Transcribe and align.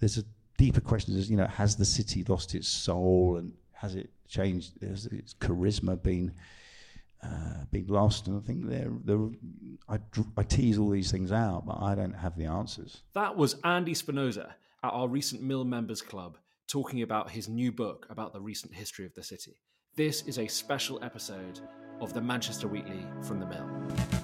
there's 0.00 0.18
a 0.18 0.24
deeper 0.56 0.80
question. 0.80 1.16
Is 1.16 1.30
you 1.30 1.36
know, 1.36 1.46
has 1.46 1.76
the 1.76 1.84
city 1.84 2.24
lost 2.24 2.54
its 2.54 2.68
soul 2.68 3.36
and 3.38 3.52
has 3.72 3.94
it 3.94 4.10
changed? 4.28 4.72
Has 4.82 5.06
its 5.06 5.34
charisma 5.34 6.00
been 6.02 6.32
uh, 7.22 7.64
been 7.70 7.86
lost? 7.86 8.26
And 8.26 8.36
I 8.36 8.46
think 8.46 8.68
there, 8.68 8.90
there, 9.04 9.28
I, 9.88 9.98
I 10.36 10.42
tease 10.42 10.78
all 10.78 10.90
these 10.90 11.10
things 11.10 11.32
out, 11.32 11.66
but 11.66 11.80
I 11.80 11.94
don't 11.94 12.14
have 12.14 12.36
the 12.36 12.46
answers. 12.46 13.02
That 13.14 13.36
was 13.36 13.56
Andy 13.64 13.94
Spinoza 13.94 14.54
at 14.82 14.92
our 14.92 15.08
recent 15.08 15.42
Mill 15.42 15.64
Members 15.64 16.02
Club 16.02 16.38
talking 16.68 17.02
about 17.02 17.30
his 17.30 17.48
new 17.48 17.72
book 17.72 18.06
about 18.10 18.32
the 18.32 18.40
recent 18.40 18.74
history 18.74 19.06
of 19.06 19.14
the 19.14 19.22
city. 19.22 19.56
This 19.96 20.22
is 20.22 20.38
a 20.38 20.46
special 20.46 21.02
episode 21.02 21.60
of 22.00 22.12
the 22.12 22.20
Manchester 22.20 22.68
Weekly 22.68 23.04
from 23.22 23.40
the 23.40 23.46
Mill. 23.46 24.17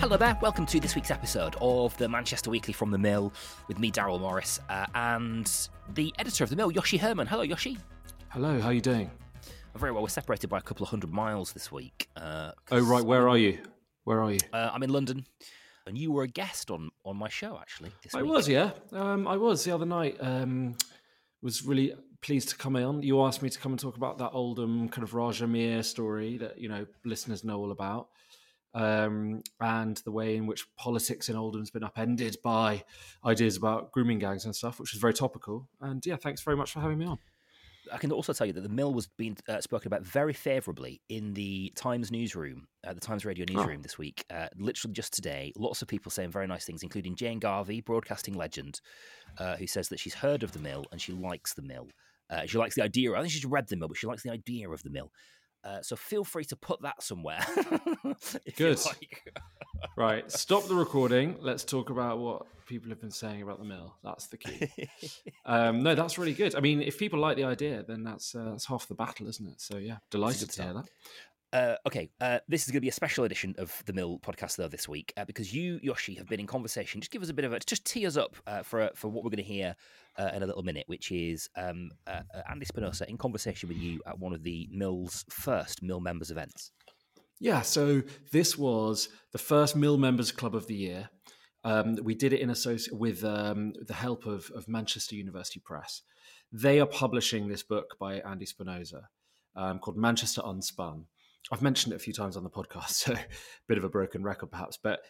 Hello 0.00 0.16
there, 0.16 0.38
welcome 0.40 0.64
to 0.64 0.80
this 0.80 0.94
week's 0.94 1.10
episode 1.10 1.56
of 1.60 1.94
the 1.98 2.08
Manchester 2.08 2.48
Weekly 2.48 2.72
from 2.72 2.90
the 2.90 2.96
Mill 2.96 3.34
with 3.68 3.78
me, 3.78 3.92
Daryl 3.92 4.18
Morris, 4.18 4.58
uh, 4.70 4.86
and 4.94 5.68
the 5.92 6.10
editor 6.18 6.42
of 6.42 6.48
the 6.48 6.56
Mill, 6.56 6.72
Yoshi 6.72 6.96
Herrmann. 6.96 7.26
Hello, 7.26 7.42
Yoshi. 7.42 7.76
Hello, 8.30 8.58
how 8.60 8.68
are 8.68 8.72
you 8.72 8.80
doing? 8.80 9.10
Very 9.76 9.92
well. 9.92 10.00
We're 10.00 10.08
separated 10.08 10.48
by 10.48 10.56
a 10.56 10.62
couple 10.62 10.84
of 10.84 10.88
hundred 10.88 11.12
miles 11.12 11.52
this 11.52 11.70
week. 11.70 12.08
Uh, 12.16 12.52
oh, 12.70 12.80
right. 12.80 13.04
Where 13.04 13.28
are 13.28 13.36
you? 13.36 13.58
Where 14.04 14.22
are 14.22 14.32
you? 14.32 14.38
Uh, 14.54 14.70
I'm 14.72 14.82
in 14.82 14.88
London, 14.88 15.26
and 15.86 15.98
you 15.98 16.12
were 16.12 16.22
a 16.22 16.28
guest 16.28 16.70
on 16.70 16.88
on 17.04 17.18
my 17.18 17.28
show 17.28 17.58
actually. 17.60 17.92
I 18.14 18.22
week. 18.22 18.30
was, 18.30 18.48
yeah. 18.48 18.70
Um, 18.92 19.28
I 19.28 19.36
was 19.36 19.64
the 19.64 19.74
other 19.74 19.84
night. 19.84 20.16
Um, 20.18 20.76
was 21.42 21.62
really 21.62 21.92
pleased 22.22 22.48
to 22.48 22.56
come 22.56 22.74
on. 22.74 23.02
You 23.02 23.22
asked 23.22 23.42
me 23.42 23.50
to 23.50 23.58
come 23.58 23.72
and 23.72 23.78
talk 23.78 23.98
about 23.98 24.16
that 24.16 24.30
Oldham 24.30 24.88
kind 24.88 25.02
of 25.02 25.12
Raja 25.12 25.46
Miah 25.46 25.82
story 25.82 26.38
that 26.38 26.58
you 26.58 26.70
know 26.70 26.86
listeners 27.04 27.44
know 27.44 27.58
all 27.58 27.70
about 27.70 28.08
um, 28.74 29.42
and 29.60 29.96
the 29.98 30.12
way 30.12 30.36
in 30.36 30.46
which 30.46 30.66
politics 30.76 31.28
in 31.28 31.36
Oldham's 31.36 31.70
been 31.70 31.84
upended 31.84 32.36
by 32.42 32.84
ideas 33.24 33.56
about 33.56 33.92
grooming 33.92 34.18
gangs 34.18 34.44
and 34.44 34.54
stuff, 34.54 34.78
which 34.78 34.94
is 34.94 35.00
very 35.00 35.14
topical. 35.14 35.68
And 35.80 36.04
yeah, 36.06 36.16
thanks 36.16 36.42
very 36.42 36.56
much 36.56 36.72
for 36.72 36.80
having 36.80 36.98
me 36.98 37.06
on. 37.06 37.18
I 37.92 37.98
can 37.98 38.12
also 38.12 38.32
tell 38.32 38.46
you 38.46 38.52
that 38.52 38.60
the 38.60 38.68
mill 38.68 38.92
was 38.94 39.06
being 39.06 39.36
uh, 39.48 39.60
spoken 39.60 39.88
about 39.88 40.02
very 40.02 40.32
favourably 40.32 41.00
in 41.08 41.34
the 41.34 41.72
Times 41.74 42.12
newsroom, 42.12 42.66
uh, 42.86 42.92
the 42.92 43.00
Times 43.00 43.24
Radio 43.24 43.44
newsroom 43.48 43.78
oh. 43.80 43.82
this 43.82 43.98
week. 43.98 44.24
Uh, 44.30 44.46
literally 44.56 44.92
just 44.92 45.12
today, 45.12 45.52
lots 45.56 45.82
of 45.82 45.88
people 45.88 46.10
saying 46.10 46.30
very 46.30 46.46
nice 46.46 46.64
things, 46.64 46.82
including 46.82 47.16
Jane 47.16 47.38
Garvey, 47.38 47.80
broadcasting 47.80 48.34
legend, 48.34 48.80
uh, 49.38 49.56
who 49.56 49.66
says 49.66 49.88
that 49.88 49.98
she's 49.98 50.14
heard 50.14 50.42
of 50.42 50.52
the 50.52 50.58
mill 50.58 50.84
and 50.92 51.00
she 51.00 51.12
likes 51.12 51.54
the 51.54 51.62
mill. 51.62 51.88
Uh, 52.28 52.46
she 52.46 52.58
likes 52.58 52.76
the 52.76 52.82
idea. 52.82 53.12
I 53.14 53.20
think 53.20 53.32
she's 53.32 53.44
read 53.44 53.68
the 53.68 53.76
mill, 53.76 53.88
but 53.88 53.96
she 53.96 54.06
likes 54.06 54.22
the 54.22 54.30
idea 54.30 54.70
of 54.70 54.82
the 54.82 54.90
mill. 54.90 55.10
Uh, 55.62 55.82
so 55.82 55.94
feel 55.94 56.24
free 56.24 56.44
to 56.44 56.56
put 56.56 56.80
that 56.82 57.02
somewhere. 57.02 57.44
Good. 58.56 58.80
Like. 58.84 59.34
right. 59.96 60.30
Stop 60.30 60.66
the 60.66 60.74
recording. 60.74 61.36
Let's 61.40 61.64
talk 61.64 61.90
about 61.90 62.18
what 62.18 62.46
people 62.66 62.88
have 62.90 63.00
been 63.00 63.10
saying 63.10 63.42
about 63.42 63.58
the 63.58 63.64
mill. 63.64 63.94
That's 64.02 64.28
the 64.28 64.38
key. 64.38 64.70
um, 65.44 65.82
no, 65.82 65.94
that's 65.94 66.16
really 66.16 66.32
good. 66.32 66.54
I 66.54 66.60
mean, 66.60 66.80
if 66.80 66.98
people 66.98 67.18
like 67.18 67.36
the 67.36 67.44
idea, 67.44 67.84
then 67.86 68.04
that's 68.04 68.34
uh, 68.34 68.50
that's 68.50 68.64
half 68.64 68.86
the 68.88 68.94
battle, 68.94 69.28
isn't 69.28 69.46
it? 69.46 69.60
So 69.60 69.76
yeah, 69.76 69.98
delighted 70.10 70.50
to 70.50 70.62
hear 70.62 70.72
that. 70.74 70.88
Uh, 71.52 71.74
okay, 71.84 72.08
uh, 72.20 72.38
this 72.48 72.62
is 72.62 72.68
going 72.68 72.76
to 72.76 72.80
be 72.80 72.88
a 72.88 72.92
special 72.92 73.24
edition 73.24 73.54
of 73.58 73.82
the 73.86 73.92
Mill 73.92 74.20
podcast 74.20 74.56
though 74.56 74.68
this 74.68 74.88
week 74.88 75.12
uh, 75.16 75.24
because 75.24 75.52
you, 75.52 75.80
Yoshi, 75.82 76.14
have 76.14 76.28
been 76.28 76.38
in 76.38 76.46
conversation. 76.46 77.00
Just 77.00 77.10
give 77.10 77.22
us 77.22 77.28
a 77.28 77.34
bit 77.34 77.44
of 77.44 77.52
a, 77.52 77.58
just 77.58 77.84
tee 77.84 78.06
us 78.06 78.16
up 78.16 78.36
uh, 78.46 78.62
for 78.62 78.88
for 78.94 79.08
what 79.08 79.24
we're 79.24 79.30
going 79.30 79.38
to 79.38 79.42
hear 79.42 79.74
uh, 80.16 80.30
in 80.32 80.44
a 80.44 80.46
little 80.46 80.62
minute, 80.62 80.84
which 80.86 81.10
is 81.10 81.48
um, 81.56 81.90
uh, 82.06 82.20
Andy 82.48 82.66
Spinoza 82.66 83.08
in 83.08 83.18
conversation 83.18 83.68
with 83.68 83.78
you 83.78 84.00
at 84.06 84.18
one 84.18 84.32
of 84.32 84.44
the 84.44 84.68
Mill's 84.70 85.24
first 85.28 85.82
Mill 85.82 85.98
members 85.98 86.30
events. 86.30 86.70
Yeah, 87.40 87.62
so 87.62 88.02
this 88.30 88.56
was 88.56 89.08
the 89.32 89.38
first 89.38 89.74
Mill 89.74 89.96
members 89.96 90.30
club 90.30 90.54
of 90.54 90.68
the 90.68 90.74
year. 90.74 91.10
Um, 91.64 91.96
we 92.02 92.14
did 92.14 92.32
it 92.32 92.40
in 92.40 92.50
association 92.50 92.98
with 92.98 93.24
um, 93.24 93.72
the 93.86 93.94
help 93.94 94.24
of, 94.24 94.50
of 94.54 94.68
Manchester 94.68 95.16
University 95.16 95.60
Press. 95.60 96.02
They 96.52 96.80
are 96.80 96.86
publishing 96.86 97.48
this 97.48 97.62
book 97.62 97.96
by 97.98 98.20
Andy 98.20 98.46
Spinoza 98.46 99.08
um, 99.56 99.78
called 99.78 99.96
Manchester 99.96 100.42
Unspun 100.42 101.06
I've 101.52 101.62
mentioned 101.62 101.92
it 101.92 101.96
a 101.96 102.00
few 102.00 102.12
times 102.12 102.36
on 102.36 102.44
the 102.44 102.50
podcast, 102.50 102.90
so 102.90 103.12
a 103.12 103.18
bit 103.66 103.78
of 103.78 103.84
a 103.84 103.88
broken 103.88 104.22
record 104.22 104.50
perhaps. 104.50 104.78
But 104.82 105.00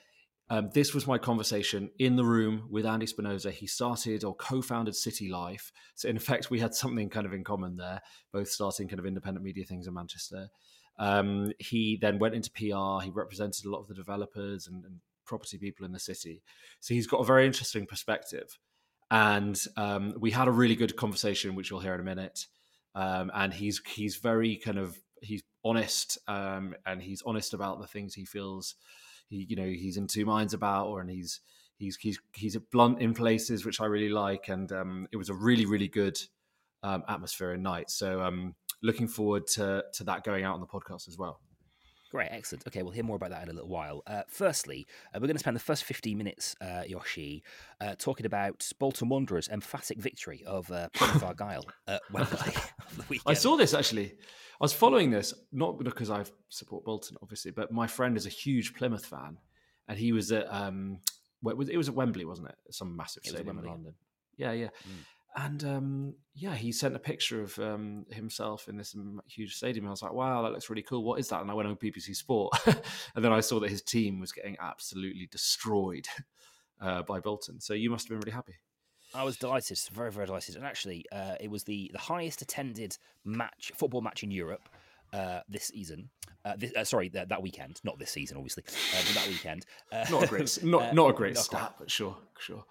um, 0.51 0.69
this 0.75 0.93
was 0.93 1.07
my 1.07 1.17
conversation 1.17 1.91
in 2.01 2.17
the 2.17 2.25
room 2.25 2.67
with 2.69 2.85
Andy 2.85 3.07
Spinoza. 3.07 3.53
He 3.53 3.69
started 3.69 4.25
or 4.25 4.35
co 4.35 4.61
founded 4.61 4.97
City 4.97 5.29
Life. 5.29 5.71
So, 5.95 6.09
in 6.09 6.17
effect, 6.17 6.51
we 6.51 6.59
had 6.59 6.75
something 6.75 7.09
kind 7.09 7.25
of 7.25 7.33
in 7.33 7.45
common 7.45 7.77
there, 7.77 8.01
both 8.33 8.49
starting 8.49 8.89
kind 8.89 8.99
of 8.99 9.07
independent 9.07 9.45
media 9.45 9.65
things 9.65 9.87
in 9.87 9.95
Manchester. 9.95 10.49
Um, 10.99 11.53
he 11.61 11.99
then 12.01 12.19
went 12.19 12.35
into 12.35 12.51
PR. 12.51 13.05
He 13.05 13.11
represented 13.11 13.65
a 13.65 13.71
lot 13.71 13.79
of 13.79 13.87
the 13.87 13.95
developers 13.95 14.67
and, 14.67 14.85
and, 14.85 15.01
property 15.25 15.57
people 15.57 15.87
in 15.87 15.93
the 15.93 16.01
city. 16.01 16.43
So, 16.81 16.95
he's 16.95 17.07
got 17.07 17.19
a 17.19 17.25
very 17.25 17.47
interesting 17.47 17.87
perspective. 17.87 18.59
And 19.13 19.61
um, 19.77 20.15
we 20.19 20.33
had 20.33 20.49
a 20.49 20.53
really 20.53 20.75
good 20.75 20.97
conversation, 20.97 21.55
which 21.55 21.71
you'll 21.71 21.79
hear 21.79 21.95
in 21.95 22.01
a 22.01 22.05
minute. 22.05 22.47
Um, 22.97 23.31
and 23.33 23.55
he's 23.55 23.81
he's 23.87 24.17
very 24.17 24.57
kind 24.57 24.79
of 24.79 24.99
honest 25.65 26.19
um, 26.29 26.75
and 26.87 27.03
he's 27.03 27.23
honest 27.27 27.55
about 27.55 27.81
the 27.81 27.87
things 27.87 28.15
he 28.15 28.25
feels 28.25 28.75
he 29.29 29.47
you 29.49 29.57
know 29.57 29.67
he's 29.67 29.97
in 29.97 30.07
two 30.07 30.25
minds 30.25 30.55
about 30.55 30.87
or 30.87 31.01
and 31.01 31.11
he's 31.11 31.41
he's 31.77 31.97
he's 31.97 32.21
he's 32.35 32.57
blunt 32.73 33.01
in 33.01 33.15
places 33.15 33.65
which 33.65 33.81
I 33.81 33.87
really 33.87 34.09
like 34.09 34.49
and 34.49 34.71
um, 34.73 35.07
it 35.13 35.17
was 35.17 35.29
a 35.29 35.35
really 35.35 35.67
really 35.67 35.89
good 35.89 36.19
um, 36.83 37.03
atmosphere 37.09 37.53
and 37.53 37.63
night 37.63 37.91
so 37.91 38.23
um, 38.23 38.55
looking 38.83 39.09
forward 39.09 39.47
to 39.49 39.85
to 39.95 40.05
that 40.05 40.25
going 40.25 40.45
out 40.45 40.55
on 40.55 40.61
the 40.61 40.67
podcast 40.67 41.09
as 41.09 41.19
well. 41.19 41.41
Great, 42.11 42.29
excellent. 42.33 42.67
Okay, 42.67 42.83
we'll 42.83 42.93
hear 42.93 43.05
more 43.05 43.15
about 43.15 43.31
that 43.31 43.45
in 43.45 43.49
a 43.49 43.53
little 43.53 43.69
while. 43.69 44.03
Uh, 44.07 44.23
firstly, 44.27 44.87
uh, 45.15 45.19
we're 45.21 45.29
going 45.29 45.35
to 45.37 45.41
spend 45.41 45.55
the 45.55 45.61
first 45.61 45.85
15 45.85 46.19
minutes, 46.19 46.57
uh, 46.61 46.83
Yoshi, 46.87 47.45
uh, 47.81 47.95
talking 47.97 48.27
about 48.27 48.69
Bolton 48.81 49.09
Wanderers' 49.09 49.49
emphatic 49.49 49.99
victory 49.99 50.43
over 50.45 50.89
Plymouth 50.93 51.23
Argyle 51.23 51.65
at 51.87 52.03
Wembley. 52.13 53.19
I 53.27 53.35
saw 53.35 53.57
this 53.57 53.75
actually. 53.75 54.15
I 54.61 54.65
was 54.65 54.73
following 54.73 55.11
this 55.11 55.33
not 55.53 55.79
because 55.83 56.11
I 56.11 56.25
support 56.49 56.85
Bolton, 56.85 57.17
obviously, 57.23 57.53
but 57.53 57.71
my 57.71 57.87
friend 57.87 58.17
is 58.17 58.27
a 58.27 58.31
huge 58.31 58.75
Plymouth 58.75 59.07
fan, 59.07 59.39
and 59.89 59.97
he 59.97 60.13
was 60.13 60.33
at 60.33 60.53
um, 60.53 60.99
it 61.47 61.57
was 61.57 61.89
at 61.89 61.95
Wembley, 61.95 62.25
wasn't 62.25 62.49
it? 62.49 62.57
Some 62.71 62.97
massive 62.97 63.23
stadium 63.25 63.59
in 63.61 63.65
London. 63.65 63.95
Yeah, 64.37 64.53
yeah. 64.53 64.67
Mm. 64.67 65.05
And 65.37 65.63
um, 65.65 66.15
yeah, 66.35 66.55
he 66.55 66.73
sent 66.73 66.97
a 66.97 67.01
picture 67.01 67.41
of 67.41 67.59
um, 67.59 68.05
himself 68.11 68.69
in 68.69 68.77
this 68.77 68.97
huge 69.29 69.55
stadium. 69.55 69.87
I 69.87 69.91
was 69.91 70.03
like, 70.03 70.13
wow, 70.13 70.43
that 70.43 70.53
looks 70.53 70.69
really 70.69 70.83
cool. 70.83 71.05
What 71.05 71.21
is 71.21 71.29
that? 71.29 71.41
And 71.41 71.51
I 71.51 71.55
went 71.55 71.69
on 71.69 71.77
BBC 71.77 72.17
Sport. 72.17 72.53
and 72.67 73.25
then 73.25 73.33
I 73.33 73.41
saw 73.41 73.61
that 73.61 73.71
his 73.71 73.83
team 73.83 74.19
was 74.19 74.33
getting 74.33 74.57
absolutely 74.61 75.29
destroyed 75.31 76.07
uh, 76.81 77.03
by 77.03 77.21
Bolton. 77.21 77.61
So 77.61 77.75
you 77.75 77.91
must 77.91 78.07
have 78.07 78.11
been 78.11 78.21
really 78.21 78.35
happy. 78.35 78.55
I 79.15 79.25
was 79.25 79.37
delighted, 79.37 79.79
very, 79.93 80.13
very 80.13 80.27
delighted. 80.27 80.57
And 80.57 80.65
actually, 80.65 81.05
uh, 81.13 81.35
it 81.41 81.51
was 81.51 81.65
the, 81.65 81.91
the 81.93 81.99
highest 81.99 82.43
attended 82.43 82.97
match, 83.25 83.73
football 83.77 84.01
match 84.01 84.23
in 84.23 84.31
Europe 84.31 84.69
uh, 85.13 85.41
this 85.49 85.65
season. 85.65 86.11
Uh, 86.45 86.55
this, 86.57 86.73
uh, 86.75 86.85
sorry, 86.85 87.11
that, 87.11 87.29
that 87.29 87.43
weekend, 87.43 87.81
not 87.85 87.99
this 87.99 88.11
season, 88.11 88.39
obviously, 88.39 88.65
uh, 88.67 89.03
but 89.07 89.15
that 89.15 89.29
weekend. 89.29 89.67
Uh, 89.93 90.05
not 90.11 90.23
a 90.23 90.27
great, 90.27 90.65
not 90.65 90.95
not 90.95 91.11
a 91.11 91.13
great 91.13 91.35
not 91.35 91.45
stat, 91.45 91.75
but 91.79 91.91
sure, 91.91 92.17
sure. 92.39 92.65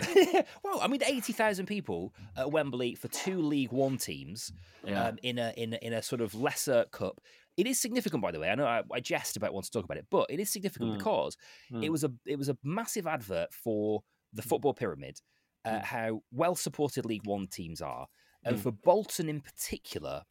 well, 0.62 0.80
I 0.80 0.86
mean, 0.86 1.02
eighty 1.04 1.32
thousand 1.32 1.66
people 1.66 2.14
at 2.36 2.50
Wembley 2.52 2.94
for 2.94 3.08
two 3.08 3.40
League 3.42 3.72
One 3.72 3.98
teams 3.98 4.52
yeah. 4.84 5.08
um, 5.08 5.18
in 5.22 5.38
a 5.38 5.52
in 5.56 5.74
a, 5.74 5.76
in 5.78 5.92
a 5.92 6.02
sort 6.02 6.20
of 6.20 6.34
lesser 6.34 6.84
cup. 6.92 7.20
It 7.56 7.66
is 7.66 7.80
significant, 7.80 8.22
by 8.22 8.30
the 8.30 8.38
way. 8.38 8.50
I 8.50 8.54
know 8.54 8.66
I, 8.66 8.82
I 8.92 9.00
jest 9.00 9.36
about 9.36 9.52
wanting 9.52 9.66
to 9.66 9.72
talk 9.72 9.84
about 9.84 9.98
it, 9.98 10.06
but 10.10 10.26
it 10.30 10.38
is 10.38 10.48
significant 10.48 10.92
mm. 10.92 10.98
because 10.98 11.36
mm. 11.72 11.84
it 11.84 11.90
was 11.90 12.04
a 12.04 12.12
it 12.24 12.38
was 12.38 12.48
a 12.48 12.56
massive 12.62 13.08
advert 13.08 13.52
for 13.52 14.04
the 14.32 14.42
hmm. 14.42 14.48
football 14.48 14.74
pyramid. 14.74 15.20
Uh, 15.64 15.70
mm. 15.70 15.82
How 15.82 16.22
well 16.30 16.54
supported 16.54 17.04
League 17.04 17.26
One 17.26 17.48
teams 17.48 17.82
are, 17.82 18.06
and 18.44 18.56
hmm. 18.56 18.62
for 18.62 18.70
Bolton 18.70 19.28
in 19.28 19.40
particular, 19.40 20.22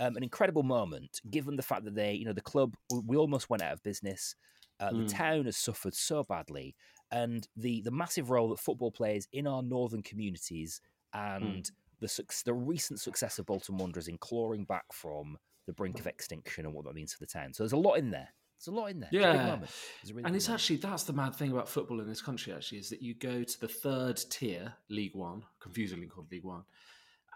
um, 0.00 0.16
an 0.16 0.22
incredible 0.22 0.62
moment, 0.62 1.20
given 1.30 1.56
the 1.56 1.62
fact 1.62 1.84
that 1.84 1.94
they, 1.94 2.14
you 2.14 2.24
know, 2.24 2.32
the 2.32 2.40
club, 2.40 2.74
we 3.06 3.16
almost 3.16 3.50
went 3.50 3.62
out 3.62 3.74
of 3.74 3.82
business. 3.82 4.34
Uh, 4.80 4.90
mm. 4.90 5.06
The 5.06 5.12
town 5.12 5.44
has 5.44 5.58
suffered 5.58 5.94
so 5.94 6.24
badly, 6.24 6.74
and 7.12 7.46
the 7.54 7.82
the 7.82 7.90
massive 7.90 8.30
role 8.30 8.48
that 8.48 8.58
football 8.58 8.90
plays 8.90 9.28
in 9.32 9.46
our 9.46 9.62
northern 9.62 10.02
communities, 10.02 10.80
and 11.12 11.64
mm. 11.64 11.70
the 12.00 12.42
the 12.46 12.54
recent 12.54 12.98
success 12.98 13.38
of 13.38 13.46
Bolton 13.46 13.76
Wanderers 13.76 14.08
in 14.08 14.16
clawing 14.16 14.64
back 14.64 14.86
from 14.92 15.36
the 15.66 15.74
brink 15.74 16.00
of 16.00 16.06
extinction 16.06 16.64
and 16.64 16.74
what 16.74 16.86
that 16.86 16.94
means 16.94 17.12
for 17.12 17.20
the 17.20 17.26
town. 17.26 17.52
So 17.52 17.62
there's 17.62 17.72
a 17.72 17.76
lot 17.76 17.94
in 17.94 18.10
there. 18.10 18.30
There's 18.58 18.74
a 18.74 18.78
lot 18.78 18.90
in 18.90 19.00
there. 19.00 19.10
Yeah, 19.12 19.58
it's 20.02 20.10
really 20.12 20.24
and 20.24 20.34
it's 20.34 20.48
moment. 20.48 20.60
actually 20.62 20.76
that's 20.76 21.04
the 21.04 21.12
mad 21.12 21.34
thing 21.34 21.52
about 21.52 21.68
football 21.68 22.00
in 22.00 22.08
this 22.08 22.22
country. 22.22 22.54
Actually, 22.54 22.78
is 22.78 22.88
that 22.88 23.02
you 23.02 23.14
go 23.14 23.42
to 23.42 23.60
the 23.60 23.68
third 23.68 24.18
tier, 24.30 24.72
League 24.88 25.14
One, 25.14 25.44
confusingly 25.60 26.06
called 26.06 26.32
League 26.32 26.44
One, 26.44 26.64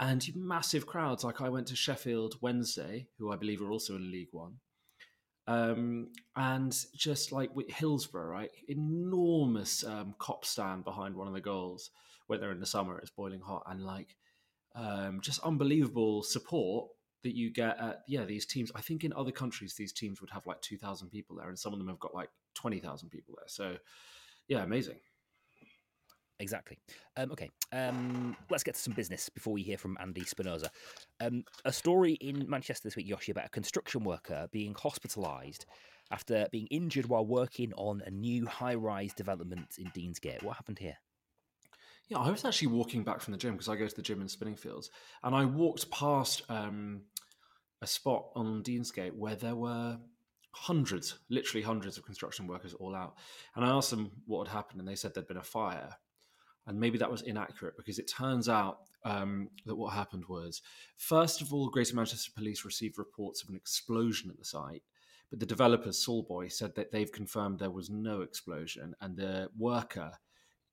and 0.00 0.26
massive 0.34 0.86
crowds. 0.86 1.24
Like 1.24 1.40
I 1.40 1.48
went 1.48 1.68
to 1.68 1.76
Sheffield 1.76 2.36
Wednesday, 2.40 3.06
who 3.18 3.32
I 3.32 3.36
believe 3.36 3.62
are 3.62 3.70
also 3.70 3.96
in 3.96 4.10
League 4.10 4.28
One, 4.32 4.54
um, 5.46 6.08
and 6.36 6.76
just 6.96 7.32
like 7.32 7.54
with 7.54 7.70
Hillsborough, 7.70 8.30
right, 8.30 8.50
enormous 8.68 9.84
um, 9.84 10.14
Kop 10.18 10.44
stand 10.44 10.84
behind 10.84 11.14
one 11.14 11.28
of 11.28 11.34
the 11.34 11.40
goals. 11.40 11.90
Whether 12.26 12.50
in 12.50 12.60
the 12.60 12.66
summer 12.66 12.98
it's 12.98 13.10
boiling 13.10 13.40
hot, 13.40 13.64
and 13.66 13.84
like 13.84 14.16
um, 14.74 15.20
just 15.20 15.40
unbelievable 15.40 16.22
support 16.22 16.88
that 17.22 17.34
you 17.34 17.50
get 17.50 17.78
at 17.78 18.02
yeah 18.08 18.24
these 18.24 18.46
teams. 18.46 18.72
I 18.74 18.80
think 18.80 19.04
in 19.04 19.12
other 19.12 19.32
countries 19.32 19.74
these 19.74 19.92
teams 19.92 20.20
would 20.20 20.30
have 20.30 20.46
like 20.46 20.60
two 20.62 20.78
thousand 20.78 21.10
people 21.10 21.36
there, 21.36 21.48
and 21.48 21.58
some 21.58 21.72
of 21.72 21.78
them 21.78 21.88
have 21.88 21.98
got 21.98 22.14
like 22.14 22.30
twenty 22.54 22.80
thousand 22.80 23.10
people 23.10 23.34
there. 23.36 23.48
So 23.48 23.76
yeah, 24.48 24.62
amazing. 24.62 24.98
Exactly. 26.40 26.78
Um, 27.16 27.30
okay, 27.30 27.50
um, 27.72 28.36
let's 28.50 28.64
get 28.64 28.74
to 28.74 28.80
some 28.80 28.94
business 28.94 29.28
before 29.28 29.52
we 29.52 29.62
hear 29.62 29.78
from 29.78 29.96
Andy 30.00 30.24
Spinoza. 30.24 30.70
Um, 31.20 31.44
a 31.64 31.72
story 31.72 32.14
in 32.14 32.48
Manchester 32.48 32.88
this 32.88 32.96
week, 32.96 33.08
Yoshi, 33.08 33.32
about 33.32 33.46
a 33.46 33.50
construction 33.50 34.02
worker 34.02 34.48
being 34.50 34.74
hospitalised 34.74 35.64
after 36.10 36.46
being 36.50 36.66
injured 36.70 37.06
while 37.06 37.24
working 37.24 37.72
on 37.74 38.02
a 38.04 38.10
new 38.10 38.46
high 38.46 38.74
rise 38.74 39.14
development 39.14 39.76
in 39.78 39.86
Deansgate. 39.86 40.42
What 40.42 40.56
happened 40.56 40.78
here? 40.78 40.96
Yeah, 42.08 42.18
I 42.18 42.30
was 42.30 42.44
actually 42.44 42.68
walking 42.68 43.02
back 43.02 43.20
from 43.20 43.32
the 43.32 43.38
gym 43.38 43.52
because 43.52 43.68
I 43.68 43.76
go 43.76 43.86
to 43.86 43.96
the 43.96 44.02
gym 44.02 44.20
in 44.20 44.26
Spinningfields, 44.26 44.90
and 45.22 45.34
I 45.34 45.44
walked 45.44 45.90
past 45.90 46.42
um, 46.48 47.02
a 47.80 47.86
spot 47.86 48.26
on 48.34 48.62
Deansgate 48.62 49.14
where 49.14 49.36
there 49.36 49.56
were 49.56 49.98
hundreds, 50.50 51.18
literally 51.30 51.62
hundreds 51.62 51.96
of 51.96 52.04
construction 52.04 52.46
workers 52.46 52.74
all 52.74 52.94
out. 52.94 53.14
And 53.56 53.64
I 53.64 53.70
asked 53.70 53.90
them 53.90 54.10
what 54.26 54.46
had 54.46 54.54
happened, 54.54 54.80
and 54.80 54.88
they 54.88 54.94
said 54.96 55.14
there'd 55.14 55.26
been 55.26 55.36
a 55.36 55.42
fire. 55.42 55.96
And 56.66 56.80
maybe 56.80 56.98
that 56.98 57.10
was 57.10 57.22
inaccurate 57.22 57.76
because 57.76 57.98
it 57.98 58.08
turns 58.08 58.48
out 58.48 58.78
um, 59.04 59.50
that 59.66 59.76
what 59.76 59.92
happened 59.92 60.24
was, 60.28 60.62
first 60.96 61.42
of 61.42 61.52
all, 61.52 61.68
Greater 61.68 61.94
Manchester 61.94 62.32
Police 62.34 62.64
received 62.64 62.98
reports 62.98 63.42
of 63.42 63.50
an 63.50 63.56
explosion 63.56 64.30
at 64.30 64.38
the 64.38 64.44
site. 64.44 64.82
But 65.30 65.40
the 65.40 65.46
developers, 65.46 66.04
Salboy, 66.04 66.50
said 66.52 66.74
that 66.76 66.90
they've 66.90 67.10
confirmed 67.10 67.58
there 67.58 67.70
was 67.70 67.90
no 67.90 68.22
explosion, 68.22 68.94
and 69.00 69.16
the 69.16 69.50
worker 69.58 70.12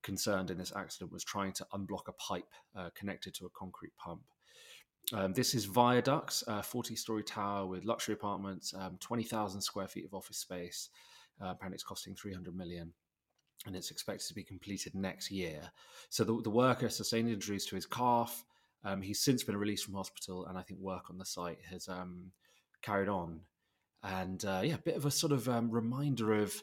concerned 0.02 0.50
in 0.50 0.58
this 0.58 0.72
accident 0.74 1.12
was 1.12 1.24
trying 1.24 1.52
to 1.52 1.66
unblock 1.72 2.08
a 2.08 2.12
pipe 2.12 2.52
uh, 2.76 2.90
connected 2.94 3.34
to 3.34 3.46
a 3.46 3.50
concrete 3.50 3.96
pump. 3.96 4.22
Um, 5.12 5.32
this 5.32 5.54
is 5.54 5.66
Viadux, 5.66 6.44
a 6.46 6.62
40 6.62 6.96
story 6.96 7.24
tower 7.24 7.66
with 7.66 7.84
luxury 7.84 8.14
apartments, 8.14 8.72
um, 8.74 8.96
20,000 9.00 9.60
square 9.60 9.88
feet 9.88 10.04
of 10.04 10.14
office 10.14 10.38
space. 10.38 10.90
Uh, 11.40 11.50
apparently, 11.50 11.74
it's 11.74 11.82
costing 11.82 12.14
300 12.14 12.54
million 12.54 12.92
and 13.66 13.76
it's 13.76 13.90
expected 13.90 14.26
to 14.28 14.34
be 14.34 14.42
completed 14.42 14.94
next 14.94 15.30
year. 15.30 15.70
So, 16.08 16.24
the, 16.24 16.40
the 16.42 16.50
worker 16.50 16.88
sustained 16.88 17.28
injuries 17.28 17.66
to 17.66 17.76
his 17.76 17.86
calf. 17.86 18.44
Um, 18.84 19.00
he's 19.00 19.20
since 19.20 19.44
been 19.44 19.56
released 19.56 19.84
from 19.84 19.94
hospital, 19.94 20.46
and 20.46 20.58
I 20.58 20.62
think 20.62 20.80
work 20.80 21.08
on 21.08 21.18
the 21.18 21.24
site 21.24 21.60
has 21.70 21.88
um, 21.88 22.32
carried 22.82 23.08
on. 23.08 23.40
And 24.02 24.44
uh, 24.44 24.62
yeah, 24.64 24.74
a 24.74 24.78
bit 24.78 24.96
of 24.96 25.06
a 25.06 25.10
sort 25.10 25.32
of 25.32 25.48
um, 25.48 25.70
reminder 25.70 26.32
of 26.34 26.60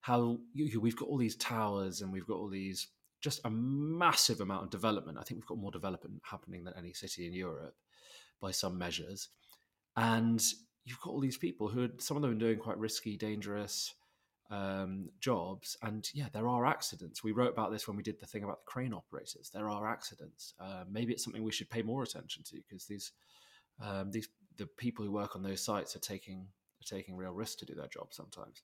how 0.00 0.38
you, 0.54 0.80
we've 0.80 0.96
got 0.96 1.08
all 1.08 1.18
these 1.18 1.34
towers 1.34 2.00
and 2.00 2.12
we've 2.12 2.26
got 2.26 2.36
all 2.36 2.48
these 2.48 2.86
just 3.20 3.40
a 3.44 3.50
massive 3.50 4.40
amount 4.40 4.62
of 4.62 4.70
development. 4.70 5.18
I 5.18 5.22
think 5.22 5.40
we've 5.40 5.48
got 5.48 5.58
more 5.58 5.72
development 5.72 6.22
happening 6.22 6.62
than 6.62 6.74
any 6.78 6.92
city 6.92 7.26
in 7.26 7.32
Europe 7.32 7.74
by 8.40 8.52
some 8.52 8.78
measures. 8.78 9.30
And 9.96 10.40
you've 10.84 11.00
got 11.00 11.10
all 11.10 11.20
these 11.20 11.38
people 11.38 11.68
who 11.68 11.84
are, 11.84 11.90
some 11.98 12.16
of 12.16 12.22
them 12.22 12.30
are 12.30 12.34
doing 12.34 12.58
quite 12.58 12.78
risky, 12.78 13.16
dangerous 13.16 13.94
um, 14.50 15.08
jobs. 15.20 15.76
And 15.82 16.08
yeah, 16.14 16.28
there 16.32 16.48
are 16.48 16.66
accidents. 16.66 17.24
We 17.24 17.32
wrote 17.32 17.52
about 17.52 17.72
this 17.72 17.86
when 17.86 17.96
we 17.96 18.02
did 18.02 18.20
the 18.20 18.26
thing 18.26 18.44
about 18.44 18.60
the 18.60 18.70
crane 18.70 18.92
operators. 18.92 19.50
There 19.52 19.68
are 19.68 19.88
accidents. 19.88 20.54
Uh, 20.60 20.84
maybe 20.90 21.12
it's 21.12 21.24
something 21.24 21.42
we 21.42 21.52
should 21.52 21.70
pay 21.70 21.82
more 21.82 22.02
attention 22.02 22.42
to 22.44 22.56
because 22.68 22.86
these, 22.86 23.12
um, 23.82 24.10
these, 24.10 24.28
the 24.56 24.66
people 24.66 25.04
who 25.04 25.12
work 25.12 25.36
on 25.36 25.42
those 25.42 25.64
sites 25.64 25.96
are 25.96 26.00
taking, 26.00 26.40
are 26.40 26.96
taking 26.96 27.16
real 27.16 27.32
risks 27.32 27.56
to 27.56 27.66
do 27.66 27.74
their 27.74 27.88
job 27.88 28.08
sometimes. 28.12 28.62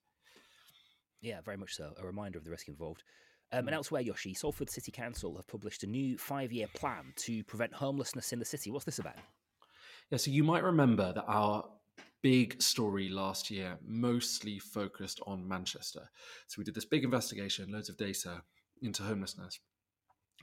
Yeah, 1.21 1.41
very 1.41 1.57
much 1.57 1.75
so. 1.75 1.93
A 2.01 2.07
reminder 2.07 2.39
of 2.39 2.45
the 2.45 2.51
risk 2.51 2.69
involved. 2.69 3.03
Um, 3.53 3.61
and 3.61 3.69
hmm. 3.69 3.75
elsewhere, 3.75 4.01
Yoshi, 4.01 4.35
Salford 4.35 4.71
City 4.71 4.91
Council 4.91 5.37
have 5.37 5.47
published 5.47 5.85
a 5.85 5.87
new 5.87 6.17
five 6.17 6.53
year 6.53 6.67
plan 6.75 7.13
to 7.17 7.45
prevent 7.45 7.75
homelessness 7.75 8.33
in 8.33 8.39
the 8.39 8.45
city. 8.45 8.71
What's 8.71 8.87
this 8.87 8.99
about? 8.99 9.17
Yeah, 10.11 10.19
so 10.19 10.31
you 10.31 10.43
might 10.43 10.65
remember 10.65 11.13
that 11.13 11.25
our 11.27 11.65
big 12.23 12.61
story 12.63 13.09
last 13.09 13.51
year 13.51 13.79
mostly 13.85 14.59
focused 14.59 15.21
on 15.27 15.47
Manchester. 15.47 16.09
So 16.47 16.57
we 16.59 16.65
did 16.65 16.75
this 16.75 16.85
big 16.85 17.05
investigation, 17.05 17.71
loads 17.71 17.89
of 17.89 17.97
data 17.97 18.43
into 18.81 19.03
homelessness. 19.03 19.59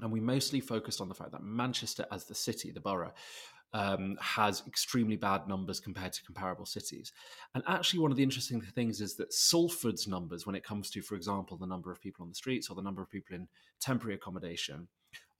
And 0.02 0.12
we 0.12 0.20
mostly 0.20 0.60
focused 0.62 1.02
on 1.02 1.10
the 1.10 1.16
fact 1.16 1.32
that 1.32 1.44
Manchester, 1.44 2.06
as 2.12 2.26
the 2.26 2.36
city, 2.36 2.72
the 2.72 2.80
borough, 2.80 3.12
um, 3.74 4.18
has 4.22 4.64
extremely 4.66 5.16
bad 5.16 5.48
numbers 5.48 5.80
compared 5.80 6.14
to 6.14 6.24
comparable 6.24 6.66
cities. 6.66 7.12
And 7.54 7.64
actually, 7.68 8.00
one 8.00 8.12
of 8.12 8.18
the 8.18 8.24
interesting 8.24 8.62
things 8.62 9.02
is 9.02 9.16
that 9.18 9.34
Salford's 9.34 10.08
numbers, 10.08 10.46
when 10.46 10.56
it 10.56 10.64
comes 10.64 10.90
to, 10.92 11.02
for 11.02 11.16
example, 11.16 11.58
the 11.58 11.68
number 11.68 11.92
of 11.92 12.02
people 12.02 12.24
on 12.24 12.30
the 12.30 12.36
streets 12.36 12.70
or 12.70 12.76
the 12.76 12.82
number 12.82 13.02
of 13.02 13.10
people 13.10 13.36
in 13.36 13.48
temporary 13.80 14.16
accommodation, 14.16 14.88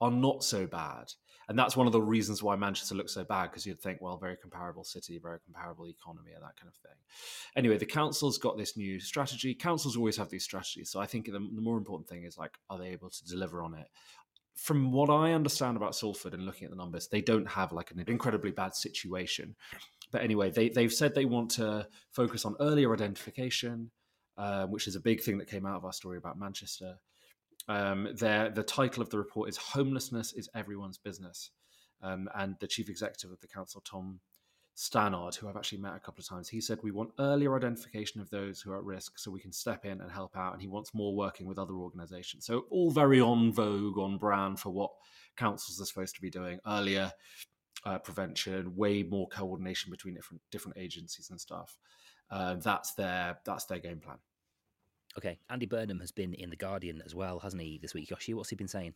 are 0.02 0.12
not 0.12 0.44
so 0.44 0.68
bad. 0.68 1.12
And 1.50 1.58
that's 1.58 1.76
one 1.76 1.88
of 1.88 1.94
the 1.94 2.02
reasons 2.02 2.42
why 2.42 2.56
Manchester 2.56 2.96
looks 2.96 3.14
so 3.14 3.24
bad, 3.24 3.50
because 3.50 3.66
you'd 3.66 3.82
think, 3.82 4.00
well, 4.02 4.18
very 4.18 4.38
comparable 4.38 4.84
city, 4.84 5.20
very 5.22 5.40
comparable 5.44 5.88
economy, 5.88 6.32
and 6.34 6.44
that 6.44 6.56
kind 6.56 6.70
of 6.70 6.76
thing. 6.76 6.98
Anyway, 7.56 7.78
the 7.78 7.86
council's 7.86 8.38
got 8.38 8.58
this 8.58 8.78
new 8.78 9.00
strategy. 9.00 9.56
Councils 9.56 9.98
always 9.98 10.16
have 10.16 10.30
these 10.30 10.44
strategies. 10.44 10.92
So 10.92 11.02
I 11.02 11.08
think 11.08 11.26
the, 11.26 11.32
the 11.32 11.62
more 11.62 11.78
important 11.78 12.08
thing 12.08 12.24
is 12.24 12.38
like, 12.38 12.58
are 12.70 12.78
they 12.78 12.90
able 12.90 13.10
to 13.10 13.26
deliver 13.26 13.64
on 13.64 13.74
it? 13.74 13.88
from 14.60 14.92
what 14.92 15.10
I 15.10 15.32
understand 15.32 15.78
about 15.78 15.96
Salford 15.96 16.34
and 16.34 16.46
looking 16.46 16.66
at 16.66 16.72
the 16.72 16.76
numbers, 16.76 17.08
they 17.08 17.22
don't 17.22 17.48
have 17.48 17.72
like 17.72 17.92
an 17.92 18.04
incredibly 18.06 18.52
bad 18.52 18.76
situation. 18.76 19.56
But 20.12 20.22
anyway, 20.22 20.50
they, 20.50 20.70
they've 20.70 20.92
said 20.92 21.16
they 21.16 21.26
want 21.26 21.52
to 21.52 21.88
focus 22.12 22.44
on 22.44 22.56
earlier 22.60 22.94
identification, 22.94 23.90
uh, 24.38 24.66
which 24.66 24.88
is 24.88 24.96
a 24.96 25.00
big 25.00 25.22
thing 25.22 25.38
that 25.38 25.50
came 25.50 25.66
out 25.66 25.78
of 25.78 25.86
our 25.86 25.94
story 25.94 26.18
about 26.18 26.38
Manchester. 26.38 26.96
Um, 27.70 28.10
the 28.16 28.66
title 28.68 29.04
of 29.04 29.12
the 29.12 29.20
report 29.20 29.48
is 29.48 29.56
Homelessness 29.56 30.34
is 30.34 30.50
Everyone's 30.56 30.98
Business. 30.98 31.52
Um, 32.02 32.28
and 32.36 32.56
the 32.60 32.68
chief 32.68 32.90
executive 32.90 33.32
of 33.32 33.40
the 33.42 33.48
council, 33.48 33.82
Tom 33.82 34.20
Stannard, 34.76 35.36
who 35.36 35.48
I've 35.48 35.58
actually 35.58 35.82
met 35.82 35.96
a 35.96 36.00
couple 36.00 36.22
of 36.22 36.28
times, 36.28 36.50
he 36.50 36.62
said 36.62 36.80
we 36.82 36.92
want 36.92 37.12
earlier 37.20 37.56
identification 37.56 38.22
of 38.22 38.30
those 38.32 38.60
who 38.60 38.72
are 38.72 38.78
at 38.78 38.84
risk 38.84 39.20
so 39.20 39.30
we 39.30 39.42
can 39.42 39.52
step 39.52 39.86
in 39.86 40.02
and 40.02 40.12
help 40.12 40.36
out. 40.36 40.54
And 40.54 40.62
he 40.62 40.68
wants 40.68 40.94
more 40.94 41.16
working 41.16 41.46
with 41.46 41.60
other 41.60 41.76
organizations. 41.76 42.46
So, 42.46 42.66
all 42.72 42.90
very 42.90 43.22
on 43.22 43.52
vogue, 43.52 43.98
on 43.98 44.18
brand 44.18 44.60
for 44.60 44.72
what 44.72 44.92
councils 45.38 45.80
are 45.80 45.86
supposed 45.86 46.16
to 46.16 46.22
be 46.22 46.30
doing 46.30 46.60
earlier 46.66 47.12
uh, 47.86 48.00
prevention, 48.00 48.76
way 48.76 49.04
more 49.04 49.28
coordination 49.28 49.92
between 49.92 50.16
different 50.16 50.42
different 50.50 50.78
agencies 50.78 51.30
and 51.30 51.40
stuff. 51.40 51.78
Uh, 52.32 52.56
that's 52.56 52.94
their 52.94 53.38
that's 53.46 53.66
their 53.66 53.80
game 53.80 54.00
plan. 54.00 54.18
Okay, 55.18 55.40
Andy 55.50 55.66
Burnham 55.66 56.00
has 56.00 56.12
been 56.12 56.34
in 56.34 56.50
the 56.50 56.56
Guardian 56.56 57.02
as 57.06 57.16
well, 57.16 57.40
hasn't 57.40 57.62
he? 57.62 57.80
This 57.82 57.94
week, 57.94 58.10
Yoshi, 58.10 58.34
what's 58.34 58.50
he 58.50 58.56
been 58.56 58.68
saying? 58.68 58.94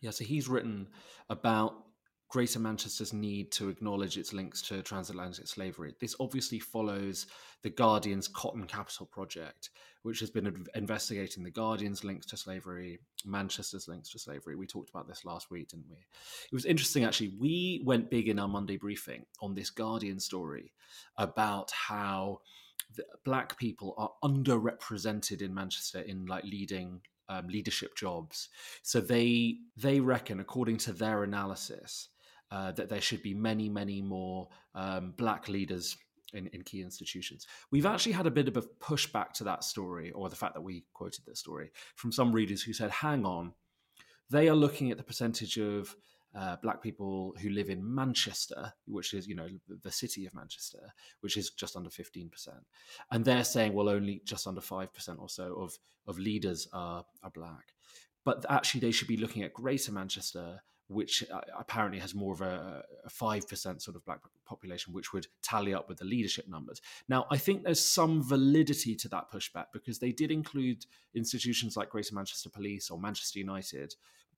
Yeah, 0.00 0.10
so 0.10 0.24
he's 0.24 0.48
written 0.48 0.88
about 1.28 1.74
Greater 2.28 2.60
Manchester's 2.60 3.12
need 3.12 3.50
to 3.52 3.68
acknowledge 3.68 4.16
its 4.16 4.32
links 4.32 4.62
to 4.62 4.82
transatlantic 4.82 5.48
slavery. 5.48 5.94
This 6.00 6.14
obviously 6.20 6.60
follows 6.60 7.26
the 7.62 7.70
Guardian's 7.70 8.28
Cotton 8.28 8.66
Capital 8.66 9.06
project, 9.06 9.70
which 10.02 10.20
has 10.20 10.30
been 10.30 10.64
investigating 10.76 11.42
the 11.42 11.50
Guardian's 11.50 12.04
links 12.04 12.26
to 12.26 12.36
slavery, 12.36 13.00
Manchester's 13.24 13.88
links 13.88 14.10
to 14.10 14.18
slavery. 14.20 14.54
We 14.54 14.68
talked 14.68 14.90
about 14.90 15.08
this 15.08 15.24
last 15.24 15.50
week, 15.50 15.70
didn't 15.70 15.90
we? 15.90 15.96
It 15.96 16.54
was 16.54 16.66
interesting, 16.66 17.04
actually. 17.04 17.34
We 17.40 17.82
went 17.84 18.10
big 18.10 18.28
in 18.28 18.38
our 18.38 18.48
Monday 18.48 18.76
briefing 18.76 19.26
on 19.40 19.54
this 19.54 19.70
Guardian 19.70 20.20
story 20.20 20.72
about 21.16 21.72
how 21.72 22.42
black 23.24 23.58
people 23.58 23.94
are 23.98 24.10
underrepresented 24.22 25.42
in 25.42 25.54
Manchester 25.54 26.00
in 26.00 26.26
like 26.26 26.44
leading 26.44 27.00
um, 27.28 27.46
leadership 27.46 27.96
jobs. 27.96 28.48
So 28.82 29.00
they 29.00 29.58
they 29.76 30.00
reckon, 30.00 30.40
according 30.40 30.78
to 30.78 30.92
their 30.92 31.22
analysis, 31.22 32.08
uh, 32.50 32.72
that 32.72 32.88
there 32.88 33.00
should 33.00 33.22
be 33.22 33.34
many, 33.34 33.68
many 33.68 34.02
more 34.02 34.48
um, 34.74 35.14
black 35.16 35.48
leaders 35.48 35.96
in, 36.32 36.48
in, 36.48 36.62
key 36.62 36.82
institutions. 36.82 37.46
We've 37.70 37.86
actually 37.86 38.12
had 38.12 38.26
a 38.26 38.30
bit 38.30 38.48
of 38.48 38.56
a 38.56 38.62
pushback 38.62 39.32
to 39.34 39.44
that 39.44 39.64
story, 39.64 40.10
or 40.12 40.28
the 40.28 40.36
fact 40.36 40.54
that 40.54 40.60
we 40.60 40.84
quoted 40.92 41.24
the 41.26 41.36
story, 41.36 41.70
from 41.96 42.12
some 42.12 42.32
readers 42.32 42.62
who 42.62 42.72
said, 42.72 42.90
hang 42.90 43.24
on, 43.24 43.52
they 44.30 44.48
are 44.48 44.54
looking 44.54 44.90
at 44.90 44.96
the 44.96 45.02
percentage 45.02 45.58
of 45.58 45.94
uh, 46.34 46.56
black 46.62 46.82
people 46.82 47.34
who 47.40 47.50
live 47.50 47.70
in 47.70 47.94
Manchester, 47.94 48.72
which 48.86 49.14
is, 49.14 49.26
you 49.26 49.34
know, 49.34 49.48
the 49.82 49.90
city 49.90 50.26
of 50.26 50.34
Manchester, 50.34 50.92
which 51.20 51.36
is 51.36 51.50
just 51.50 51.76
under 51.76 51.90
15%. 51.90 52.30
And 53.10 53.24
they're 53.24 53.44
saying, 53.44 53.72
well, 53.72 53.88
only 53.88 54.22
just 54.24 54.46
under 54.46 54.60
5% 54.60 55.20
or 55.20 55.28
so 55.28 55.54
of, 55.54 55.78
of 56.06 56.18
leaders 56.18 56.68
are, 56.72 57.04
are 57.22 57.30
black. 57.30 57.74
But 58.24 58.46
actually, 58.48 58.80
they 58.80 58.92
should 58.92 59.08
be 59.08 59.16
looking 59.16 59.42
at 59.42 59.54
Greater 59.54 59.92
Manchester, 59.92 60.62
which 60.88 61.24
uh, 61.32 61.40
apparently 61.58 61.98
has 61.98 62.14
more 62.14 62.32
of 62.32 62.42
a, 62.42 62.84
a 63.04 63.08
5% 63.08 63.82
sort 63.82 63.96
of 63.96 64.04
black 64.04 64.20
population, 64.44 64.92
which 64.92 65.12
would 65.12 65.26
tally 65.42 65.74
up 65.74 65.88
with 65.88 65.98
the 65.98 66.04
leadership 66.04 66.46
numbers. 66.48 66.80
Now, 67.08 67.26
I 67.30 67.38
think 67.38 67.64
there's 67.64 67.80
some 67.80 68.22
validity 68.22 68.94
to 68.96 69.08
that 69.08 69.32
pushback 69.32 69.66
because 69.72 69.98
they 69.98 70.12
did 70.12 70.30
include 70.30 70.84
institutions 71.14 71.76
like 71.76 71.90
Greater 71.90 72.14
Manchester 72.14 72.50
Police 72.50 72.90
or 72.90 73.00
Manchester 73.00 73.38
United. 73.38 73.94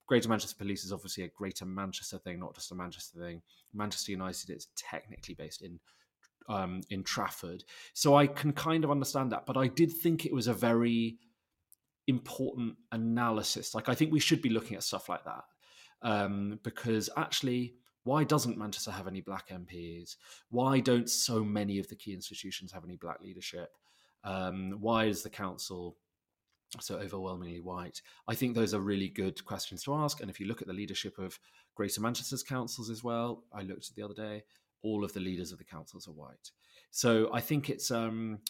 Greater 0.07 0.29
Manchester 0.29 0.57
Police 0.59 0.85
is 0.85 0.93
obviously 0.93 1.25
a 1.25 1.29
Greater 1.29 1.65
Manchester 1.65 2.19
thing, 2.19 2.41
not 2.41 2.55
just 2.55 2.73
a 2.73 2.75
Manchester 2.75 3.19
thing. 3.21 3.43
Manchester 3.73 4.13
United 4.13 4.51
is 4.51 4.69
technically 4.77 5.35
based 5.35 5.63
in 5.63 5.79
um, 6.49 6.81
in 6.91 7.05
Trafford, 7.05 7.65
so 7.95 8.17
I 8.17 8.27
can 8.27 8.53
kind 8.53 8.85
of 8.85 8.91
understand 8.91 9.33
that. 9.33 9.47
But 9.47 9.57
I 9.57 9.69
did 9.69 9.93
think 9.93 10.27
it 10.27 10.35
was 10.35 10.49
a 10.49 10.55
very 10.55 11.19
important 12.09 12.77
analysis. 12.91 13.75
Like 13.75 13.89
I 13.89 13.95
think 13.95 14.13
we 14.13 14.21
should 14.21 14.43
be 14.43 14.51
looking 14.51 14.77
at 14.77 14.83
stuff 14.83 15.09
like 15.09 15.25
that 15.25 15.45
um, 16.03 16.59
because 16.65 17.09
actually 17.17 17.77
Why 18.05 18.25
doesn't 18.25 18.59
Manchester 18.59 18.91
have 18.91 19.07
any 19.07 19.21
black 19.21 19.49
MPs? 19.49 20.17
Why 20.51 20.81
don't 20.81 21.09
so 21.09 21.45
many 21.45 21.79
of 21.79 21.89
the 21.89 21.95
key 21.95 22.13
institutions 22.13 22.73
have 22.73 22.85
any 22.85 22.97
black 22.97 23.21
leadership? 23.21 23.77
Um, 24.25 24.77
why 24.81 25.05
is 25.05 25.23
the 25.23 25.31
council 25.31 25.97
so 26.81 26.97
overwhelmingly 26.97 27.61
white? 27.61 28.01
I 28.29 28.35
think 28.35 28.55
those 28.55 28.75
are 28.75 28.81
really 28.81 29.09
good 29.09 29.45
questions 29.45 29.83
to 29.85 29.95
ask. 29.95 30.21
And 30.21 30.31
if 30.31 30.41
you 30.41 30.47
look 30.47 30.63
at 30.63 30.69
the 30.69 30.75
leadership 30.75 31.19
of 31.19 31.39
Greater 31.75 32.01
Manchester's 32.01 32.43
councils 32.43 32.91
as 32.91 33.03
well, 33.03 33.45
I 33.53 33.63
looked 33.63 33.89
at 33.89 33.97
the 33.97 34.03
other 34.03 34.15
day, 34.15 34.45
all 34.83 35.05
of 35.05 35.13
the 35.13 35.21
leaders 35.21 35.53
of 35.53 35.59
the 35.59 35.65
councils 35.65 36.09
are 36.09 36.13
white. 36.13 36.51
So 36.91 37.31
I 37.33 37.41
think 37.41 37.71
it's 37.71 37.91
um, 37.91 38.41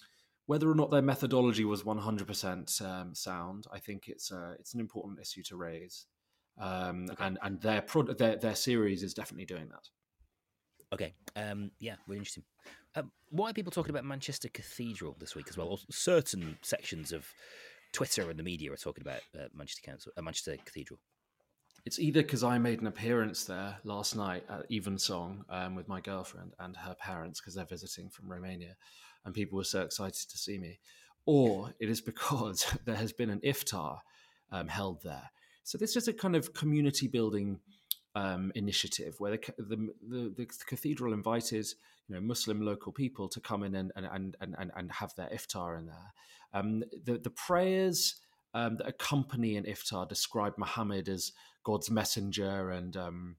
whether 0.47 0.71
or 0.71 0.75
not 0.75 0.91
their 0.91 1.03
methodology 1.03 1.65
was 1.65 1.83
100% 1.83 2.83
um, 2.83 3.15
sound. 3.15 3.67
I 3.73 3.79
think 3.79 4.09
it's 4.09 4.33
uh, 4.33 4.55
it's 4.59 4.75
an 4.75 4.81
important 4.81 5.21
issue 5.21 5.43
to 5.45 5.57
raise, 5.57 6.07
um, 6.59 7.07
okay. 7.11 7.25
and 7.25 7.39
and 7.43 7.61
their, 7.61 7.83
pro- 7.83 8.03
their 8.03 8.37
their 8.37 8.55
series 8.55 9.03
is 9.03 9.15
definitely 9.15 9.47
doing 9.47 9.69
that. 9.69 9.89
Okay, 10.93 11.15
um, 11.37 11.71
yeah, 11.79 11.95
really 12.07 12.19
interesting. 12.19 12.45
Um, 12.95 13.11
why 13.31 13.51
are 13.51 13.55
people 13.55 13.73
talking 13.73 13.91
about 13.91 14.05
Manchester 14.05 14.49
Cathedral 14.49 15.17
this 15.19 15.35
week 15.35 15.47
as 15.49 15.57
well? 15.57 15.69
Or 15.69 15.79
certain 15.91 16.59
sections 16.61 17.13
of 17.13 17.27
Twitter 17.93 18.31
and 18.31 18.39
the 18.39 18.43
media 18.43 18.73
are 18.73 18.77
talking 18.77 19.03
about 19.03 19.21
uh, 19.39 19.49
Manchester 19.55 19.83
Council, 19.83 20.13
uh, 20.17 20.23
Manchester 20.23 20.57
Cathedral. 20.65 20.99
It's 21.85 21.99
either 21.99 22.23
because 22.23 22.45
I 22.45 22.59
made 22.59 22.81
an 22.81 22.87
appearance 22.87 23.45
there 23.45 23.77
last 23.85 24.15
night 24.15 24.45
at 24.49 24.71
Evensong 24.71 25.45
um, 25.49 25.75
with 25.75 25.89
my 25.89 26.01
girlfriend 26.01 26.53
and 26.61 26.77
her 26.77 26.95
parents 26.95 27.41
because 27.41 27.55
they're 27.55 27.65
visiting 27.65 28.09
from 28.09 28.31
Romania, 28.31 28.77
and 29.25 29.35
people 29.35 29.57
were 29.57 29.65
so 29.65 29.83
excited 29.83 30.29
to 30.31 30.39
see 30.39 30.59
me, 30.59 30.79
or 31.27 31.75
it 31.81 31.89
is 31.89 32.01
because 32.01 32.65
there 32.85 32.97
has 32.97 33.13
been 33.13 33.31
an 33.31 33.41
iftar 33.41 33.99
um, 34.53 34.69
held 34.69 35.03
there. 35.03 35.31
So 35.65 35.77
this 35.77 35.97
is 35.97 36.09
a 36.09 36.13
kind 36.13 36.37
of 36.37 36.55
community 36.55 37.09
building 37.09 37.61
um, 38.15 38.53
initiative 38.55 39.15
where 39.19 39.33
the, 39.33 39.55
the, 39.59 39.95
the, 40.09 40.35
the, 40.37 40.47
cathedral 40.67 41.15
invited 41.15 41.67
you 42.09 42.15
know 42.15 42.21
Muslim 42.21 42.61
local 42.61 42.93
people 42.93 43.29
to 43.29 43.41
come 43.41 43.63
in 43.63 43.75
and 43.75 43.91
and 43.97 44.07
and 44.07 44.37
and, 44.59 44.71
and 44.77 44.93
have 44.93 45.15
their 45.17 45.29
iftar 45.29 45.79
in 45.79 45.87
there. 45.87 46.13
Um, 46.55 46.85
the 47.05 47.19
the 47.19 47.31
prayers 47.31 48.17
um, 48.55 48.77
that 48.77 48.87
accompany 48.87 49.57
an 49.57 49.65
iftar 49.65 50.09
describe 50.09 50.55
Muhammad 50.59 51.09
as 51.09 51.33
God's 51.65 51.91
messenger 51.91 52.71
and 52.71 52.97
um, 52.97 53.37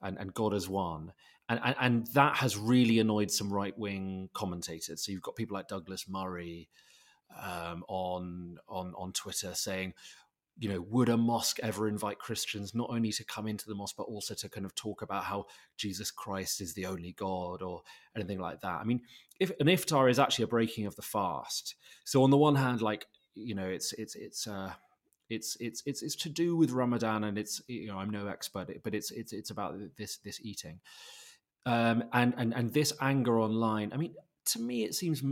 and, 0.00 0.18
and 0.18 0.34
God 0.34 0.54
as 0.54 0.68
one. 0.68 1.12
And, 1.48 1.60
and, 1.64 1.76
and 1.80 2.06
that 2.14 2.36
has 2.36 2.56
really 2.56 2.98
annoyed 2.98 3.30
some 3.30 3.52
right 3.52 3.76
wing 3.76 4.30
commentators. 4.32 5.04
So 5.04 5.12
you've 5.12 5.22
got 5.22 5.36
people 5.36 5.54
like 5.54 5.68
Douglas 5.68 6.08
Murray 6.08 6.68
um, 7.40 7.84
on 7.88 8.58
on 8.68 8.94
on 8.96 9.12
Twitter 9.12 9.54
saying, 9.54 9.94
you 10.62 10.68
know, 10.68 10.80
would 10.90 11.08
a 11.08 11.16
mosque 11.16 11.58
ever 11.60 11.88
invite 11.88 12.20
Christians 12.20 12.72
not 12.72 12.88
only 12.88 13.10
to 13.10 13.24
come 13.24 13.48
into 13.48 13.66
the 13.66 13.74
mosque 13.74 13.96
but 13.98 14.04
also 14.04 14.32
to 14.32 14.48
kind 14.48 14.64
of 14.64 14.72
talk 14.76 15.02
about 15.02 15.24
how 15.24 15.46
Jesus 15.76 16.12
Christ 16.12 16.60
is 16.60 16.72
the 16.72 16.86
only 16.86 17.14
God 17.14 17.62
or 17.62 17.82
anything 18.14 18.38
like 18.38 18.60
that? 18.60 18.78
I 18.80 18.84
mean, 18.84 19.00
if 19.40 19.50
an 19.58 19.66
iftar 19.66 20.08
is 20.08 20.20
actually 20.20 20.44
a 20.44 20.46
breaking 20.46 20.86
of 20.86 20.94
the 20.94 21.02
fast, 21.02 21.74
so 22.04 22.22
on 22.22 22.30
the 22.30 22.36
one 22.36 22.54
hand, 22.54 22.80
like 22.80 23.06
you 23.34 23.56
know, 23.56 23.66
it's 23.66 23.92
it's 23.94 24.14
it's 24.14 24.46
uh, 24.46 24.72
it's 25.28 25.56
it's 25.58 25.82
it's 25.84 26.00
it's 26.00 26.14
to 26.14 26.28
do 26.28 26.56
with 26.56 26.70
Ramadan, 26.70 27.24
and 27.24 27.38
it's 27.38 27.60
you 27.66 27.88
know 27.88 27.98
I'm 27.98 28.10
no 28.10 28.28
expert, 28.28 28.68
but 28.84 28.94
it's 28.94 29.10
it's 29.10 29.32
it's 29.32 29.50
about 29.50 29.74
this 29.98 30.18
this 30.18 30.40
eating, 30.44 30.78
um, 31.66 32.04
and 32.12 32.34
and 32.36 32.54
and 32.54 32.72
this 32.72 32.92
anger 33.00 33.40
online. 33.40 33.92
I 33.92 33.96
mean, 33.96 34.14
to 34.44 34.60
me, 34.60 34.84
it 34.84 34.94
seems 34.94 35.24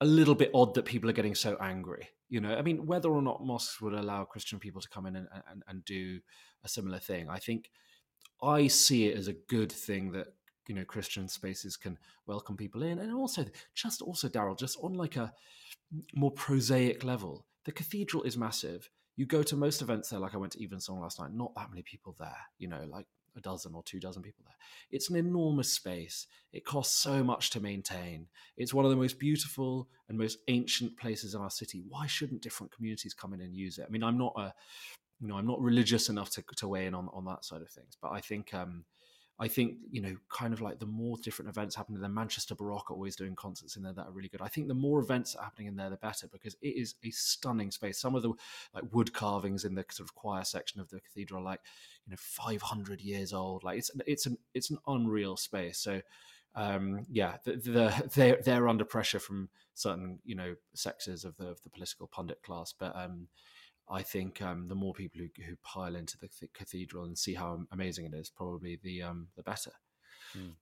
a 0.00 0.06
little 0.06 0.34
bit 0.34 0.50
odd 0.52 0.74
that 0.74 0.86
people 0.86 1.08
are 1.08 1.12
getting 1.12 1.36
so 1.36 1.56
angry. 1.60 2.08
You 2.28 2.40
know, 2.40 2.54
I 2.54 2.62
mean, 2.62 2.86
whether 2.86 3.08
or 3.08 3.22
not 3.22 3.44
mosques 3.44 3.80
would 3.80 3.92
allow 3.92 4.24
Christian 4.24 4.58
people 4.58 4.80
to 4.80 4.88
come 4.88 5.06
in 5.06 5.16
and, 5.16 5.28
and, 5.50 5.62
and 5.68 5.84
do 5.84 6.20
a 6.64 6.68
similar 6.68 6.98
thing, 6.98 7.28
I 7.28 7.38
think 7.38 7.70
I 8.42 8.66
see 8.66 9.06
it 9.06 9.16
as 9.16 9.28
a 9.28 9.32
good 9.32 9.70
thing 9.70 10.12
that 10.12 10.28
you 10.66 10.74
know 10.74 10.84
Christian 10.84 11.28
spaces 11.28 11.76
can 11.76 11.98
welcome 12.26 12.56
people 12.56 12.82
in, 12.82 12.98
and 12.98 13.12
also 13.12 13.44
just 13.74 14.02
also 14.02 14.28
Daryl, 14.28 14.58
just 14.58 14.78
on 14.82 14.94
like 14.94 15.16
a 15.16 15.32
more 16.14 16.32
prosaic 16.32 17.04
level, 17.04 17.46
the 17.64 17.72
cathedral 17.72 18.22
is 18.24 18.36
massive. 18.36 18.90
You 19.16 19.26
go 19.26 19.42
to 19.44 19.56
most 19.56 19.80
events 19.80 20.10
there, 20.10 20.18
like 20.18 20.34
I 20.34 20.38
went 20.38 20.52
to 20.52 20.62
Evensong 20.62 21.00
last 21.00 21.18
night, 21.18 21.32
not 21.32 21.54
that 21.54 21.70
many 21.70 21.82
people 21.82 22.14
there, 22.18 22.36
you 22.58 22.68
know, 22.68 22.84
like 22.90 23.06
a 23.36 23.40
dozen 23.40 23.74
or 23.74 23.82
two 23.82 24.00
dozen 24.00 24.22
people 24.22 24.44
there. 24.46 24.56
It's 24.90 25.10
an 25.10 25.16
enormous 25.16 25.72
space. 25.72 26.26
It 26.52 26.64
costs 26.64 26.96
so 26.96 27.22
much 27.22 27.50
to 27.50 27.60
maintain. 27.60 28.26
It's 28.56 28.74
one 28.74 28.84
of 28.84 28.90
the 28.90 28.96
most 28.96 29.18
beautiful 29.18 29.88
and 30.08 30.18
most 30.18 30.38
ancient 30.48 30.96
places 30.96 31.34
in 31.34 31.40
our 31.40 31.50
city. 31.50 31.82
Why 31.88 32.06
shouldn't 32.06 32.42
different 32.42 32.72
communities 32.72 33.14
come 33.14 33.34
in 33.34 33.40
and 33.40 33.54
use 33.54 33.78
it? 33.78 33.86
I 33.86 33.90
mean, 33.90 34.02
I'm 34.02 34.18
not 34.18 34.34
a, 34.36 34.54
you 35.20 35.28
know, 35.28 35.36
I'm 35.36 35.46
not 35.46 35.60
religious 35.60 36.08
enough 36.08 36.30
to, 36.30 36.44
to 36.56 36.68
weigh 36.68 36.86
in 36.86 36.94
on, 36.94 37.08
on 37.12 37.24
that 37.26 37.44
side 37.44 37.62
of 37.62 37.70
things, 37.70 37.96
but 38.00 38.12
I 38.12 38.20
think, 38.20 38.54
um, 38.54 38.84
I 39.38 39.48
think 39.48 39.76
you 39.90 40.00
know, 40.00 40.16
kind 40.30 40.54
of 40.54 40.62
like 40.62 40.78
the 40.78 40.86
more 40.86 41.16
different 41.22 41.50
events 41.50 41.74
happening 41.74 42.00
there. 42.00 42.08
Manchester 42.08 42.54
Baroque 42.54 42.90
are 42.90 42.94
always 42.94 43.16
doing 43.16 43.34
concerts 43.34 43.76
in 43.76 43.82
there 43.82 43.92
that 43.92 44.06
are 44.06 44.12
really 44.12 44.28
good. 44.28 44.40
I 44.40 44.48
think 44.48 44.68
the 44.68 44.74
more 44.74 44.98
events 45.00 45.34
are 45.34 45.44
happening 45.44 45.68
in 45.68 45.76
there, 45.76 45.90
the 45.90 45.96
better 45.96 46.26
because 46.26 46.56
it 46.62 46.68
is 46.68 46.94
a 47.04 47.10
stunning 47.10 47.70
space. 47.70 47.98
Some 47.98 48.14
of 48.14 48.22
the 48.22 48.32
like 48.74 48.84
wood 48.92 49.12
carvings 49.12 49.64
in 49.64 49.74
the 49.74 49.84
sort 49.90 50.08
of 50.08 50.14
choir 50.14 50.44
section 50.44 50.80
of 50.80 50.88
the 50.88 51.00
cathedral, 51.00 51.44
like 51.44 51.60
you 52.06 52.12
know, 52.12 52.16
500 52.18 53.00
years 53.02 53.32
old. 53.32 53.62
Like 53.62 53.78
it's 53.78 53.90
it's 54.06 54.26
an 54.26 54.38
it's 54.54 54.70
an 54.70 54.78
unreal 54.86 55.36
space. 55.36 55.78
So 55.78 56.00
um, 56.54 57.04
yeah, 57.10 57.36
the, 57.44 57.52
the, 57.52 58.10
they're 58.14 58.40
they're 58.42 58.68
under 58.68 58.84
pressure 58.84 59.20
from 59.20 59.50
certain 59.74 60.18
you 60.24 60.34
know 60.34 60.54
sectors 60.74 61.24
of 61.24 61.36
the 61.36 61.48
of 61.48 61.62
the 61.62 61.70
political 61.70 62.06
pundit 62.06 62.42
class, 62.42 62.74
but 62.76 62.96
um, 62.96 63.28
I 63.88 64.02
think 64.02 64.42
um, 64.42 64.68
the 64.68 64.74
more 64.74 64.92
people 64.92 65.20
who, 65.20 65.44
who 65.44 65.56
pile 65.62 65.94
into 65.94 66.18
the 66.18 66.28
cathedral 66.54 67.04
and 67.04 67.16
see 67.16 67.34
how 67.34 67.60
amazing 67.72 68.06
it 68.06 68.14
is, 68.14 68.30
probably 68.30 68.78
the 68.82 69.02
um, 69.02 69.28
the 69.36 69.42
better. 69.42 69.72
Mm. 70.36 70.52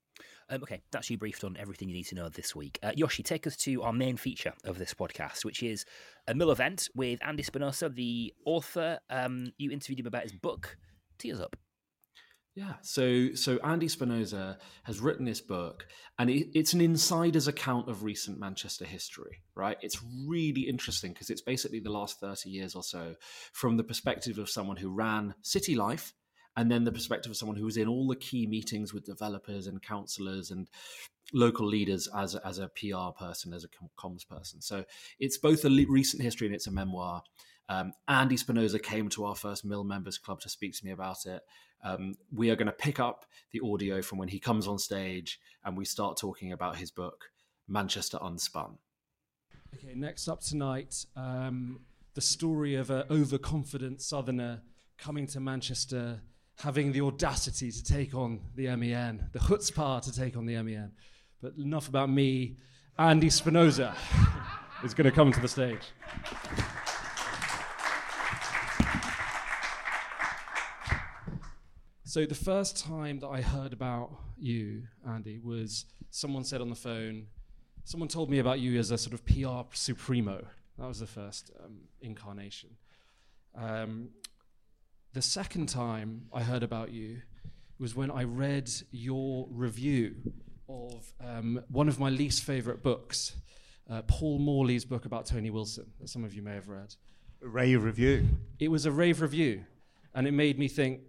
Um, 0.50 0.62
okay, 0.62 0.82
that's 0.92 1.08
you 1.08 1.16
briefed 1.16 1.42
on 1.42 1.56
everything 1.58 1.88
you 1.88 1.94
need 1.94 2.06
to 2.08 2.14
know 2.14 2.28
this 2.28 2.54
week. 2.54 2.78
Uh, 2.82 2.92
Yoshi, 2.94 3.22
take 3.22 3.46
us 3.46 3.56
to 3.58 3.82
our 3.82 3.92
main 3.92 4.16
feature 4.16 4.52
of 4.64 4.78
this 4.78 4.92
podcast, 4.92 5.44
which 5.44 5.62
is 5.62 5.84
a 6.28 6.34
mill 6.34 6.50
event 6.50 6.88
with 6.94 7.18
Andy 7.24 7.42
Spinoza, 7.42 7.88
the 7.88 8.32
author. 8.44 8.98
Um, 9.08 9.52
you 9.56 9.70
interviewed 9.70 10.00
him 10.00 10.06
about 10.06 10.24
his 10.24 10.32
book. 10.32 10.76
Tee 11.18 11.32
us 11.32 11.40
up. 11.40 11.56
Yeah, 12.54 12.74
so 12.82 13.34
so 13.34 13.58
Andy 13.64 13.88
Spinoza 13.88 14.58
has 14.84 15.00
written 15.00 15.24
this 15.24 15.40
book, 15.40 15.86
and 16.20 16.30
it, 16.30 16.56
it's 16.56 16.72
an 16.72 16.80
insider's 16.80 17.48
account 17.48 17.88
of 17.88 18.04
recent 18.04 18.38
Manchester 18.38 18.84
history. 18.84 19.42
Right, 19.56 19.76
it's 19.82 20.00
really 20.28 20.62
interesting 20.62 21.12
because 21.12 21.30
it's 21.30 21.42
basically 21.42 21.80
the 21.80 21.90
last 21.90 22.20
thirty 22.20 22.50
years 22.50 22.76
or 22.76 22.84
so 22.84 23.16
from 23.52 23.76
the 23.76 23.82
perspective 23.82 24.38
of 24.38 24.48
someone 24.48 24.76
who 24.76 24.88
ran 24.88 25.34
city 25.42 25.74
life, 25.74 26.12
and 26.56 26.70
then 26.70 26.84
the 26.84 26.92
perspective 26.92 27.30
of 27.30 27.36
someone 27.36 27.56
who 27.56 27.64
was 27.64 27.76
in 27.76 27.88
all 27.88 28.06
the 28.06 28.14
key 28.14 28.46
meetings 28.46 28.94
with 28.94 29.04
developers 29.04 29.66
and 29.66 29.82
councillors 29.82 30.52
and 30.52 30.68
local 31.32 31.66
leaders 31.66 32.08
as 32.16 32.36
as 32.36 32.60
a 32.60 32.68
PR 32.68 33.10
person, 33.18 33.52
as 33.52 33.64
a 33.64 33.68
comms 33.98 34.28
person. 34.28 34.60
So 34.60 34.84
it's 35.18 35.38
both 35.38 35.64
a 35.64 35.70
recent 35.88 36.22
history 36.22 36.46
and 36.46 36.54
it's 36.54 36.68
a 36.68 36.72
memoir. 36.72 37.24
Um, 37.68 37.92
Andy 38.08 38.36
Spinoza 38.36 38.78
came 38.78 39.08
to 39.10 39.24
our 39.24 39.34
first 39.34 39.64
Mill 39.64 39.84
Members 39.84 40.18
Club 40.18 40.40
to 40.40 40.48
speak 40.48 40.74
to 40.74 40.84
me 40.84 40.92
about 40.92 41.26
it. 41.26 41.42
Um, 41.82 42.14
we 42.32 42.50
are 42.50 42.56
going 42.56 42.66
to 42.66 42.72
pick 42.72 42.98
up 43.00 43.26
the 43.52 43.60
audio 43.64 44.02
from 44.02 44.18
when 44.18 44.28
he 44.28 44.38
comes 44.38 44.66
on 44.66 44.78
stage 44.78 45.38
and 45.64 45.76
we 45.76 45.84
start 45.84 46.16
talking 46.16 46.52
about 46.52 46.76
his 46.76 46.90
book, 46.90 47.24
Manchester 47.68 48.18
Unspun. 48.18 48.76
Okay, 49.74 49.94
next 49.94 50.28
up 50.28 50.40
tonight, 50.40 51.04
um, 51.16 51.80
the 52.14 52.20
story 52.20 52.74
of 52.76 52.90
an 52.90 53.04
overconfident 53.10 54.00
southerner 54.00 54.62
coming 54.98 55.26
to 55.26 55.40
Manchester, 55.40 56.20
having 56.58 56.92
the 56.92 57.00
audacity 57.00 57.70
to 57.72 57.82
take 57.82 58.14
on 58.14 58.40
the 58.54 58.74
MEN, 58.76 59.28
the 59.32 59.38
chutzpah 59.38 60.00
to 60.02 60.12
take 60.12 60.36
on 60.36 60.46
the 60.46 60.62
MEN. 60.62 60.92
But 61.42 61.54
enough 61.58 61.88
about 61.88 62.08
me. 62.08 62.56
Andy 62.96 63.28
Spinoza 63.28 63.94
is 64.84 64.94
going 64.94 65.06
to 65.06 65.10
come 65.10 65.32
to 65.32 65.40
the 65.40 65.48
stage. 65.48 65.82
So 72.14 72.24
the 72.24 72.32
first 72.36 72.76
time 72.76 73.18
that 73.18 73.26
I 73.26 73.40
heard 73.40 73.72
about 73.72 74.12
you, 74.38 74.84
Andy, 75.04 75.40
was 75.42 75.84
someone 76.12 76.44
said 76.44 76.60
on 76.60 76.70
the 76.70 76.76
phone, 76.76 77.26
someone 77.82 78.08
told 78.08 78.30
me 78.30 78.38
about 78.38 78.60
you 78.60 78.78
as 78.78 78.92
a 78.92 78.98
sort 78.98 79.14
of 79.14 79.26
PR 79.26 79.62
supremo. 79.72 80.46
That 80.78 80.86
was 80.86 81.00
the 81.00 81.08
first 81.08 81.50
um, 81.58 81.88
incarnation. 82.00 82.70
Um, 83.56 84.10
the 85.12 85.22
second 85.22 85.68
time 85.68 86.26
I 86.32 86.44
heard 86.44 86.62
about 86.62 86.92
you 86.92 87.22
was 87.80 87.96
when 87.96 88.12
I 88.12 88.22
read 88.22 88.70
your 88.92 89.48
review 89.50 90.14
of 90.68 91.12
um, 91.20 91.64
one 91.68 91.88
of 91.88 91.98
my 91.98 92.10
least 92.10 92.44
favorite 92.44 92.80
books, 92.80 93.34
uh, 93.90 94.02
Paul 94.02 94.38
Morley's 94.38 94.84
book 94.84 95.04
about 95.04 95.26
Tony 95.26 95.50
Wilson, 95.50 95.90
that 95.98 96.08
some 96.08 96.22
of 96.22 96.32
you 96.32 96.42
may 96.42 96.54
have 96.54 96.68
read. 96.68 96.94
A 97.42 97.48
rave 97.48 97.82
review. 97.82 98.28
It 98.60 98.68
was 98.68 98.86
a 98.86 98.92
rave 98.92 99.20
review, 99.20 99.64
and 100.14 100.28
it 100.28 100.32
made 100.32 100.60
me 100.60 100.68
think 100.68 101.00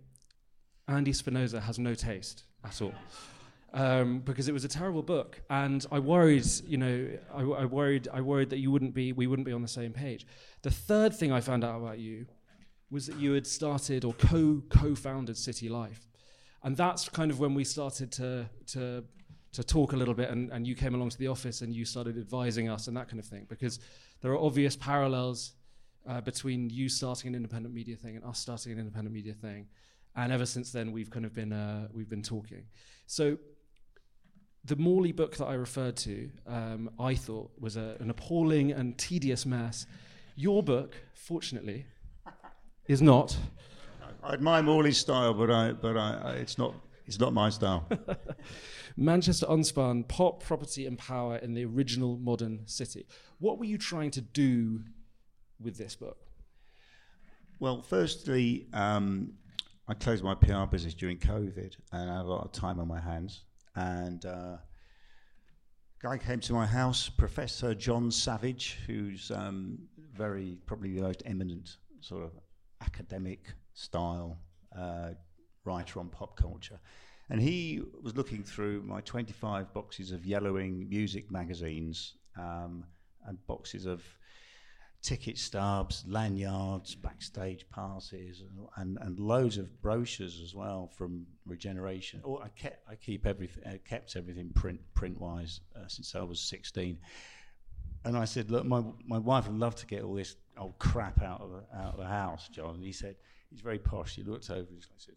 Andy 0.88 1.14
Spinoza 1.14 1.62
has 1.62 1.80
no 1.80 1.96
taste 1.96 2.44
at 2.64 2.82
all. 2.82 2.94
Um, 3.74 4.20
because 4.20 4.48
it 4.48 4.54
was 4.54 4.64
a 4.64 4.70
terrible 4.70 5.04
book, 5.04 5.42
and 5.50 5.86
I 5.92 6.00
worried, 6.00 6.46
you 6.66 6.78
know, 6.78 7.10
I, 7.34 7.42
I, 7.42 7.66
worried, 7.66 8.08
I 8.14 8.22
worried 8.22 8.50
that 8.52 8.60
you 8.60 8.72
wouldn't 8.72 8.94
be, 8.94 9.12
we 9.12 9.28
wouldn't 9.28 9.46
be 9.46 9.52
on 9.52 9.62
the 9.62 9.68
same 9.68 9.92
page. 9.92 10.26
The 10.62 10.72
third 10.72 11.14
thing 11.14 11.34
I 11.34 11.42
found 11.42 11.66
out 11.66 11.82
about 11.82 12.00
you 12.00 12.26
was 12.90 13.08
that 13.08 13.18
you 13.18 13.34
had 13.34 13.46
started 13.46 14.06
or 14.06 14.14
co 14.14 14.62
co-founded 14.70 15.36
City 15.36 15.68
Life, 15.68 16.08
and 16.64 16.78
that's 16.78 17.10
kind 17.10 17.32
of 17.32 17.40
when 17.40 17.54
we 17.54 17.66
started 17.66 18.14
to 18.14 18.50
to 18.68 19.04
to 19.56 19.64
talk 19.64 19.94
a 19.94 19.96
little 19.96 20.14
bit 20.14 20.30
and, 20.30 20.52
and 20.52 20.68
you 20.68 20.76
came 20.76 20.94
along 20.94 21.10
to 21.10 21.18
the 21.18 21.30
office 21.30 21.62
and 21.62 21.74
you 21.74 21.86
started 21.86 22.18
advising 22.18 22.68
us 22.68 22.88
and 22.88 22.98
that 22.98 23.08
kind 23.08 23.20
of 23.20 23.26
thing 23.26 23.46
because 23.48 23.80
there 24.22 24.32
are 24.32 24.38
obvious 24.38 24.76
parallels 24.76 25.54
uh, 26.10 26.20
between 26.20 26.70
you 26.70 26.90
starting 26.90 27.30
an 27.30 27.36
independent 27.36 27.74
media 27.74 27.96
thing 27.96 28.18
and 28.18 28.26
us 28.26 28.38
starting 28.38 28.74
an 28.74 28.80
independent 28.80 29.14
media 29.14 29.34
thing 29.34 29.66
and 30.16 30.32
ever 30.32 30.46
since 30.46 30.72
then 30.72 30.92
we've 30.92 31.10
kind 31.10 31.26
of 31.26 31.34
been 31.34 31.54
uh, 31.54 31.88
we've 31.94 32.10
been 32.10 32.24
talking 32.24 32.64
so 33.08 33.38
the 34.66 34.76
Morley 34.76 35.12
book 35.12 35.38
that 35.38 35.46
I 35.46 35.54
referred 35.54 35.96
to, 35.98 36.30
um, 36.48 36.90
I 37.00 37.14
thought 37.14 37.52
was 37.60 37.78
a, 37.78 37.98
an 38.00 38.10
appalling 38.10 38.72
and 38.72 38.98
tedious 38.98 39.46
mess. 39.46 39.86
Your 40.36 40.64
book, 40.64 40.96
fortunately, 41.14 41.86
is 42.88 43.02
not. 43.02 43.38
I 44.24 44.34
admire 44.34 44.64
Morley's 44.64 44.98
style, 44.98 45.36
but 45.36 45.52
I, 45.52 45.74
but 45.74 45.96
I, 45.96 46.20
I 46.24 46.32
it's 46.34 46.58
not, 46.58 46.74
it's 47.06 47.20
not 47.20 47.32
my 47.32 47.50
style. 47.50 47.88
Manchester 48.98 49.46
Unspun, 49.46 50.08
Pop, 50.08 50.42
Property 50.44 50.88
and 50.88 50.98
Power 50.98 51.38
in 51.38 51.54
the 51.54 51.66
Original 51.66 52.18
Modern 52.18 52.62
City. 52.66 53.06
What 53.38 53.60
were 53.60 53.66
you 53.66 53.78
trying 53.78 54.12
to 54.12 54.22
do 54.22 54.82
with 55.60 55.78
this 55.78 55.96
book? 55.96 56.18
Well, 57.60 57.84
firstly, 57.84 58.68
um, 58.74 59.34
I 59.88 59.94
closed 59.94 60.24
my 60.24 60.34
PR 60.34 60.66
business 60.66 60.96
during 60.96 61.18
COVID 61.18 61.76
and 61.92 62.10
I 62.10 62.18
had 62.18 62.26
a 62.26 62.28
lot 62.28 62.44
of 62.44 62.52
time 62.52 62.80
on 62.80 62.88
my 62.88 63.00
hands. 63.00 63.44
And 63.76 64.26
uh, 64.26 64.58
guy 66.02 66.18
came 66.18 66.40
to 66.40 66.54
my 66.54 66.66
house, 66.66 67.08
Professor 67.08 67.76
Jon 67.76 68.10
Savage, 68.10 68.80
who's 68.88 69.30
um, 69.30 69.78
very, 70.14 70.58
probably 70.66 70.96
the 70.96 71.02
most 71.02 71.22
eminent 71.26 71.78
sort 72.02 72.24
of 72.24 72.32
academic 72.82 73.54
style 73.76 74.40
uh, 74.76 75.12
writer 75.66 76.00
on 76.00 76.10
pop 76.10 76.36
culture. 76.36 76.80
And 77.30 77.40
he 77.40 77.82
was 78.02 78.16
looking 78.16 78.44
through 78.44 78.82
my 78.82 79.02
25 79.02 79.72
boxes 79.72 80.12
of 80.12 80.26
yellowing 80.26 80.90
music 80.90 81.30
magazines 81.30 82.16
um, 82.40 82.86
and 83.28 83.38
boxes 83.46 83.86
of 83.86 84.04
ticket 85.06 85.38
stubs, 85.38 86.04
lanyards, 86.08 86.96
backstage 86.96 87.64
passes, 87.70 88.42
and, 88.78 88.98
and 89.02 89.20
loads 89.20 89.60
of 89.60 89.80
brochures 89.80 90.42
as 90.44 90.56
well 90.56 90.90
from 90.98 91.28
Regeneration. 91.46 92.22
Oh, 92.26 92.40
I 92.44 92.48
kept 92.50 92.80
I 92.90 92.96
keep 92.96 93.28
everything 93.28 93.80
kept 93.88 94.16
everything 94.16 94.50
print 94.56 94.80
print 94.96 95.22
wise 95.22 95.62
uh, 95.76 95.88
since 95.88 96.16
I 96.16 96.24
was 96.24 96.40
16. 96.40 96.98
And 98.04 98.18
I 98.18 98.26
said, 98.26 98.50
look, 98.50 98.66
my 98.66 98.84
my 99.06 99.20
wife 99.20 99.48
would 99.48 99.60
love 99.60 99.76
to 99.76 99.86
get 99.86 100.02
all 100.04 100.16
this 100.16 100.36
old 100.58 100.80
crap 100.80 101.22
out 101.22 101.42
of 101.42 101.52
the, 101.52 101.78
out 101.78 101.94
of 101.94 102.00
the 102.00 102.08
house, 102.08 102.50
Jon. 102.50 102.76
And 102.76 102.84
he 102.84 102.92
said, 102.92 103.16
he's 103.52 103.62
very 103.62 103.80
posh. 103.80 104.16
He 104.16 104.24
looked 104.24 104.50
over 104.50 104.68
and 104.70 104.84
said, 104.98 105.16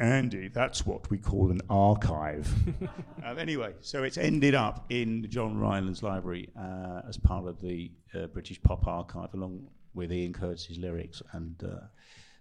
Andy, 0.00 0.48
that's 0.48 0.86
what 0.86 1.10
we 1.10 1.18
call 1.18 1.50
an 1.50 1.60
archive. 1.68 2.48
um, 3.24 3.38
anyway, 3.38 3.74
so 3.80 4.04
it's 4.04 4.16
ended 4.16 4.54
up 4.54 4.86
in 4.90 5.28
John 5.28 5.58
Rylands 5.58 6.04
library 6.04 6.50
uh, 6.56 7.02
as 7.08 7.16
part 7.16 7.48
of 7.48 7.60
the 7.60 7.90
uh, 8.14 8.26
British 8.28 8.62
Pop 8.62 8.86
Archive, 8.86 9.34
along 9.34 9.66
with 9.94 10.12
Ian 10.12 10.32
Curtis's 10.32 10.78
lyrics 10.78 11.20
and 11.32 11.60
uh, 11.64 11.86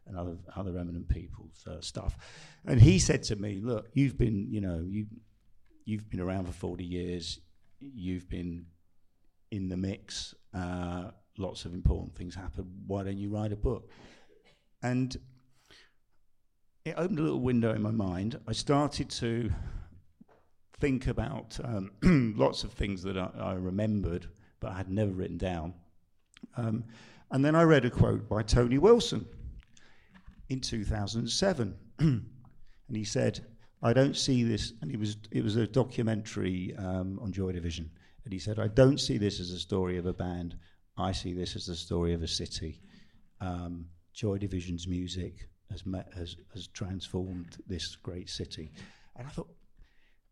and 0.05 0.17
other 0.17 0.37
other 0.55 0.77
eminent 0.77 1.09
people's 1.09 1.65
uh, 1.67 1.81
stuff. 1.81 2.15
And 2.65 2.79
he 2.79 2.99
said 2.99 3.23
to 3.23 3.35
me, 3.35 3.59
"Look, 3.61 3.87
you've 3.93 4.19
been, 4.19 4.47
you 4.51 4.61
know, 4.61 4.85
you 4.87 5.07
you've 5.85 6.09
been 6.11 6.19
around 6.19 6.45
for 6.45 6.53
forty 6.53 6.85
years. 6.85 7.39
You've 7.79 8.29
been 8.29 8.67
in 9.49 9.67
the 9.67 9.77
mix. 9.77 10.35
Uh, 10.53 11.09
lots 11.39 11.65
of 11.65 11.73
important 11.73 12.15
things 12.15 12.35
happen. 12.35 12.65
Why 12.85 13.03
don't 13.03 13.17
you 13.17 13.29
write 13.29 13.51
a 13.51 13.57
book?" 13.57 13.89
And 14.83 15.17
it 16.88 16.96
opened 16.98 17.20
a 17.20 17.24
little 17.24 17.41
window 17.41 17.74
in 17.74 17.82
my 17.82 17.91
mind. 17.91 18.39
I 18.48 18.53
started 18.53 19.10
to 19.10 19.50
think 20.79 21.08
about 21.08 21.60
um, 21.63 21.91
lots 22.38 22.63
of 22.63 22.72
things 22.72 23.03
that 23.03 23.17
I, 23.17 23.29
I, 23.38 23.53
remembered, 23.56 24.27
but 24.62 24.72
I 24.72 24.77
had 24.77 24.89
never 24.89 25.12
written 25.12 25.38
down. 25.38 25.74
Um, 26.56 26.86
and 27.32 27.44
then 27.44 27.56
I 27.56 27.63
read 27.63 27.84
a 27.84 27.89
quote 27.89 28.29
by 28.29 28.41
Tony 28.41 28.77
Wilson 28.77 29.26
in 30.47 30.62
2007. 30.62 31.76
and 32.00 32.26
he 32.89 33.04
said, 33.04 33.45
I 33.84 33.91
don't 33.91 34.15
see 34.15 34.43
this, 34.43 34.71
and 34.82 34.89
it 34.89 34.97
was, 34.97 35.17
it 35.32 35.43
was 35.43 35.58
a 35.58 35.67
documentary 35.67 36.73
um, 36.78 37.19
on 37.21 37.34
Joy 37.34 37.52
Division. 37.52 37.91
And 38.23 38.32
he 38.32 38.39
said, 38.39 38.60
I 38.60 38.67
don't 38.67 39.00
see 39.00 39.17
this 39.17 39.41
as 39.41 39.52
a 39.52 39.60
story 39.60 39.97
of 39.97 40.06
a 40.06 40.13
band. 40.13 40.56
I 40.97 41.12
see 41.12 41.34
this 41.34 41.56
as 41.56 41.65
the 41.65 41.76
story 41.76 42.13
of 42.13 42.23
a 42.23 42.28
city. 42.28 42.82
Um, 43.41 43.88
Joy 44.13 44.38
Division's 44.38 44.88
music, 44.88 45.50
has, 45.71 45.86
met, 45.86 46.12
has, 46.15 46.38
has 46.53 46.67
transformed 46.67 47.58
this 47.67 47.95
great 47.95 48.30
city. 48.30 48.71
And 49.15 49.27
I 49.27 49.30
thought, 49.30 49.49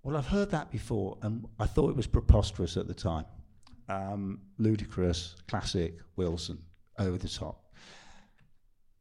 well, 0.04 0.18
I've 0.18 0.28
heard 0.28 0.52
that 0.52 0.72
before, 0.72 1.18
and 1.24 1.48
I 1.60 1.66
thought 1.66 1.90
it 1.90 1.96
was 1.96 2.08
preposterous 2.08 2.78
at 2.78 2.88
the 2.88 2.94
time. 2.94 3.26
Um, 3.90 4.42
ludicrous, 4.58 5.36
classic, 5.48 5.98
Wilson, 6.16 6.60
over 7.00 7.18
the 7.18 7.28
top. 7.28 7.74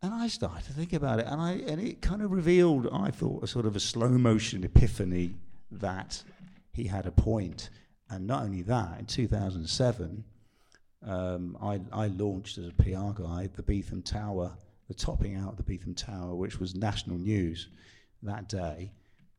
And 0.02 0.12
I 0.12 0.28
started 0.28 0.64
to 0.66 0.72
think 0.72 0.92
about 0.92 1.18
it, 1.18 1.26
and 1.26 1.40
I 1.40 1.52
and 1.66 1.80
it 1.80 2.02
kind 2.02 2.20
of 2.20 2.30
revealed, 2.30 2.88
I 2.92 3.10
thought, 3.10 3.42
a 3.42 3.46
sort 3.46 3.64
of 3.64 3.74
a 3.74 3.80
slow 3.80 4.10
motion 4.10 4.62
epiphany 4.62 5.34
that 5.70 6.22
he 6.72 6.84
had 6.84 7.06
a 7.06 7.10
point. 7.10 7.70
And 8.10 8.26
not 8.26 8.42
only 8.42 8.62
that, 8.62 8.98
in 8.98 9.06
2007, 9.06 10.24
um, 11.06 11.56
I, 11.62 11.80
I 11.92 12.08
launched 12.08 12.58
as 12.58 12.66
a 12.66 12.72
PR 12.72 13.22
guy 13.22 13.48
the 13.54 13.62
Beetham 13.62 14.04
Tower 14.04 14.52
the 14.88 14.94
topping 14.94 15.36
out 15.36 15.50
of 15.50 15.56
the 15.56 15.62
Beetham 15.62 15.96
Tower, 15.96 16.34
which 16.34 16.60
was 16.60 16.74
national 16.74 17.18
news 17.18 17.68
that 18.22 18.48
day. 18.48 18.92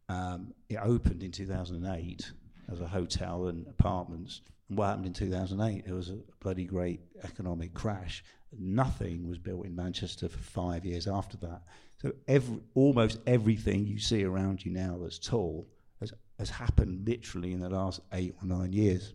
Um, 0.10 0.54
it 0.70 0.78
opened 0.78 1.24
in 1.24 1.32
2008 1.32 2.32
as 2.72 2.82
a 2.82 2.88
hotel 2.88 3.48
and 3.48 3.68
apartments. 3.68 4.42
And 4.70 4.78
what 4.78 4.88
happened 4.88 5.08
in 5.08 5.14
2008? 5.14 5.84
It 5.88 5.94
was 5.94 6.10
a 6.10 6.20
bloody 6.40 6.66
great 6.66 7.02
economic 7.24 7.74
crash. 7.74 8.24
Nothing 8.58 9.28
was 9.28 9.38
built 9.38 9.66
in 9.66 9.76
Manchester 9.76 10.30
for 10.30 10.38
five 10.38 10.86
years 10.86 11.08
after 11.08 11.38
that. 11.38 11.64
So 12.02 12.14
every, 12.28 12.60
almost 12.74 13.20
everything 13.26 13.86
you 13.86 14.00
see 14.00 14.24
around 14.24 14.64
you 14.64 14.72
now 14.72 14.98
that's 15.02 15.20
tall 15.20 15.68
has, 16.00 16.14
has 16.40 16.50
happened 16.50 17.08
literally 17.08 17.54
in 17.54 17.60
the 17.60 17.70
last 17.70 18.02
eight 18.14 18.36
or 18.42 18.48
nine 18.48 18.74
years, 18.74 19.14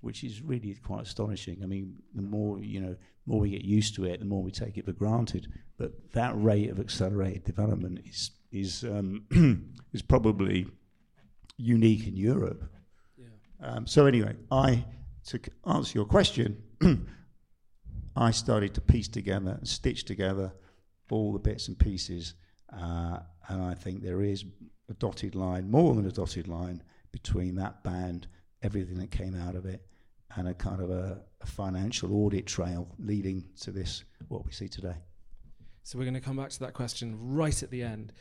which 0.00 0.24
is 0.24 0.42
really 0.42 0.74
quite 0.74 1.02
astonishing. 1.02 1.60
I 1.62 1.66
mean, 1.66 1.96
the 2.14 2.22
more 2.22 2.58
you 2.60 2.80
know, 2.80 2.96
more 3.28 3.40
we 3.40 3.50
get 3.50 3.64
used 3.64 3.94
to 3.96 4.04
it, 4.04 4.20
the 4.20 4.26
more 4.26 4.42
we 4.42 4.50
take 4.50 4.78
it 4.78 4.84
for 4.86 4.92
granted. 4.92 5.48
But 5.76 6.12
that 6.12 6.32
rate 6.36 6.70
of 6.70 6.80
accelerated 6.80 7.44
development 7.44 8.00
is 8.04 8.30
is 8.50 8.84
um, 8.84 9.26
is 9.92 10.02
probably 10.02 10.66
unique 11.56 12.06
in 12.06 12.16
Europe. 12.16 12.64
Yeah. 13.16 13.26
Um, 13.60 13.86
so 13.86 14.06
anyway, 14.06 14.34
I 14.50 14.84
to 15.26 15.40
answer 15.66 15.98
your 15.98 16.06
question, 16.06 16.62
I 18.16 18.30
started 18.30 18.74
to 18.74 18.80
piece 18.80 19.08
together 19.08 19.56
and 19.58 19.68
stitch 19.68 20.04
together 20.04 20.52
all 21.10 21.32
the 21.32 21.38
bits 21.38 21.68
and 21.68 21.78
pieces, 21.78 22.34
uh, 22.72 23.18
and 23.48 23.62
I 23.62 23.74
think 23.74 24.02
there 24.02 24.22
is 24.22 24.44
a 24.90 24.94
dotted 24.94 25.34
line, 25.34 25.70
more 25.70 25.94
than 25.94 26.06
a 26.06 26.12
dotted 26.12 26.48
line, 26.48 26.82
between 27.12 27.56
that 27.56 27.82
band, 27.82 28.26
everything 28.62 28.98
that 28.98 29.10
came 29.10 29.34
out 29.34 29.54
of 29.54 29.64
it, 29.64 29.86
and 30.36 30.48
a 30.48 30.54
kind 30.54 30.82
of 30.82 30.90
a, 30.90 31.22
a 31.40 31.46
financial 31.46 32.14
audit 32.14 32.46
trail 32.46 32.88
leading 32.98 33.44
to 33.60 33.70
this, 33.70 34.04
what 34.28 34.44
we 34.44 34.52
see 34.52 34.68
today. 34.68 34.96
So 35.82 35.98
we're 35.98 36.04
going 36.04 36.14
to 36.14 36.20
come 36.20 36.36
back 36.36 36.50
to 36.50 36.60
that 36.60 36.74
question 36.74 37.16
right 37.18 37.62
at 37.62 37.70
the 37.70 37.82
end. 37.82 38.12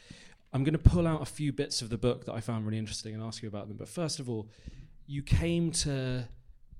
I'm 0.53 0.63
going 0.63 0.73
to 0.73 0.79
pull 0.79 1.05
out 1.05 1.21
a 1.21 1.25
few 1.25 1.51
bits 1.51 1.81
of 1.81 1.89
the 1.89 1.97
book 1.97 2.25
that 2.25 2.33
I 2.33 2.39
found 2.39 2.65
really 2.65 2.77
interesting 2.77 3.13
and 3.13 3.21
ask 3.21 3.43
you 3.43 3.49
about 3.49 3.67
them. 3.67 3.77
But 3.77 3.89
first 3.89 4.19
of 4.19 4.29
all, 4.29 4.49
you 5.05 5.21
came 5.21 5.71
to 5.71 6.27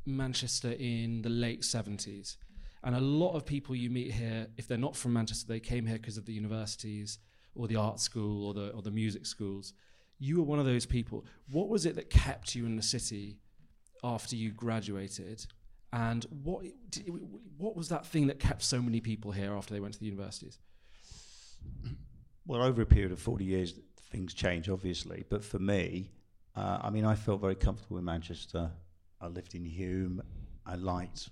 Manchester 0.06 0.72
in 0.72 1.22
the 1.22 1.30
late 1.30 1.62
70s. 1.62 2.38
And 2.84 2.96
a 2.96 3.02
lot 3.02 3.34
of 3.34 3.46
people 3.46 3.76
you 3.76 3.90
meet 3.90 4.14
here, 4.14 4.48
if 4.56 4.68
they're 4.68 4.78
not 4.78 4.96
from 4.96 5.14
Manchester, 5.14 5.48
they 5.48 5.60
came 5.60 5.86
here 5.86 5.98
because 5.98 6.18
of 6.18 6.26
the 6.26 6.34
universities 6.34 7.20
or 7.56 7.68
the 7.68 7.76
art 7.76 8.00
school 8.00 8.46
or 8.48 8.54
the, 8.54 8.70
or 8.70 8.82
the 8.82 8.92
music 8.92 9.26
schools. 9.26 9.74
You 10.20 10.38
were 10.38 10.44
one 10.44 10.60
of 10.60 10.66
those 10.66 10.86
people. 10.86 11.26
What 11.52 11.70
was 11.70 11.86
it 11.86 11.96
that 11.96 12.10
kept 12.10 12.56
you 12.56 12.66
in 12.66 12.76
the 12.76 12.82
city 12.84 13.40
after 14.04 14.36
you 14.36 14.52
graduated? 14.52 15.46
And 15.94 16.26
what 16.44 16.66
what 17.58 17.76
was 17.76 17.90
that 17.90 18.06
thing 18.06 18.28
that 18.28 18.40
kept 18.40 18.62
so 18.62 18.82
many 18.82 19.00
people 19.00 19.32
here 19.32 19.54
after 19.54 19.74
they 19.74 19.80
went 19.80 19.94
to 19.94 20.00
the 20.00 20.06
universities? 20.06 20.60
Well, 22.46 22.62
over 22.62 22.82
a 22.82 22.86
period 22.86 23.12
of 23.12 23.20
40 23.20 23.44
years, 23.44 23.74
things 24.12 24.34
change, 24.34 24.70
obviously. 24.70 25.26
But 25.30 25.44
for 25.44 25.60
me, 25.60 26.12
uh, 26.56 26.80
I 26.82 26.90
mean, 26.90 27.06
I 27.06 27.16
felt 27.16 27.42
very 27.42 27.56
comfortable 27.56 27.98
in 27.98 28.06
Manchester. 28.06 28.72
I 29.20 29.28
lived 29.28 29.56
in 29.56 29.66
Hulme. 29.66 30.22
I 30.66 30.76
liked 30.76 31.30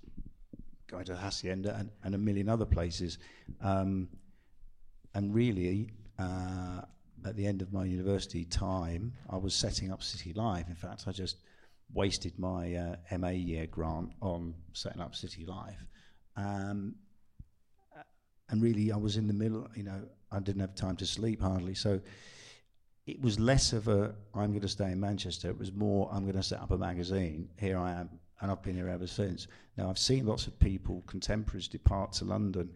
going 0.88 1.04
to 1.04 1.12
the 1.12 1.18
Hacienda 1.18 1.74
and, 1.78 1.90
and 2.04 2.14
a 2.14 2.18
million 2.18 2.48
other 2.48 2.64
places. 2.64 3.18
Um, 3.60 4.08
and 5.14 5.34
really, 5.34 5.90
uh, 6.18 6.82
at 7.24 7.36
the 7.36 7.46
end 7.46 7.62
of 7.62 7.72
my 7.72 7.84
university 7.84 8.44
time, 8.44 9.12
I 9.28 9.36
was 9.36 9.54
setting 9.54 9.90
up 9.90 10.02
City 10.02 10.32
Life. 10.32 10.68
In 10.68 10.74
fact, 10.74 11.04
I 11.06 11.12
just 11.12 11.38
wasted 11.92 12.38
my 12.38 12.74
uh, 12.74 13.18
MA 13.18 13.30
year 13.30 13.66
grant 13.66 14.12
on 14.20 14.54
setting 14.72 15.00
up 15.00 15.14
City 15.14 15.44
Life. 15.44 15.84
Um, 16.36 16.96
and 18.48 18.62
really, 18.62 18.92
I 18.92 18.96
was 18.96 19.16
in 19.16 19.26
the 19.26 19.34
middle, 19.34 19.68
you 19.74 19.82
know, 19.82 20.02
I 20.30 20.38
didn't 20.40 20.60
have 20.60 20.74
time 20.74 20.96
to 20.96 21.06
sleep 21.06 21.40
hardly. 21.40 21.74
So 21.74 22.00
it 23.06 23.20
was 23.20 23.38
less 23.38 23.72
of 23.72 23.88
a 23.88 24.14
I'm 24.34 24.50
going 24.50 24.60
to 24.60 24.68
stay 24.68 24.90
in 24.90 25.00
Manchester. 25.00 25.48
It 25.48 25.58
was 25.58 25.72
more 25.72 26.08
I'm 26.12 26.22
going 26.22 26.36
to 26.36 26.42
set 26.42 26.60
up 26.60 26.70
a 26.70 26.78
magazine. 26.78 27.48
Here 27.58 27.78
I 27.78 27.92
am, 27.92 28.10
and 28.40 28.50
I've 28.50 28.62
been 28.62 28.74
here 28.74 28.88
ever 28.88 29.06
since. 29.06 29.46
Now 29.76 29.88
I've 29.88 29.98
seen 29.98 30.26
lots 30.26 30.46
of 30.46 30.58
people, 30.58 31.02
contemporaries, 31.06 31.68
depart 31.68 32.12
to 32.14 32.24
London, 32.24 32.70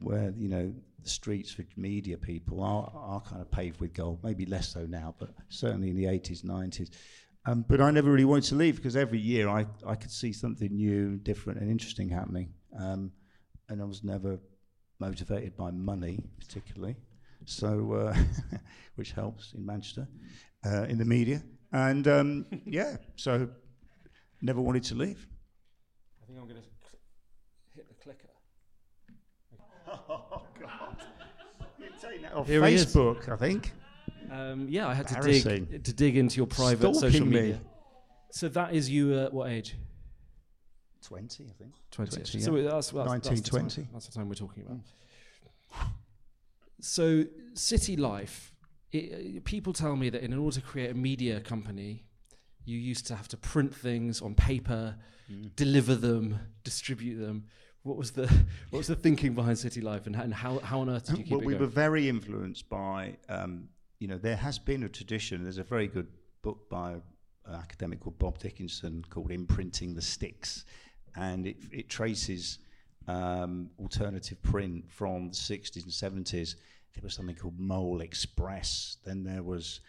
where 0.00 0.32
you 0.36 0.48
know 0.48 0.72
the 1.02 1.08
streets 1.08 1.50
for 1.50 1.64
media 1.76 2.16
people 2.16 2.62
are, 2.62 2.90
are 2.94 3.20
kind 3.20 3.42
of 3.42 3.50
paved 3.50 3.80
with 3.80 3.92
gold. 3.92 4.20
Maybe 4.22 4.46
less 4.46 4.68
so 4.68 4.86
now, 4.86 5.14
but 5.18 5.30
certainly 5.48 5.90
in 5.90 5.96
the 5.96 6.04
80s, 6.04 6.44
90s. 6.44 6.90
Um, 7.46 7.64
but 7.68 7.80
I 7.80 7.90
never 7.92 8.10
really 8.10 8.24
wanted 8.24 8.44
to 8.48 8.56
leave 8.56 8.76
because 8.76 8.96
every 8.96 9.20
year 9.20 9.48
I, 9.48 9.66
I 9.86 9.94
could 9.94 10.10
see 10.10 10.32
something 10.32 10.74
new, 10.74 11.16
different, 11.18 11.60
and 11.60 11.70
interesting 11.70 12.08
happening. 12.08 12.52
Um, 12.78 13.12
and 13.68 13.80
I 13.80 13.84
was 13.84 14.02
never 14.02 14.38
motivated 14.98 15.56
by 15.56 15.70
money, 15.70 16.24
particularly. 16.40 16.96
So, 17.44 17.92
uh, 17.92 18.16
which 18.96 19.12
helps 19.12 19.52
in 19.52 19.64
Manchester, 19.64 20.08
uh, 20.64 20.82
in 20.84 20.98
the 20.98 21.04
media. 21.04 21.42
And 21.72 22.08
um, 22.08 22.46
yeah, 22.66 22.96
so 23.14 23.48
never 24.42 24.60
wanted 24.60 24.82
to 24.84 24.96
leave. 24.96 25.26
I 26.22 26.26
think 26.26 26.40
I'm 26.40 26.48
going 26.48 26.60
to 26.60 26.68
hit 27.74 27.88
the 27.88 27.94
clicker. 28.02 28.28
Oh, 30.08 30.42
God. 30.60 31.04
You're 31.78 31.88
taking 32.02 32.22
that 32.22 32.34
off 32.34 32.48
Here 32.48 32.64
he 32.66 32.74
is. 32.74 32.86
Facebook, 32.86 33.28
I 33.28 33.36
think. 33.36 33.72
Um, 34.32 34.66
yeah, 34.68 34.88
I 34.88 34.94
had 34.94 35.06
to 35.08 35.20
dig 35.20 35.84
to 35.84 35.92
dig 35.92 36.16
into 36.16 36.36
your 36.36 36.46
private 36.46 36.94
Stalking 36.94 37.00
social 37.00 37.26
me. 37.26 37.40
media. 37.40 37.60
So 38.30 38.48
that 38.48 38.74
is 38.74 38.90
you 38.90 39.18
at 39.18 39.32
what 39.32 39.50
age? 39.50 39.76
20, 41.02 41.44
I 41.44 41.52
think. 41.52 41.72
20. 41.92 42.16
20, 42.16 42.40
So 42.40 42.56
yeah. 42.56 42.62
that's, 42.70 42.90
that's, 42.90 43.28
that's, 43.28 43.40
the 43.40 43.58
time, 43.58 43.88
that's 43.92 44.06
the 44.06 44.12
time 44.12 44.28
we're 44.28 44.34
talking 44.34 44.64
about. 44.64 44.80
So 46.80 47.24
city 47.54 47.96
life, 47.96 48.52
it, 48.92 49.44
people 49.44 49.72
tell 49.72 49.96
me 49.96 50.10
that 50.10 50.22
in 50.22 50.34
order 50.34 50.56
to 50.56 50.60
create 50.60 50.90
a 50.90 50.94
media 50.94 51.40
company, 51.40 52.04
you 52.64 52.78
used 52.78 53.06
to 53.06 53.14
have 53.14 53.28
to 53.28 53.36
print 53.36 53.74
things 53.74 54.20
on 54.20 54.34
paper, 54.34 54.96
deliver 55.54 55.94
them, 55.94 56.40
distribute 56.64 57.24
them. 57.24 57.44
What 57.82 57.96
was 57.96 58.10
the 58.10 58.26
what 58.70 58.78
was 58.78 58.88
the 58.88 58.96
thinking 58.96 59.34
behind 59.34 59.58
city 59.58 59.80
life, 59.80 60.06
and, 60.06 60.16
and 60.16 60.34
how 60.34 60.58
how 60.58 60.80
on 60.80 60.90
earth 60.90 61.06
did 61.06 61.18
you 61.18 61.24
keep 61.24 61.32
well, 61.32 61.40
it 61.40 61.46
we 61.46 61.52
going? 61.52 61.60
were 61.62 61.68
very 61.68 62.08
influenced 62.08 62.68
by, 62.68 63.16
um, 63.28 63.68
you 63.98 64.08
know, 64.08 64.18
there 64.18 64.36
has 64.36 64.58
been 64.58 64.82
a 64.82 64.88
tradition. 64.88 65.42
There's 65.42 65.58
a 65.58 65.64
very 65.64 65.86
good 65.86 66.08
book 66.42 66.68
by 66.68 66.92
an 66.92 67.54
academic 67.54 68.00
called 68.00 68.18
Bob 68.18 68.38
Dickinson 68.38 69.04
called 69.08 69.30
Imprinting 69.30 69.94
the 69.94 70.02
Sticks, 70.02 70.64
and 71.14 71.46
it, 71.46 71.56
it 71.72 71.88
traces 71.88 72.58
um, 73.08 73.70
alternative 73.80 74.42
print 74.42 74.84
from 74.90 75.28
the 75.28 75.34
60s 75.34 75.84
and 75.84 76.26
70s. 76.26 76.56
There 76.94 77.02
was 77.02 77.14
something 77.14 77.36
called 77.36 77.58
Mole 77.58 78.00
Express. 78.00 78.96
Then 79.04 79.22
there 79.22 79.42
was 79.42 79.80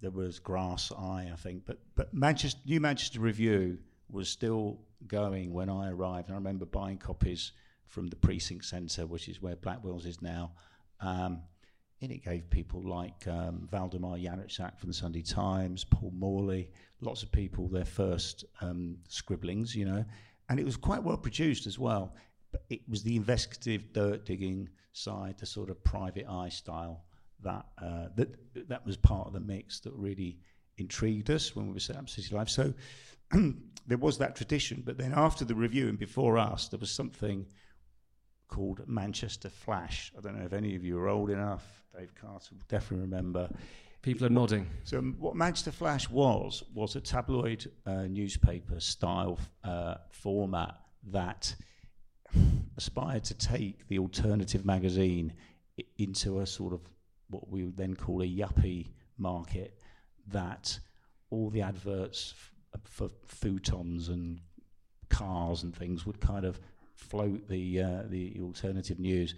there 0.00 0.10
was 0.10 0.38
Grass 0.38 0.92
Eye, 0.92 1.30
I 1.32 1.36
think. 1.36 1.64
But 1.66 1.78
but 1.94 2.12
Manchester 2.12 2.60
New 2.66 2.80
Manchester 2.80 3.20
Review 3.20 3.78
was 4.10 4.28
still 4.28 4.78
going 5.06 5.52
when 5.52 5.68
I 5.70 5.90
arrived. 5.90 6.28
And 6.28 6.34
I 6.34 6.38
remember 6.38 6.66
buying 6.66 6.98
copies 6.98 7.52
from 7.86 8.08
the 8.08 8.16
precinct 8.16 8.64
centre, 8.64 9.06
which 9.06 9.28
is 9.28 9.40
where 9.40 9.56
Blackwell's 9.56 10.06
is 10.06 10.20
now. 10.20 10.52
Um, 11.00 11.42
and 12.02 12.10
it 12.12 12.24
gave 12.24 12.48
people 12.50 12.82
like 12.82 13.26
um, 13.26 13.68
Waldemar 13.72 14.18
Januszczak 14.18 14.78
from 14.78 14.88
the 14.88 14.94
Sunday 14.94 15.22
Times, 15.22 15.84
Paul 15.84 16.12
Morley, 16.14 16.70
lots 17.00 17.22
of 17.22 17.32
people 17.32 17.68
their 17.68 17.84
first 17.84 18.44
um, 18.60 18.96
scribblings, 19.08 19.74
you 19.74 19.84
know. 19.84 20.04
And 20.48 20.60
it 20.60 20.64
was 20.64 20.76
quite 20.76 21.02
well 21.02 21.16
produced 21.16 21.66
as 21.66 21.78
well. 21.78 22.14
But 22.52 22.64
it 22.70 22.82
was 22.88 23.02
the 23.02 23.16
investigative 23.16 23.92
dirt 23.92 24.24
digging 24.24 24.68
side, 24.92 25.36
the 25.38 25.46
sort 25.46 25.70
of 25.70 25.82
private 25.82 26.26
eye 26.28 26.50
style 26.50 27.04
that 27.42 27.66
uh, 27.78 28.08
that 28.16 28.68
that 28.68 28.84
was 28.84 28.96
part 28.96 29.26
of 29.26 29.32
the 29.32 29.40
mix 29.40 29.80
that 29.80 29.92
really 29.94 30.38
intrigued 30.78 31.30
us 31.30 31.54
when 31.54 31.66
we 31.66 31.72
were 31.72 31.80
set 31.80 31.96
up 31.96 32.08
City 32.08 32.34
Life. 32.34 32.48
So 32.48 32.74
there 33.86 33.98
was 33.98 34.18
that 34.18 34.36
tradition, 34.36 34.82
but 34.84 34.98
then 34.98 35.12
after 35.14 35.44
the 35.44 35.54
review 35.54 35.88
and 35.88 35.98
before 35.98 36.38
us, 36.38 36.68
there 36.68 36.80
was 36.80 36.90
something 36.90 37.46
called 38.48 38.82
Manchester 38.86 39.48
Flash. 39.48 40.12
I 40.16 40.20
don't 40.20 40.38
know 40.38 40.44
if 40.44 40.52
any 40.52 40.76
of 40.76 40.84
you 40.84 40.98
are 40.98 41.08
old 41.08 41.30
enough. 41.30 41.64
Dave 41.96 42.14
Carter 42.14 42.54
will 42.54 42.64
definitely 42.68 43.06
remember. 43.06 43.48
People 44.02 44.26
are 44.26 44.30
nodding. 44.30 44.68
So 44.84 44.98
um, 44.98 45.16
what 45.18 45.34
Manchester 45.34 45.72
Flash 45.72 46.10
was 46.10 46.62
was 46.74 46.96
a 46.96 47.00
tabloid 47.00 47.70
uh, 47.86 48.02
newspaper 48.02 48.80
style 48.80 49.38
uh, 49.62 49.96
format 50.10 50.74
that 51.10 51.54
aspired 52.76 53.24
to 53.24 53.34
take 53.34 53.86
the 53.88 53.98
alternative 53.98 54.64
magazine 54.64 55.32
into 55.98 56.40
a 56.40 56.46
sort 56.46 56.72
of 56.72 56.80
what 57.30 57.48
we 57.48 57.64
would 57.64 57.76
then 57.76 57.94
call 57.94 58.22
a 58.22 58.26
yuppie 58.26 58.88
market 59.18 59.78
that 60.28 60.78
all 61.30 61.50
the 61.50 61.62
adverts 61.62 62.34
f- 62.74 62.80
for 62.84 63.08
futons 63.28 64.08
and 64.08 64.40
cars 65.08 65.62
and 65.62 65.74
things 65.74 66.04
would 66.04 66.20
kind 66.20 66.44
of 66.44 66.60
float 66.94 67.48
the 67.48 67.82
uh, 67.82 68.02
the 68.06 68.38
alternative 68.40 68.98
news. 68.98 69.34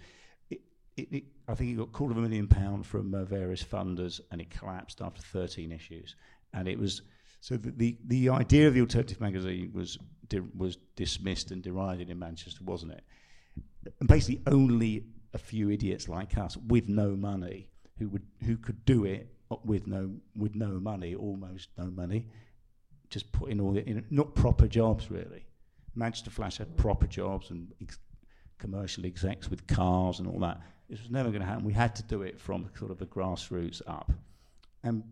It, 0.49 0.61
it, 0.95 1.07
it, 1.11 1.23
I 1.47 1.55
think 1.55 1.71
it 1.71 1.77
got 1.77 1.89
a 1.89 1.91
quarter 1.91 2.13
of 2.13 2.17
a 2.17 2.21
million 2.21 2.47
pound 2.47 2.85
from 2.85 3.13
uh, 3.13 3.23
various 3.23 3.63
funders, 3.63 4.19
and 4.31 4.41
it 4.41 4.49
collapsed 4.49 5.01
after 5.01 5.21
13 5.21 5.71
issues. 5.71 6.15
And 6.53 6.67
it 6.67 6.79
was 6.79 7.01
so 7.41 7.57
the 7.57 7.71
the, 7.71 7.97
the 8.05 8.29
idea 8.29 8.67
of 8.67 8.73
the 8.73 8.81
alternative 8.81 9.19
magazine 9.21 9.71
was 9.73 9.97
di- 10.27 10.41
was 10.55 10.77
dismissed 10.95 11.51
and 11.51 11.61
derided 11.61 12.09
in 12.09 12.19
Manchester, 12.19 12.63
wasn't 12.63 12.93
it? 12.93 13.03
And 13.99 14.07
basically, 14.07 14.41
only 14.47 15.05
a 15.33 15.37
few 15.37 15.69
idiots 15.69 16.09
like 16.09 16.37
us 16.37 16.57
with 16.57 16.87
no 16.87 17.15
money 17.15 17.69
who 17.97 18.09
would 18.09 18.25
who 18.43 18.57
could 18.57 18.85
do 18.85 19.05
it 19.05 19.33
with 19.63 19.87
no 19.87 20.11
with 20.35 20.55
no 20.55 20.79
money, 20.79 21.15
almost 21.15 21.69
no 21.77 21.85
money, 21.85 22.27
just 23.09 23.31
putting 23.31 23.61
all 23.61 23.73
the 23.73 23.87
in, 23.87 24.05
not 24.09 24.35
proper 24.35 24.67
jobs 24.67 25.09
really. 25.09 25.45
Manchester 25.97 26.29
Flash 26.29 26.57
had 26.57 26.77
proper 26.77 27.07
jobs 27.07 27.49
and 27.49 27.73
ex- 27.81 27.99
commercial 28.59 29.05
execs 29.05 29.49
with 29.49 29.65
cars 29.67 30.19
and 30.19 30.27
all 30.27 30.39
that. 30.39 30.61
This 30.89 31.01
was 31.01 31.11
never 31.11 31.29
going 31.29 31.41
to 31.41 31.47
happen. 31.47 31.65
We 31.65 31.73
had 31.73 31.95
to 31.95 32.03
do 32.03 32.21
it 32.21 32.39
from 32.39 32.69
sort 32.77 32.91
of 32.91 32.97
the 32.97 33.07
grassroots 33.07 33.81
up, 33.87 34.11
and 34.83 35.03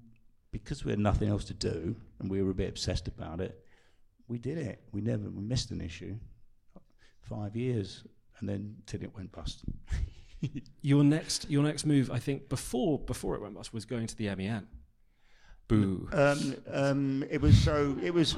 because 0.51 0.85
we 0.85 0.91
had 0.91 0.99
nothing 0.99 1.27
else 1.27 1.43
to 1.45 1.53
do 1.53 1.95
and 2.19 2.31
we 2.31 2.41
were 2.41 2.51
a 2.51 2.55
bit 2.55 2.69
obsessed 2.69 3.09
about 3.09 3.41
it, 3.41 3.65
we 4.27 4.37
did 4.37 4.57
it. 4.57 4.81
We 4.93 5.01
never 5.01 5.29
we 5.29 5.43
missed 5.43 5.71
an 5.71 5.81
issue. 5.81 6.15
Five 7.21 7.55
years, 7.55 8.03
and 8.39 8.47
then 8.47 8.77
till 8.85 9.03
it 9.03 9.13
went 9.15 9.31
bust. 9.31 9.65
Your 10.81 11.03
next 11.03 11.49
your 11.49 11.63
next 11.63 11.85
move, 11.85 12.11
I 12.11 12.19
think, 12.19 12.49
before 12.49 12.99
before 12.99 13.35
it 13.35 13.41
went 13.41 13.55
bust, 13.55 13.73
was 13.73 13.85
going 13.85 14.05
to 14.05 14.15
the 14.15 14.33
MEN. 14.35 14.67
Boo. 15.67 16.07
Um, 16.13 16.55
um, 16.71 17.25
it 17.31 17.41
was 17.41 17.57
so. 17.57 17.97
It 18.03 18.13
was. 18.13 18.35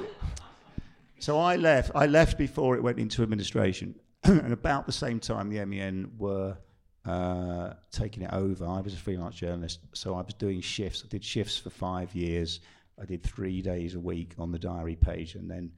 So 1.20 1.38
I 1.38 1.56
left. 1.56 1.90
I 1.94 2.06
left 2.06 2.38
before 2.38 2.76
it 2.76 2.82
went 2.82 2.98
into 2.98 3.22
administration, 3.22 3.94
and 4.24 4.52
about 4.52 4.86
the 4.86 4.92
same 4.92 5.20
time, 5.20 5.48
the 5.48 5.64
MEN 5.64 6.12
were 6.18 6.56
uh, 7.04 7.74
taking 7.90 8.22
it 8.22 8.32
over. 8.32 8.66
I 8.66 8.80
was 8.80 8.94
a 8.94 8.96
freelance 8.96 9.36
journalist, 9.36 9.80
so 9.94 10.14
I 10.14 10.22
was 10.22 10.34
doing 10.34 10.60
shifts. 10.60 11.02
I 11.04 11.08
did 11.08 11.24
shifts 11.24 11.58
for 11.58 11.70
five 11.70 12.14
years. 12.14 12.60
I 13.00 13.04
did 13.04 13.22
three 13.22 13.62
days 13.62 13.94
a 13.94 14.00
week 14.00 14.34
on 14.38 14.52
the 14.52 14.58
diary 14.58 14.96
page, 14.96 15.34
and 15.34 15.50
then 15.50 15.72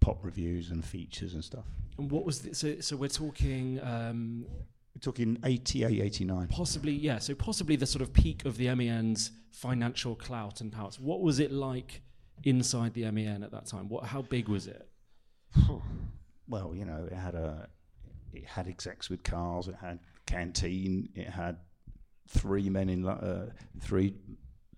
pop 0.00 0.18
reviews 0.24 0.70
and 0.70 0.84
features 0.84 1.34
and 1.34 1.44
stuff. 1.44 1.64
And 1.98 2.10
what 2.10 2.24
was 2.24 2.40
the, 2.40 2.54
so? 2.54 2.80
So 2.80 2.96
we're 2.96 3.08
talking 3.08 3.80
um, 3.82 4.46
We're 4.94 5.00
talking 5.00 5.38
88, 5.44 6.00
89. 6.02 6.48
possibly, 6.48 6.92
yeah. 6.92 7.18
So 7.18 7.34
possibly 7.34 7.76
the 7.76 7.86
sort 7.86 8.02
of 8.02 8.12
peak 8.12 8.44
of 8.44 8.56
the 8.56 8.74
MEN's 8.74 9.30
financial 9.50 10.14
clout 10.16 10.60
and 10.60 10.72
powers. 10.72 10.98
What 10.98 11.20
was 11.20 11.38
it 11.40 11.52
like 11.52 12.02
inside 12.44 12.94
the 12.94 13.10
MEN 13.10 13.42
at 13.42 13.50
that 13.52 13.66
time? 13.66 13.88
What? 13.88 14.04
How 14.04 14.22
big 14.22 14.48
was 14.48 14.66
it? 14.66 14.88
well, 16.48 16.74
you 16.74 16.84
know, 16.84 17.08
it 17.10 17.16
had 17.16 17.34
a 17.34 17.68
it 18.32 18.44
had 18.46 18.66
execs 18.66 19.10
with 19.10 19.22
cars, 19.22 19.68
it 19.68 19.76
had 19.80 19.98
canteen, 20.26 21.08
it 21.14 21.28
had 21.28 21.56
three 22.28 22.70
men 22.70 22.88
in 22.88 23.06
uh, 23.06 23.50
three 23.80 24.14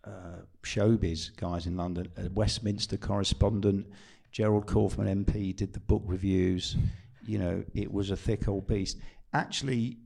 uh, 0.04 0.42
showbiz 0.62 1.36
guys 1.36 1.66
in 1.66 1.76
London, 1.76 2.08
a 2.16 2.28
Westminster 2.30 2.96
correspondent, 2.96 3.86
Gerald 4.34 4.66
Kaufman 4.66 5.24
MP 5.24 5.54
did 5.54 5.72
the 5.72 5.80
book 5.80 6.02
reviews. 6.06 6.76
You 7.24 7.38
know, 7.38 7.64
it 7.72 7.90
was 7.90 8.10
a 8.10 8.16
thick 8.16 8.48
old 8.48 8.66
beast. 8.66 8.98
Actually, 9.32 9.98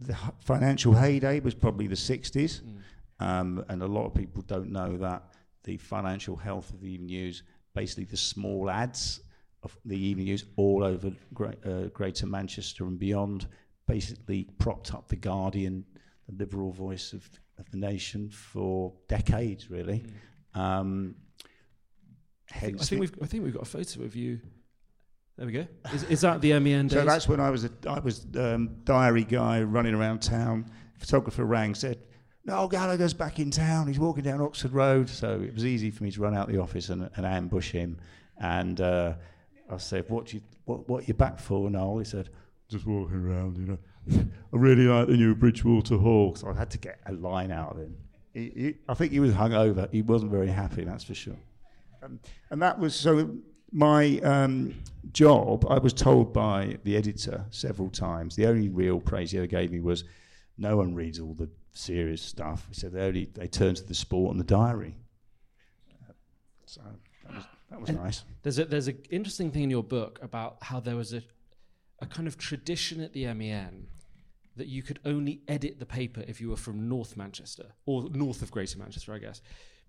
the 0.00 0.16
financial 0.40 0.92
heyday 0.92 1.38
was 1.38 1.54
probably 1.54 1.86
the 1.86 1.94
60s, 1.94 2.62
um, 3.20 3.64
and 3.68 3.82
a 3.82 3.86
lot 3.86 4.06
of 4.06 4.14
people 4.14 4.42
don't 4.42 4.72
know 4.72 4.96
that 4.96 5.22
the 5.64 5.76
financial 5.76 6.36
health 6.36 6.70
of 6.70 6.80
the 6.80 6.92
Evening 6.92 7.06
News, 7.06 7.42
basically 7.74 8.04
the 8.04 8.16
small 8.16 8.70
ads 8.70 9.20
of 9.62 9.76
the 9.84 9.98
Evening 9.98 10.26
News 10.26 10.44
all 10.56 10.82
over 10.82 11.12
uh, 11.64 11.88
Greater 11.92 12.26
Manchester 12.26 12.84
and 12.84 12.98
beyond, 12.98 13.46
basically 13.86 14.48
propped 14.58 14.94
up 14.94 15.08
the 15.08 15.16
Guardian, 15.16 15.84
the 16.28 16.44
liberal 16.44 16.72
voice 16.72 17.12
of, 17.12 17.28
of 17.58 17.70
the 17.70 17.76
nation, 17.76 18.30
for 18.30 18.92
decades, 19.08 19.70
really. 19.70 20.04
Um, 20.54 21.16
I 22.52 22.58
think, 22.58 22.80
I 22.80 22.84
think 22.84 23.00
we've 23.00 23.14
I 23.22 23.26
think 23.26 23.44
we've 23.44 23.54
got 23.54 23.62
a 23.62 23.66
photo 23.66 24.02
of 24.02 24.16
you. 24.16 24.40
There 25.36 25.46
we 25.46 25.52
go. 25.52 25.66
Is, 25.94 26.02
is 26.04 26.20
that 26.22 26.40
the 26.40 26.58
MEN 26.58 26.88
days? 26.88 26.98
So 26.98 27.04
that's 27.04 27.28
when 27.28 27.40
I 27.40 27.50
was 27.50 27.64
a 27.64 27.70
I 27.86 28.00
was 28.00 28.26
um, 28.36 28.76
diary 28.84 29.24
guy 29.24 29.62
running 29.62 29.94
around 29.94 30.20
town. 30.20 30.70
Photographer 30.98 31.44
rang 31.44 31.74
said, 31.74 32.02
Noel 32.44 32.68
Gallagher's 32.68 33.14
back 33.14 33.38
in 33.38 33.50
town. 33.50 33.86
He's 33.86 33.98
walking 33.98 34.24
down 34.24 34.40
Oxford 34.40 34.72
Road. 34.72 35.08
So 35.08 35.40
it 35.40 35.54
was 35.54 35.66
easy 35.66 35.90
for 35.90 36.04
me 36.04 36.10
to 36.10 36.20
run 36.20 36.34
out 36.34 36.48
the 36.48 36.58
office 36.58 36.88
and, 36.88 37.10
and 37.16 37.26
ambush 37.26 37.70
him. 37.70 37.98
And 38.38 38.80
uh, 38.80 39.14
I 39.70 39.76
said, 39.76 40.06
what, 40.08 40.32
you, 40.32 40.40
what, 40.64 40.88
what 40.88 41.06
you 41.06 41.14
back 41.14 41.38
for, 41.38 41.70
Noel? 41.70 41.98
He 41.98 42.04
said, 42.04 42.30
just 42.68 42.86
walking 42.86 43.16
around, 43.16 43.58
you 43.58 43.66
know. 43.66 43.78
I 44.52 44.56
really 44.56 44.84
like 44.84 45.08
the 45.08 45.16
new 45.16 45.34
Bridgewater 45.34 45.98
Hall. 45.98 46.34
So 46.34 46.48
I 46.48 46.54
had 46.54 46.70
to 46.70 46.78
get 46.78 47.00
a 47.06 47.12
line 47.12 47.52
out 47.52 47.72
of 47.72 47.78
him. 47.78 47.96
He, 48.32 48.52
he, 48.56 48.74
I 48.88 48.94
think 48.94 49.12
he 49.12 49.20
was 49.20 49.32
hungover. 49.32 49.90
He 49.92 50.02
wasn't 50.02 50.30
very 50.30 50.48
happy, 50.48 50.84
that's 50.84 51.04
for 51.04 51.14
sure. 51.14 51.36
Um, 52.02 52.20
and 52.50 52.62
that 52.62 52.78
was 52.78 52.94
so 52.94 53.36
my 53.72 54.18
um, 54.20 54.74
job, 55.12 55.66
I 55.68 55.78
was 55.78 55.92
told 55.92 56.32
by 56.32 56.78
the 56.84 56.96
editor 56.96 57.44
several 57.50 57.90
times, 57.90 58.36
the 58.36 58.46
only 58.46 58.68
real 58.68 59.00
praise 59.00 59.30
he 59.30 59.38
ever 59.38 59.46
gave 59.46 59.70
me 59.70 59.80
was 59.80 60.04
no 60.58 60.76
one 60.76 60.94
reads 60.94 61.20
all 61.20 61.34
the 61.34 61.48
serious 61.80 62.22
stuff. 62.22 62.66
He 62.68 62.74
said 62.74 62.92
they 62.92 63.02
only 63.02 63.30
they 63.34 63.46
turned 63.46 63.78
to 63.78 63.84
the 63.84 63.94
sport 63.94 64.32
and 64.32 64.40
the 64.40 64.44
diary. 64.44 64.96
Uh, 65.90 66.12
so 66.66 66.80
that 67.24 67.34
was, 67.34 67.44
that 67.70 67.80
was 67.80 67.90
nice. 67.90 68.24
There's 68.42 68.58
a, 68.58 68.64
there's 68.64 68.88
an 68.88 68.98
interesting 69.10 69.50
thing 69.50 69.64
in 69.64 69.70
your 69.70 69.84
book 69.84 70.18
about 70.22 70.58
how 70.62 70.80
there 70.80 70.96
was 70.96 71.12
a, 71.12 71.22
a 72.00 72.06
kind 72.06 72.28
of 72.28 72.38
tradition 72.38 73.00
at 73.00 73.12
the 73.12 73.32
MEN 73.34 73.86
that 74.56 74.66
you 74.66 74.82
could 74.82 75.00
only 75.04 75.42
edit 75.48 75.78
the 75.78 75.86
paper 75.86 76.24
if 76.26 76.40
you 76.40 76.50
were 76.50 76.56
from 76.56 76.88
North 76.88 77.16
Manchester 77.16 77.66
or 77.86 78.10
north 78.10 78.42
of 78.42 78.50
Greater 78.50 78.78
Manchester, 78.78 79.14
I 79.14 79.18
guess 79.18 79.40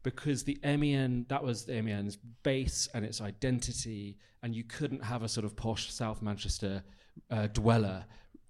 because 0.03 0.43
the 0.43 0.57
MEN 0.63 1.25
that 1.29 1.43
was 1.43 1.65
the 1.65 1.81
MEN's 1.81 2.17
base 2.43 2.87
and 2.93 3.05
its 3.05 3.21
identity, 3.21 4.17
and 4.43 4.55
you 4.55 4.63
couldn't 4.63 5.03
have 5.03 5.23
a 5.23 5.29
sort 5.29 5.45
of 5.45 5.55
posh 5.55 5.91
South 5.93 6.21
Manchester 6.21 6.83
uh, 7.29 7.47
dweller 7.47 8.05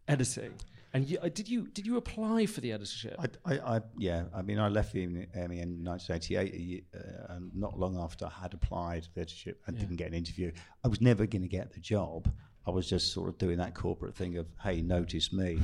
editing. 0.07 0.53
And 0.93 1.09
you, 1.09 1.17
uh, 1.21 1.29
did 1.29 1.47
you 1.47 1.67
did 1.67 1.85
you 1.85 1.97
apply 1.97 2.45
for 2.45 2.59
the 2.59 2.73
editorship? 2.73 3.15
I, 3.17 3.53
I, 3.53 3.75
I, 3.77 3.81
yeah, 3.97 4.23
I 4.35 4.41
mean, 4.41 4.59
I 4.59 4.67
left 4.67 4.91
the 4.93 5.07
MEN 5.07 5.29
in 5.33 5.83
1988, 5.83 6.85
uh, 6.93 7.33
and 7.33 7.55
not 7.55 7.79
long 7.79 7.97
after 7.97 8.25
I 8.25 8.41
had 8.41 8.53
applied 8.53 9.05
for 9.05 9.11
the 9.15 9.21
editorship 9.21 9.61
and 9.67 9.75
yeah. 9.75 9.83
didn't 9.83 9.95
get 9.95 10.07
an 10.07 10.13
interview. 10.13 10.51
I 10.83 10.89
was 10.89 10.99
never 10.99 11.25
going 11.25 11.43
to 11.43 11.47
get 11.47 11.71
the 11.71 11.79
job. 11.79 12.29
I 12.67 12.71
was 12.71 12.89
just 12.89 13.13
sort 13.13 13.29
of 13.29 13.37
doing 13.37 13.57
that 13.57 13.73
corporate 13.73 14.15
thing 14.15 14.37
of, 14.37 14.47
hey, 14.61 14.81
notice 14.81 15.31
me. 15.31 15.59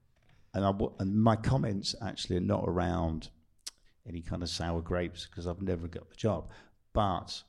and, 0.54 0.64
I, 0.64 0.72
and 1.00 1.22
my 1.22 1.36
comments 1.36 1.94
actually 2.00 2.36
are 2.36 2.40
not 2.40 2.64
around 2.66 3.30
any 4.08 4.22
kind 4.22 4.42
of 4.42 4.48
sour 4.48 4.80
grapes 4.80 5.26
because 5.26 5.46
I've 5.46 5.60
never 5.60 5.88
got 5.88 6.08
the 6.08 6.16
job. 6.16 6.50
But 6.92 7.42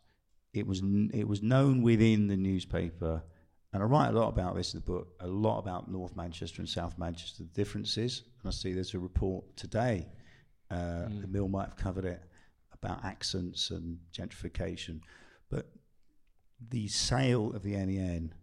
it 0.54 0.66
was 0.66 0.82
it 1.14 1.28
was 1.28 1.42
known 1.42 1.82
within 1.82 2.28
the 2.28 2.36
newspaper, 2.36 3.24
and 3.74 3.84
I 3.84 3.86
write 3.86 4.10
a 4.10 4.12
lot 4.12 4.30
about 4.30 4.56
this 4.56 4.74
in 4.74 4.80
the 4.80 4.86
book. 4.86 5.10
A 5.20 5.28
lot 5.28 5.60
about 5.60 5.92
North 5.92 6.16
Manchester 6.16 6.62
and 6.62 6.70
South 6.70 6.98
Manchester, 6.98 7.44
the 7.44 7.50
differences. 7.50 8.24
And 8.42 8.50
I 8.50 8.52
see 8.52 8.74
there's 8.74 8.96
a 8.96 9.00
report 9.00 9.46
today. 9.56 10.08
Uh, 10.72 10.76
mm. 11.08 11.22
The 11.22 11.28
Mill 11.28 11.48
might 11.48 11.66
have 11.66 11.78
covered 11.78 12.06
it 12.06 12.22
about 12.74 13.04
accents 13.04 13.70
and 13.70 14.00
gentrification, 14.12 15.02
but 15.50 15.70
the 16.70 16.88
sale 16.88 17.54
of 17.54 17.64
the 17.64 17.74
MEN 17.74 18.34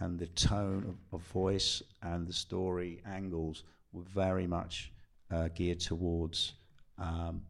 and 0.00 0.18
the 0.18 0.26
tone 0.26 0.84
of, 0.88 1.20
of 1.20 1.26
voice 1.28 1.82
and 2.02 2.26
the 2.26 2.32
story 2.32 3.00
angles 3.06 3.64
were 3.92 4.02
very 4.02 4.46
much 4.46 4.92
uh, 5.30 5.48
geared 5.54 5.80
towards 5.80 6.54
um, 6.98 7.42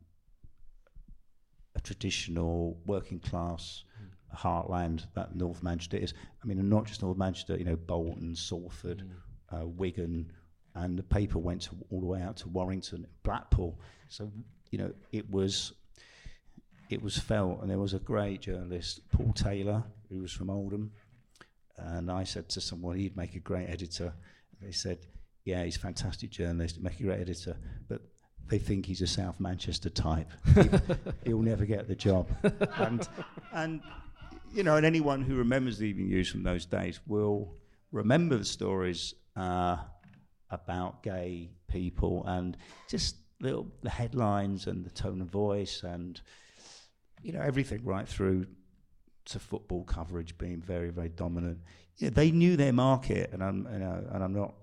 a 1.75 1.81
traditional 1.81 2.79
working 2.87 3.19
class. 3.19 3.85
Heartland 4.37 5.07
that 5.15 5.35
North 5.35 5.63
Manchester 5.63 5.97
is. 5.97 6.15
I 6.43 6.47
mean, 6.47 6.69
not 6.69 6.87
just 6.87 7.03
North 7.03 7.19
Manchester, 7.19 7.57
you 7.57 7.65
know, 7.65 7.77
Bolton, 7.77 8.35
Salford, 8.35 9.03
mm. 9.03 9.61
uh, 9.61 9.67
Wigan, 9.67 10.33
and 10.75 10.99
the 10.99 11.03
paper 11.03 11.39
went 11.39 11.63
to, 11.63 11.71
all 11.91 12.01
the 12.01 12.07
way 12.07 12.23
out 12.23 12.37
to 12.39 12.49
Warrington, 12.49 13.07
Blackpool. 13.23 13.79
So, 14.09 14.31
you 14.71 14.79
know, 14.79 14.93
it 15.13 15.31
was 15.31 15.73
it 16.91 17.03
was 17.03 17.17
felt, 17.17 17.63
and 17.63 17.71
there 17.71 17.79
was 17.79 17.95
a 17.95 17.99
great 17.99 18.43
journalist, 18.43 19.01
Paul 19.11 19.33
Taylor, 19.33 19.83
who 20.11 20.21
was 20.21 20.33
from 20.33 20.51
Oldham, 20.51 20.93
and 21.79 22.11
I 22.11 22.25
said 22.25 22.51
to 22.51 22.61
someone 22.61 22.99
he'd 22.99 23.17
make 23.17 23.35
a 23.35 23.41
great 23.41 23.69
editor. 23.69 24.13
They 24.61 24.73
said, 24.73 24.99
"Yeah, 25.45 25.65
he's 25.65 25.77
a 25.77 25.81
fantastic 25.81 26.31
journalist, 26.31 26.81
make 26.81 27.01
a 27.01 27.05
great 27.05 27.21
editor, 27.21 27.57
but 27.89 28.03
they 28.49 28.59
think 28.59 28.87
he's 28.87 29.01
a 29.01 29.07
South 29.07 29.41
Manchester 29.41 29.89
type. 29.89 30.31
He, 31.25 31.33
will 31.33 31.43
never 31.43 31.65
get 31.65 31.89
the 31.89 31.95
job. 31.95 32.29
And, 32.77 33.09
and, 33.53 33.81
you 34.53 34.63
know, 34.63 34.77
and 34.77 34.87
anyone 34.87 35.23
who 35.23 35.37
remembers 35.37 35.79
the 35.79 35.87
evening 35.87 36.09
news 36.09 36.29
from 36.29 36.43
those 36.43 36.67
days 36.67 37.01
will 37.07 37.55
remember 37.91 38.37
the 38.37 38.45
stories 38.45 39.15
uh, 39.37 39.77
about 40.51 41.03
gay 41.03 41.51
people 41.69 42.25
and 42.27 42.57
just 42.89 43.17
little 43.41 43.67
the 43.83 43.91
headlines 43.91 44.67
and 44.67 44.85
the 44.85 44.91
tone 44.91 45.21
of 45.21 45.29
voice 45.29 45.83
and, 45.83 46.21
you 47.23 47.33
know, 47.33 47.41
everything 47.41 47.85
right 47.85 48.07
through 48.07 48.47
to 49.25 49.39
football 49.39 49.85
coverage 49.85 50.37
being 50.39 50.61
very, 50.61 50.91
very 50.91 51.09
dominant. 51.09 51.59
Yeah, 51.97 52.11
they 52.11 52.31
knew 52.31 52.57
their 52.57 52.73
market, 52.73 53.31
and 53.33 53.43
I'm, 53.43 53.69
you 53.73 53.79
know, 53.79 54.05
and 54.13 54.25
I'm 54.25 54.35
not, 54.35 54.55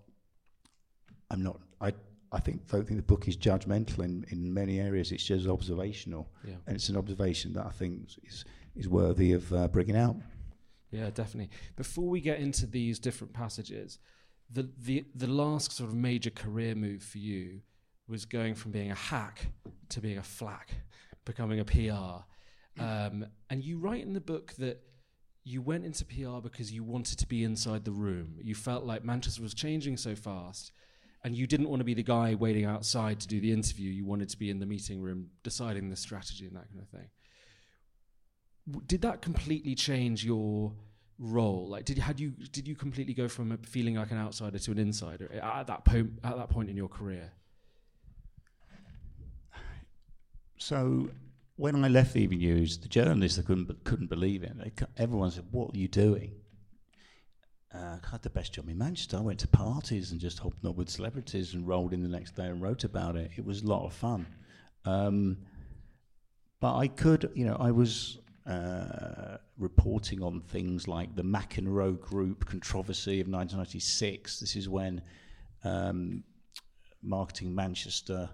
I'm 1.30 1.44
not, 1.44 1.60
I 1.80 1.94
I 2.32 2.40
think 2.40 2.68
don't 2.70 2.86
think 2.86 3.00
the 3.00 3.06
book 3.06 3.28
is 3.28 3.38
judgmental 3.38 4.04
in, 4.04 4.26
in 4.30 4.54
many 4.54 4.80
areas. 4.80 5.12
It's 5.12 5.24
just 5.24 5.48
observational, 5.48 6.30
yeah. 6.46 6.56
and 6.68 6.76
it's 6.76 6.90
an 6.90 6.98
observation 6.98 7.54
that 7.54 7.66
I 7.66 7.70
think 7.70 8.10
is 8.24 8.46
is 8.76 8.88
worthy 8.88 9.34
of 9.34 9.52
uh, 9.54 9.68
bringing 9.68 9.96
out. 9.96 10.16
Yeah, 10.92 11.10
definitely. 11.10 11.50
Before 11.76 12.08
we 12.08 12.22
get 12.22 12.40
into 12.40 12.66
these 12.66 13.00
different 13.00 13.34
passages, 13.34 14.00
the 14.52 14.70
the 14.78 15.06
the 15.14 15.28
last 15.28 15.72
sort 15.72 15.90
of 15.90 15.96
major 15.96 16.32
career 16.32 16.76
move 16.76 17.04
for 17.04 17.20
you 17.20 17.62
was 18.08 18.26
going 18.26 18.56
from 18.56 18.72
being 18.72 18.92
a 18.92 18.96
hack 18.96 19.48
to 19.90 20.02
being 20.02 20.18
a 20.18 20.24
flack, 20.24 20.72
becoming 21.26 21.60
a 21.60 21.66
PR. 21.66 22.24
Um, 22.82 23.26
and 23.50 23.64
you 23.64 23.78
write 23.78 24.04
in 24.04 24.14
the 24.14 24.22
book 24.22 24.54
that 24.54 24.82
you 25.44 25.62
went 25.62 25.86
into 25.86 26.06
PR 26.06 26.40
because 26.42 26.72
you 26.72 26.84
wanted 26.84 27.20
to 27.20 27.28
be 27.28 27.44
inside 27.44 27.86
the 27.86 27.92
room. 27.92 28.36
You 28.42 28.56
felt 28.56 28.84
like 28.84 29.04
Manchester 29.04 29.42
was 29.42 29.54
changing 29.54 29.98
so 29.98 30.16
fast 30.16 30.72
and 31.24 31.36
you 31.36 31.48
didn't 31.48 31.70
want 31.70 31.82
to 31.82 31.86
be 31.86 31.94
the 31.94 32.04
guy 32.04 32.36
waiting 32.36 32.66
outside 32.66 33.20
to 33.20 33.28
do 33.28 33.42
the 33.42 33.52
interview. 33.52 33.92
You 33.92 34.06
wanted 34.06 34.30
to 34.30 34.38
be 34.38 34.50
in 34.50 34.60
the 34.60 34.66
meeting 34.66 35.02
room 35.02 35.28
deciding 35.44 35.90
the 35.90 35.96
strategy 35.96 36.46
and 36.46 36.56
that 36.56 36.70
kind 36.70 36.82
of 36.82 36.88
thing. 36.90 37.10
Did 38.88 39.02
that 39.02 39.22
completely 39.22 39.76
change 39.76 40.24
your 40.26 40.74
role? 41.18 41.68
Like, 41.70 41.86
did 41.86 41.98
had 41.98 42.20
you 42.20 42.32
did 42.52 42.68
you 42.68 42.76
completely 42.76 43.14
go 43.14 43.28
from 43.28 43.58
feeling 43.60 43.96
like 43.96 44.12
an 44.12 44.18
outsider 44.18 44.60
to 44.60 44.72
an 44.72 44.80
insider 44.80 45.32
at 45.34 45.68
that 45.68 45.86
point 45.86 46.12
at 46.24 46.38
that 46.38 46.50
point 46.50 46.70
in 46.70 46.78
your 46.78 46.90
career? 46.90 47.32
So 50.58 51.10
when 51.56 51.84
I 51.84 51.88
left 51.88 52.14
the 52.14 52.28
News, 52.28 52.78
the 52.78 52.90
journalists 52.90 53.40
couldn't 53.46 53.84
couldn't 53.84 54.08
believe 54.08 54.44
it. 54.44 54.58
They, 54.58 54.72
everyone 54.98 55.32
said, 55.32 55.46
"What 55.52 55.74
are 55.74 55.78
you 55.78 55.88
doing?" 55.88 56.34
uh, 57.74 57.98
I 58.04 58.10
had 58.12 58.24
the 58.24 58.30
best 58.30 58.54
job 58.54 58.68
in 58.68 58.78
Manchester. 58.78 59.18
I 59.18 59.22
went 59.22 59.40
to 59.40 59.48
parties 59.48 60.12
and 60.12 60.20
just 60.20 60.40
hopped 60.40 60.66
up 60.66 60.76
with 60.76 60.90
celebrities 60.90 61.54
and 61.54 61.68
rolled 61.68 61.94
in 61.94 62.02
the 62.02 62.10
next 62.10 62.36
day 62.36 62.46
and 62.46 62.62
wrote 62.62 62.84
about 62.84 63.16
it. 63.16 63.32
It 63.38 63.46
was 63.46 63.62
a 63.62 63.68
lot 63.68 63.86
of 63.86 63.94
fun. 63.94 64.26
Um, 64.86 65.38
but 66.60 66.76
I 66.76 66.88
could, 66.88 67.32
you 67.36 67.46
know, 67.46 67.58
I 67.60 67.72
was 67.72 68.18
uh, 68.50 69.38
reporting 69.58 70.24
on 70.24 70.42
things 70.42 70.88
like 70.88 71.16
the 71.16 71.24
McEnroe 71.24 72.00
Group 72.00 72.46
controversy 72.46 73.22
of 73.22 73.28
1996. 73.28 74.40
This 74.40 74.56
is 74.56 74.68
when 74.68 75.02
um, 75.64 76.24
Marketing 77.04 77.54
Manchester 77.54 78.30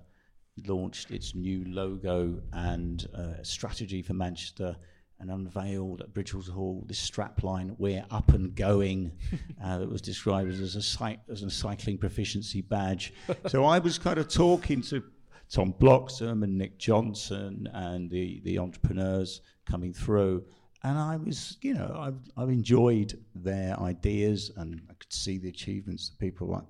launched 0.68 1.12
its 1.12 1.36
new 1.36 1.66
logo 1.68 2.42
and 2.54 3.08
uh, 3.14 3.44
strategy 3.44 4.02
for 4.02 4.14
Manchester 4.14 4.78
and 5.20 5.30
unveiled 5.30 6.02
at 6.02 6.14
Bridgewater 6.14 6.52
Hall 6.52 6.84
this 6.88 7.10
strapline, 7.10 7.76
"We're 7.78 8.06
up 8.10 8.34
and 8.34 8.56
going," 8.56 9.12
uh, 9.64 9.80
that 9.80 9.90
was 9.90 10.02
described 10.02 10.50
as 10.50 10.76
a 10.76 10.82
cy- 10.82 11.20
as 11.30 11.44
a 11.44 11.50
cycling 11.50 11.98
proficiency 11.98 12.62
badge. 12.62 13.14
so 13.48 13.66
I 13.66 13.80
was 13.80 13.98
kind 13.98 14.18
of 14.18 14.28
talking 14.28 14.82
to 14.84 15.04
Tom 15.50 15.74
Bloxham 15.78 16.44
and 16.44 16.58
Nick 16.58 16.78
Johnson 16.78 17.70
and 17.74 18.10
the 18.10 18.42
the 18.44 18.60
entrepreneurs 18.60 19.42
coming 19.66 19.94
through, 19.94 20.44
and 20.84 20.98
I 20.98 21.18
was, 21.18 21.58
you 21.62 21.74
know, 21.74 21.96
I've 21.98 22.20
I've 22.38 22.50
enjoyed 22.50 23.20
their 23.34 23.80
ideas, 23.80 24.52
and 24.56 24.82
I 24.90 24.94
could 24.94 25.12
see 25.12 25.38
the 25.38 25.50
achievements 25.50 26.10
that 26.10 26.20
people 26.20 26.48
like 26.48 26.64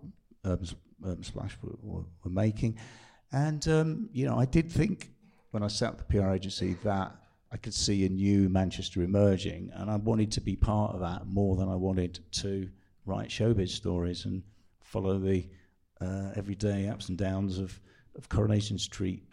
Urban, 0.46 0.68
Urban 1.06 1.24
Splash 1.24 1.58
were, 1.62 1.76
were, 1.82 2.06
were 2.24 2.32
making, 2.32 2.78
and 3.32 3.68
um, 3.68 4.10
you 4.14 4.26
know, 4.26 4.38
I 4.38 4.46
did 4.46 4.72
think 4.72 5.12
when 5.52 5.64
I 5.64 5.68
set 5.68 5.90
up 5.90 5.98
the 5.98 6.04
PR 6.04 6.32
agency 6.32 6.76
that 6.84 7.16
I 7.52 7.58
could 7.58 7.74
see 7.74 8.06
a 8.06 8.10
new 8.10 8.50
Manchester 8.50 9.02
emerging, 9.04 9.72
and 9.74 9.90
I 9.90 9.96
wanted 9.96 10.32
to 10.34 10.42
be 10.42 10.56
part 10.56 10.94
of 10.94 11.00
that 11.00 11.28
more 11.28 11.56
than 11.56 11.70
I 11.70 11.76
wanted 11.76 12.20
to 12.44 12.70
write 13.06 13.30
showbiz 13.30 13.70
stories 13.70 14.26
and 14.26 14.44
follow 14.82 15.18
the 15.20 15.48
uh, 16.02 16.32
everyday 16.36 16.90
ups 16.90 17.10
and 17.10 17.18
downs 17.18 17.60
of, 17.60 17.80
of 18.18 18.28
Coronation 18.30 18.78
Street 18.78 19.24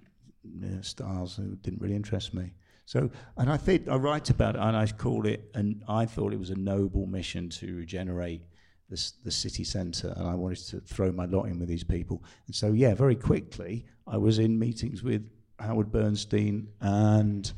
uh, 0.64 0.83
stars 0.83 1.37
who 1.37 1.57
didn't 1.57 1.81
really 1.81 1.96
interest 1.96 2.35
me. 2.35 2.53
So, 2.84 3.10
and 3.36 3.50
I 3.50 3.56
think 3.56 3.88
I 3.88 3.96
write 3.96 4.30
about 4.30 4.56
it, 4.56 4.60
and 4.60 4.76
I 4.76 4.86
call 4.86 5.26
it, 5.26 5.50
and 5.54 5.82
I 5.88 6.04
thought 6.04 6.32
it 6.32 6.38
was 6.38 6.50
a 6.50 6.56
noble 6.56 7.06
mission 7.06 7.48
to 7.50 7.76
regenerate 7.76 8.42
the, 8.88 9.12
the 9.24 9.30
city 9.30 9.64
centre, 9.64 10.12
and 10.16 10.26
I 10.26 10.34
wanted 10.34 10.58
to 10.68 10.80
throw 10.80 11.12
my 11.12 11.24
lot 11.24 11.44
in 11.44 11.58
with 11.58 11.68
these 11.68 11.84
people. 11.84 12.22
And 12.46 12.54
so, 12.54 12.72
yeah, 12.72 12.94
very 12.94 13.16
quickly, 13.16 13.86
I 14.06 14.18
was 14.18 14.38
in 14.38 14.58
meetings 14.58 15.02
with 15.02 15.28
Howard 15.58 15.92
Bernstein 15.92 16.68
and 16.80 17.50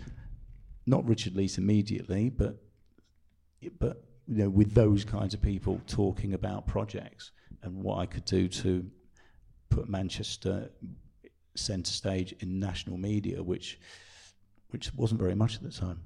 not 0.86 1.06
Richard 1.08 1.34
Leese 1.34 1.58
immediately, 1.58 2.28
but 2.28 2.60
but 3.78 4.04
you 4.26 4.36
know, 4.36 4.50
with 4.50 4.74
those 4.74 5.04
kinds 5.04 5.32
of 5.32 5.40
people 5.40 5.80
talking 5.86 6.34
about 6.34 6.66
projects 6.66 7.32
and 7.62 7.82
what 7.82 7.98
I 7.98 8.06
could 8.06 8.24
do 8.26 8.46
to 8.48 8.86
put 9.70 9.88
Manchester 9.88 10.70
centre 11.56 11.92
stage 11.92 12.34
in 12.40 12.58
national 12.58 12.98
media, 12.98 13.42
which 13.42 13.80
which 14.74 14.92
wasn't 14.94 15.20
very 15.20 15.36
much 15.36 15.54
at 15.54 15.62
the 15.62 15.70
time. 15.70 16.00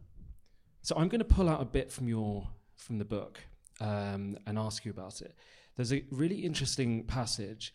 So 0.83 0.95
I'm 0.95 1.09
going 1.09 1.21
to 1.21 1.25
pull 1.25 1.49
out 1.49 1.63
a 1.63 1.65
bit 1.65 1.91
from 1.91 2.07
your 2.07 2.47
from 2.77 2.99
the 2.99 3.05
book 3.07 3.41
um, 3.81 4.37
and 4.47 4.59
ask 4.59 4.85
you 4.85 4.91
about 4.91 5.23
it. 5.23 5.35
There's 5.75 5.91
a 5.91 6.05
really 6.11 6.41
interesting 6.41 7.05
passage 7.05 7.73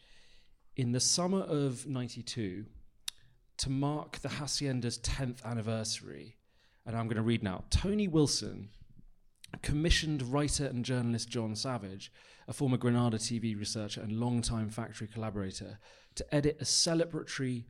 in 0.76 0.92
the 0.92 1.00
summer 1.00 1.42
of 1.42 1.88
'92 1.88 2.66
to 3.58 3.70
mark 3.72 4.20
the 4.20 4.30
Hacienda's 4.30 5.00
10th 5.00 5.44
anniversary. 5.44 6.38
And 6.86 6.96
I'm 6.96 7.08
going 7.08 7.18
to 7.18 7.24
read 7.24 7.42
now. 7.42 7.64
Tony 7.72 8.08
Wilson 8.08 8.70
commissioned 9.64 10.22
writer 10.22 10.68
and 10.68 10.86
journalist 10.86 11.28
Jon 11.28 11.56
Savage, 11.56 12.12
a 12.48 12.54
former 12.54 12.78
Granada 12.78 13.18
TV 13.18 13.58
researcher 13.58 14.02
and 14.02 14.20
longtime 14.20 14.70
factory 14.70 15.08
collaborator, 15.08 15.80
to 16.16 16.36
edit 16.36 16.58
a 16.60 16.66
celebratory 16.66 17.64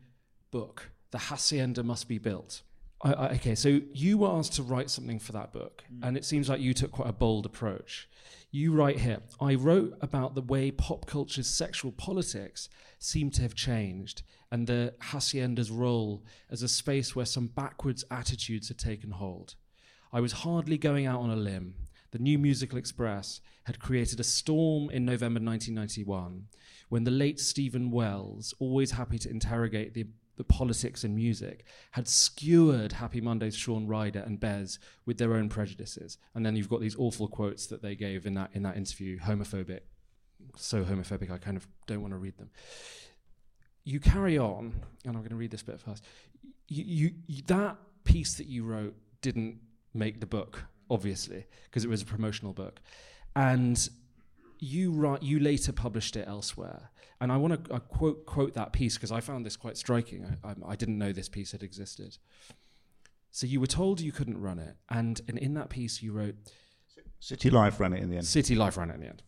book, 0.52 0.92
The 1.12 1.20
Hacienda 1.20 1.84
Must 1.84 2.08
Be 2.10 2.18
Built. 2.18 2.64
I, 3.04 3.14
I, 3.14 3.30
okay, 3.34 3.56
so 3.56 3.82
you 3.94 4.18
were 4.18 4.30
asked 4.30 4.54
to 4.54 4.64
write 4.64 4.90
something 4.90 5.20
for 5.20 5.34
that 5.34 5.52
book, 5.52 5.84
mm. 5.94 6.00
and 6.08 6.18
it 6.18 6.26
seems 6.26 6.50
like 6.50 6.62
you 6.62 6.74
took 6.74 6.92
quite 6.92 7.10
a 7.10 7.14
bold 7.14 7.46
approach. 7.46 8.10
You 8.50 8.72
write 8.72 9.00
here 9.00 9.20
I 9.42 9.56
wrote 9.56 9.98
about 10.02 10.36
the 10.36 10.42
way 10.42 10.72
pop 10.72 11.06
culture's 11.06 11.48
sexual 11.48 11.92
politics 11.92 12.70
seem 13.00 13.30
to 13.32 13.42
have 13.42 13.56
changed, 13.56 14.24
and 14.52 14.68
the 14.68 14.94
Hacienda's 15.02 15.72
role 15.72 16.24
as 16.50 16.64
a 16.64 16.68
space 16.68 17.16
where 17.16 17.26
some 17.26 17.48
backwards 17.48 18.06
attitudes 18.10 18.70
had 18.70 18.78
taken 18.78 19.12
hold. 19.12 19.56
I 20.12 20.22
was 20.22 20.32
hardly 20.32 20.78
going 20.78 21.06
out 21.06 21.22
on 21.22 21.32
a 21.32 21.36
limb. 21.36 21.74
The 22.12 22.20
New 22.20 22.38
Musical 22.38 22.78
Express 22.78 23.42
had 23.64 23.80
created 23.80 24.20
a 24.20 24.24
storm 24.24 24.92
in 24.92 25.04
November 25.04 25.40
1991 25.40 26.46
when 26.90 27.06
the 27.06 27.12
late 27.12 27.40
Steven 27.40 27.90
Wells, 27.90 28.54
always 28.60 28.92
happy 28.92 29.18
to 29.18 29.30
interrogate 29.32 29.96
the, 29.96 30.06
the 30.38 30.44
politics 30.44 31.04
and 31.04 31.16
music, 31.16 31.66
had 31.92 32.08
skewered 32.08 32.94
Happy 32.94 33.22
Monday's 33.22 33.56
Shaun 33.56 33.88
Ryder 33.88 34.24
and 34.26 34.40
Bez 34.40 34.80
with 35.06 35.18
their 35.18 35.36
own 35.36 35.50
prejudices. 35.50 36.18
And 36.34 36.46
then 36.46 36.56
you've 36.56 36.70
got 36.70 36.82
these 36.82 36.96
awful 36.96 37.28
quotes 37.28 37.68
that 37.68 37.82
they 37.82 37.96
gave 37.96 38.26
in 38.26 38.34
that, 38.36 38.50
in 38.54 38.64
that 38.64 38.76
interview, 38.76 39.20
homophobic, 39.20 39.82
so 40.58 40.84
homophobic 40.84 41.32
I 41.32 41.38
kind 41.38 41.58
of 41.58 41.68
don't 41.88 42.02
want 42.02 42.14
to 42.14 42.18
read 42.18 42.38
them. 42.38 42.50
You 43.84 44.00
carry 44.00 44.38
on, 44.38 44.74
and 45.06 45.16
I'm 45.16 45.22
going 45.22 45.30
to 45.30 45.36
read 45.36 45.52
this 45.52 45.64
bit 45.64 45.80
first. 45.80 46.04
You, 46.68 46.84
you, 46.86 47.12
you, 47.28 47.44
that 47.48 47.78
piece 48.04 48.36
that 48.36 48.48
you 48.48 48.64
wrote 48.64 48.96
didn't 49.22 49.60
make 49.94 50.20
the 50.20 50.26
book, 50.26 50.64
obviously, 50.90 51.46
because 51.66 51.84
it 51.84 51.90
was 51.90 52.02
a 52.02 52.06
promotional 52.06 52.54
book. 52.54 52.80
And 53.36 53.90
you 54.60 54.92
write, 54.92 55.22
you 55.22 55.40
later 55.40 55.74
published 55.74 56.16
it 56.16 56.28
elsewhere. 56.28 56.90
And 57.22 57.32
I 57.32 57.38
want 57.38 57.66
to 57.66 57.74
uh, 57.74 57.80
quote 57.80 58.26
quote 58.26 58.54
that 58.54 58.74
piece 58.74 58.96
because 58.96 59.12
I 59.12 59.22
found 59.22 59.46
this 59.46 59.56
quite 59.56 59.78
striking. 59.78 60.38
I, 60.44 60.50
I, 60.50 60.56
I, 60.70 60.76
didn't 60.76 60.98
know 60.98 61.14
this 61.14 61.30
piece 61.30 61.52
had 61.52 61.64
existed. 61.64 62.18
So 63.32 63.48
you 63.48 63.60
were 63.60 63.68
told 63.68 64.02
you 64.02 64.12
couldn't 64.12 64.40
run 64.40 64.60
it, 64.60 64.76
and, 64.90 65.22
and 65.28 65.38
in 65.38 65.54
that 65.56 65.70
piece 65.70 66.02
you 66.02 66.12
wrote, 66.12 66.36
"City 67.20 67.50
Life 67.50 67.80
ran 67.80 67.94
it 67.94 68.02
in 68.02 68.10
the 68.10 68.18
end." 68.18 68.26
City 68.26 68.56
Life 68.56 68.78
ran 68.78 68.90
it 68.90 68.96
in 68.96 69.02
the 69.02 69.08
end. 69.08 69.24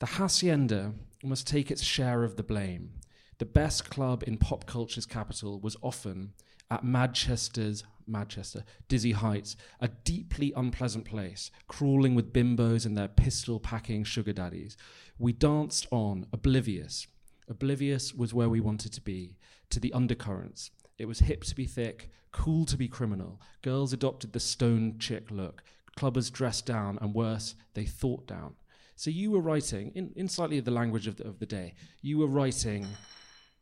The 0.00 0.06
hacienda 0.06 0.92
must 1.22 1.46
take 1.46 1.70
its 1.70 1.82
share 1.82 2.24
of 2.24 2.36
the 2.36 2.42
blame. 2.42 2.92
The 3.38 3.46
best 3.46 3.90
club 3.90 4.22
in 4.26 4.36
pop 4.36 4.66
culture's 4.66 5.06
capital 5.06 5.58
was 5.58 5.76
often 5.82 6.34
at 6.70 6.84
Manchester's 6.84 7.84
Manchester, 8.06 8.64
Dizzy 8.88 9.12
Heights, 9.12 9.56
a 9.80 9.88
deeply 9.88 10.52
unpleasant 10.56 11.04
place, 11.04 11.50
crawling 11.68 12.14
with 12.14 12.32
bimbos 12.32 12.86
and 12.86 12.96
their 12.96 13.08
pistol 13.08 13.60
packing 13.60 14.04
sugar 14.04 14.32
daddies. 14.32 14.76
We 15.18 15.32
danced 15.32 15.86
on, 15.90 16.26
oblivious. 16.32 17.06
Oblivious 17.48 18.14
was 18.14 18.34
where 18.34 18.48
we 18.48 18.60
wanted 18.60 18.92
to 18.92 19.00
be, 19.00 19.36
to 19.70 19.80
the 19.80 19.92
undercurrents. 19.92 20.70
It 20.98 21.06
was 21.06 21.20
hip 21.20 21.44
to 21.44 21.54
be 21.54 21.66
thick, 21.66 22.10
cool 22.32 22.64
to 22.66 22.76
be 22.76 22.88
criminal. 22.88 23.40
Girls 23.62 23.92
adopted 23.92 24.32
the 24.32 24.40
stone 24.40 24.98
chick 24.98 25.30
look. 25.30 25.62
Clubbers 25.96 26.32
dressed 26.32 26.66
down, 26.66 26.98
and 27.00 27.14
worse, 27.14 27.54
they 27.74 27.84
thought 27.84 28.26
down. 28.26 28.54
So 28.96 29.10
you 29.10 29.30
were 29.30 29.40
writing, 29.40 29.92
in, 29.94 30.12
in 30.16 30.28
slightly 30.28 30.60
the 30.60 30.70
language 30.70 31.06
of 31.06 31.16
the, 31.16 31.26
of 31.26 31.38
the 31.38 31.46
day, 31.46 31.74
you 32.00 32.18
were 32.18 32.26
writing 32.26 32.86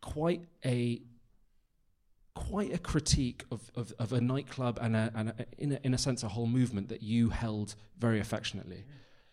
quite 0.00 0.42
a 0.64 1.02
quite 2.34 2.72
a 2.72 2.78
critique 2.78 3.44
of, 3.50 3.70
of, 3.74 3.92
of 3.98 4.12
a 4.12 4.20
nightclub 4.20 4.78
and, 4.80 4.96
a, 4.96 5.12
and 5.14 5.28
a, 5.30 5.46
in, 5.58 5.72
a, 5.72 5.80
in 5.84 5.94
a 5.94 5.98
sense, 5.98 6.22
a 6.22 6.28
whole 6.28 6.46
movement 6.46 6.88
that 6.88 7.02
you 7.02 7.30
held 7.30 7.74
very 7.98 8.20
affectionately. 8.20 8.84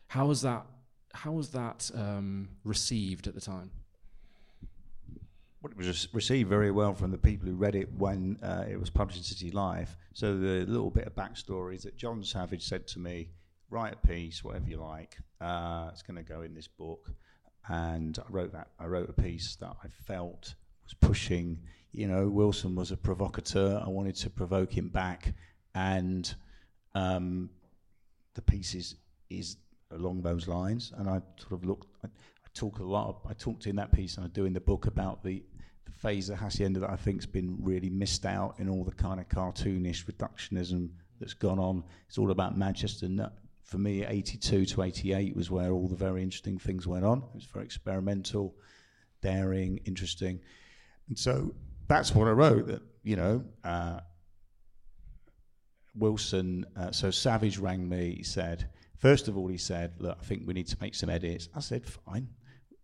How 0.07 0.25
was 0.25 0.41
that, 0.41 0.65
how 1.13 1.31
was 1.31 1.49
that 1.49 1.89
um, 1.93 2.49
received 2.63 3.27
at 3.27 3.35
the 3.35 3.41
time? 3.41 3.71
Well, 5.61 5.71
it 5.71 5.77
was 5.77 6.07
received 6.13 6.49
very 6.49 6.71
well 6.71 6.93
from 6.93 7.11
the 7.11 7.17
people 7.17 7.49
who 7.49 7.55
read 7.55 7.75
it 7.75 7.91
when 7.93 8.37
uh, 8.41 8.65
it 8.69 8.79
was 8.79 8.89
published 8.89 9.17
in 9.17 9.23
City 9.25 9.51
Life. 9.51 9.97
So 10.13 10.37
the 10.37 10.65
little 10.65 10.89
bit 10.89 11.05
of 11.05 11.15
backstory 11.15 11.75
is 11.75 11.83
that 11.83 11.97
Jon 11.97 12.23
Savage 12.23 12.63
said 12.63 12.87
to 12.87 12.99
me, 12.99 13.31
"Write 13.69 13.93
a 13.93 14.07
piece, 14.07 14.41
whatever 14.41 14.69
you 14.69 14.77
like. 14.77 15.17
Uh, 15.41 15.89
it's 15.91 16.01
going 16.01 16.15
to 16.15 16.23
go 16.23 16.43
in 16.43 16.53
this 16.53 16.67
book." 16.67 17.11
And 17.67 18.17
I 18.17 18.31
wrote 18.31 18.53
that. 18.53 18.69
I 18.79 18.85
wrote 18.85 19.09
a 19.09 19.21
piece 19.21 19.57
that 19.57 19.75
I 19.83 19.89
felt 19.89 20.55
was 20.85 20.93
pushing 20.93 21.59
you 21.91 22.07
know, 22.07 22.27
Wilson 22.27 22.75
was 22.75 22.91
a 22.91 22.97
provocateur. 22.97 23.81
I 23.83 23.89
wanted 23.89 24.15
to 24.17 24.29
provoke 24.29 24.71
him 24.71 24.89
back, 24.89 25.33
and 25.73 26.33
um, 26.93 27.49
the 28.35 28.41
piece 28.41 28.75
is, 28.75 28.95
is 29.29 29.57
along 29.91 30.21
those 30.21 30.47
lines. 30.47 30.93
And 30.97 31.09
I 31.09 31.21
sort 31.37 31.53
of 31.53 31.65
looked. 31.65 31.87
I, 32.03 32.07
I 32.07 32.47
talk 32.53 32.79
a 32.79 32.83
lot. 32.83 33.21
I 33.27 33.33
talked 33.33 33.65
in 33.65 33.75
that 33.77 33.91
piece, 33.91 34.17
and 34.17 34.25
I 34.25 34.29
do 34.29 34.45
in 34.45 34.53
the 34.53 34.59
book 34.59 34.85
about 34.85 35.23
the, 35.23 35.43
the 35.85 35.91
phase 35.91 36.29
of 36.29 36.37
Hacienda 36.37 36.79
that 36.81 36.89
I 36.91 36.95
think's 36.95 37.25
been 37.25 37.57
really 37.59 37.89
missed 37.89 38.25
out 38.25 38.55
in 38.59 38.69
all 38.69 38.83
the 38.83 38.91
kind 38.91 39.19
of 39.19 39.27
cartoonish 39.27 40.05
reductionism 40.05 40.89
that's 41.19 41.33
gone 41.33 41.59
on. 41.59 41.83
It's 42.07 42.17
all 42.17 42.31
about 42.31 42.57
Manchester. 42.57 43.07
For 43.63 43.77
me, 43.77 44.03
82 44.03 44.65
to 44.65 44.81
88 44.81 45.35
was 45.35 45.51
where 45.51 45.71
all 45.71 45.87
the 45.87 45.95
very 45.95 46.23
interesting 46.23 46.57
things 46.57 46.87
went 46.87 47.05
on. 47.05 47.19
It 47.19 47.35
was 47.35 47.45
very 47.45 47.65
experimental, 47.65 48.55
daring, 49.21 49.79
interesting. 49.85 50.39
And 51.07 51.17
so 51.17 51.53
that's 51.89 52.15
what 52.15 52.27
I 52.27 52.31
wrote. 52.31 52.67
That 52.67 52.81
you 53.03 53.17
know, 53.17 53.43
uh, 53.65 53.99
Wilson. 55.95 56.65
Uh, 56.77 56.91
so 56.91 57.11
Savage 57.11 57.57
rang 57.57 57.89
me. 57.89 58.15
He 58.15 58.23
said, 58.23 58.69
first 58.97 59.27
of 59.27 59.37
all, 59.37 59.47
he 59.47 59.57
said, 59.57 59.95
"Look, 59.99 60.17
I 60.19 60.23
think 60.23 60.43
we 60.45 60.53
need 60.53 60.67
to 60.67 60.77
make 60.79 60.95
some 60.95 61.09
edits." 61.09 61.49
I 61.53 61.59
said, 61.59 61.85
"Fine." 61.85 62.29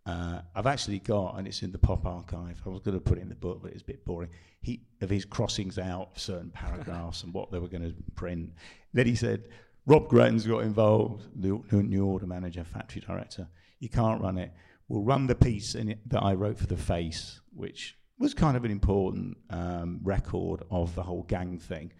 Uh, 0.04 0.40
I've 0.54 0.66
actually 0.66 1.00
got, 1.00 1.36
and 1.36 1.48
it's 1.48 1.62
in 1.62 1.72
the 1.72 1.78
pop 1.78 2.06
archive. 2.06 2.62
I 2.64 2.68
was 2.68 2.80
going 2.80 2.96
to 2.96 3.00
put 3.00 3.18
it 3.18 3.22
in 3.22 3.28
the 3.28 3.34
book, 3.34 3.60
but 3.62 3.72
it's 3.72 3.82
a 3.82 3.86
bit 3.86 4.04
boring. 4.04 4.30
He 4.60 4.82
of 5.00 5.10
his 5.10 5.24
crossings 5.24 5.78
out 5.78 6.10
of 6.14 6.20
certain 6.20 6.50
paragraphs 6.50 7.22
and 7.22 7.32
what 7.32 7.50
they 7.50 7.58
were 7.58 7.68
going 7.68 7.82
to 7.82 7.94
print. 8.14 8.50
Then 8.92 9.06
he 9.06 9.14
said, 9.14 9.48
"Rob 9.86 10.08
Gretton's 10.08 10.46
got 10.46 10.60
involved, 10.60 11.28
the 11.40 11.60
new 11.72 12.04
order 12.04 12.26
manager, 12.26 12.64
factory 12.64 13.00
director. 13.00 13.48
You 13.78 13.88
can't 13.88 14.20
run 14.20 14.38
it. 14.38 14.52
We'll 14.88 15.02
run 15.02 15.26
the 15.26 15.34
piece 15.34 15.74
in 15.74 15.88
it 15.88 16.08
that 16.08 16.22
I 16.22 16.34
wrote 16.34 16.58
for 16.58 16.66
the 16.66 16.76
face, 16.76 17.40
which 17.52 17.96
was 18.18 18.34
kind 18.34 18.56
of 18.56 18.64
an 18.64 18.70
important 18.70 19.36
um, 19.50 20.00
record 20.02 20.62
of 20.70 20.94
the 20.94 21.02
whole 21.02 21.22
gang 21.24 21.58
thing. 21.58 21.92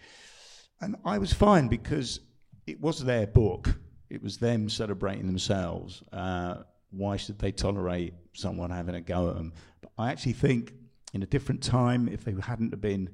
And 0.81 0.97
I 1.05 1.19
was 1.19 1.33
fine 1.33 1.69
because 1.69 2.21
it 2.67 2.81
was 2.81 3.05
their 3.05 3.27
book, 3.27 3.79
it 4.11 4.23
was 4.23 4.39
them 4.39 4.69
celebrating 4.69 5.27
themselves. 5.27 6.03
Uh, 6.13 6.63
why 6.91 7.17
should 7.17 7.39
they 7.39 7.53
tolerate 7.53 8.15
someone 8.33 8.71
having 8.71 8.95
a 8.95 9.01
go 9.01 9.31
at 9.31 9.37
them? 9.37 9.53
But 9.81 9.93
I 9.99 10.11
actually 10.11 10.35
think 10.35 10.73
in 11.13 11.23
a 11.23 11.27
different 11.27 11.63
time, 11.63 12.09
if 12.09 12.25
they 12.25 12.35
hadn't 12.41 12.73
have 12.73 12.81
been 12.81 13.11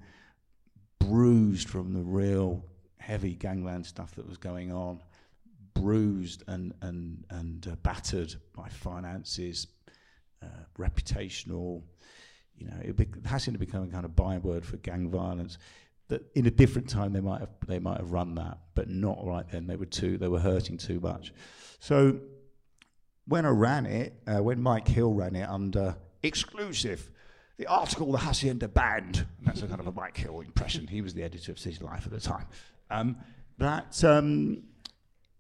bruised 0.99 1.69
from 1.69 1.93
the 1.93 2.03
real 2.03 2.65
heavy 2.99 3.35
gangland 3.35 3.87
stuff 3.87 4.15
that 4.15 4.27
was 4.27 4.39
going 4.39 4.73
on, 4.73 5.01
bruised 5.75 6.45
and 6.49 6.73
and 6.83 7.25
and 7.31 7.67
uh, 7.69 7.77
battered 7.83 8.35
by 8.55 8.69
finances, 8.69 9.67
uh, 10.43 10.47
reputational 10.79 11.83
you 12.57 12.67
know, 12.67 12.77
it, 12.83 12.97
be, 12.97 13.05
it 13.05 13.27
has 13.27 13.45
to 13.45 13.53
become 13.53 13.85
a 13.85 13.87
kind 13.87 14.05
of 14.05 14.15
byword 14.15 14.65
for 14.65 14.77
gang 14.79 15.11
violence. 15.11 15.59
That 16.09 16.25
in 16.35 16.47
a 16.47 16.51
different 16.51 16.89
time 16.89 17.13
they 17.13 17.21
might 17.21 17.41
have 17.41 17.51
they 17.67 17.79
might 17.79 17.99
have 17.99 18.11
run 18.11 18.35
that, 18.35 18.59
but 18.75 18.89
not 18.89 19.25
right 19.25 19.49
then. 19.51 19.67
They 19.67 19.77
were 19.77 19.87
too 19.87 20.19
they 20.19 20.29
were 20.29 20.41
hurting 20.41 20.77
too 20.77 21.01
much. 21.01 21.33
So 21.79 22.19
when 23.27 23.47
I 23.47 23.51
ran 23.51 23.87
it, 23.87 24.15
uh, 24.27 24.43
when 24.43 24.61
Mike 24.61 24.89
Hill 24.89 25.13
ran 25.15 25.37
it 25.37 25.49
under 25.49 25.97
exclusive, 26.23 27.11
the 27.57 27.67
article 27.67 28.11
the 28.13 28.19
Hacienda 28.19 28.69
banned. 28.69 29.27
That's 29.43 29.63
a 29.63 29.67
kind 29.67 29.81
of 29.81 29.87
a 29.87 29.93
Mike 29.93 30.17
Hill 30.17 30.41
impression. 30.41 30.87
He 30.87 31.01
was 31.01 31.15
the 31.15 31.23
editor 31.23 31.53
of 31.53 31.59
City 31.59 31.83
Life 31.83 32.07
at 32.07 32.13
the 32.13 32.21
time. 32.21 32.47
Um, 32.91 33.17
that 33.59 34.03
um, 34.05 34.65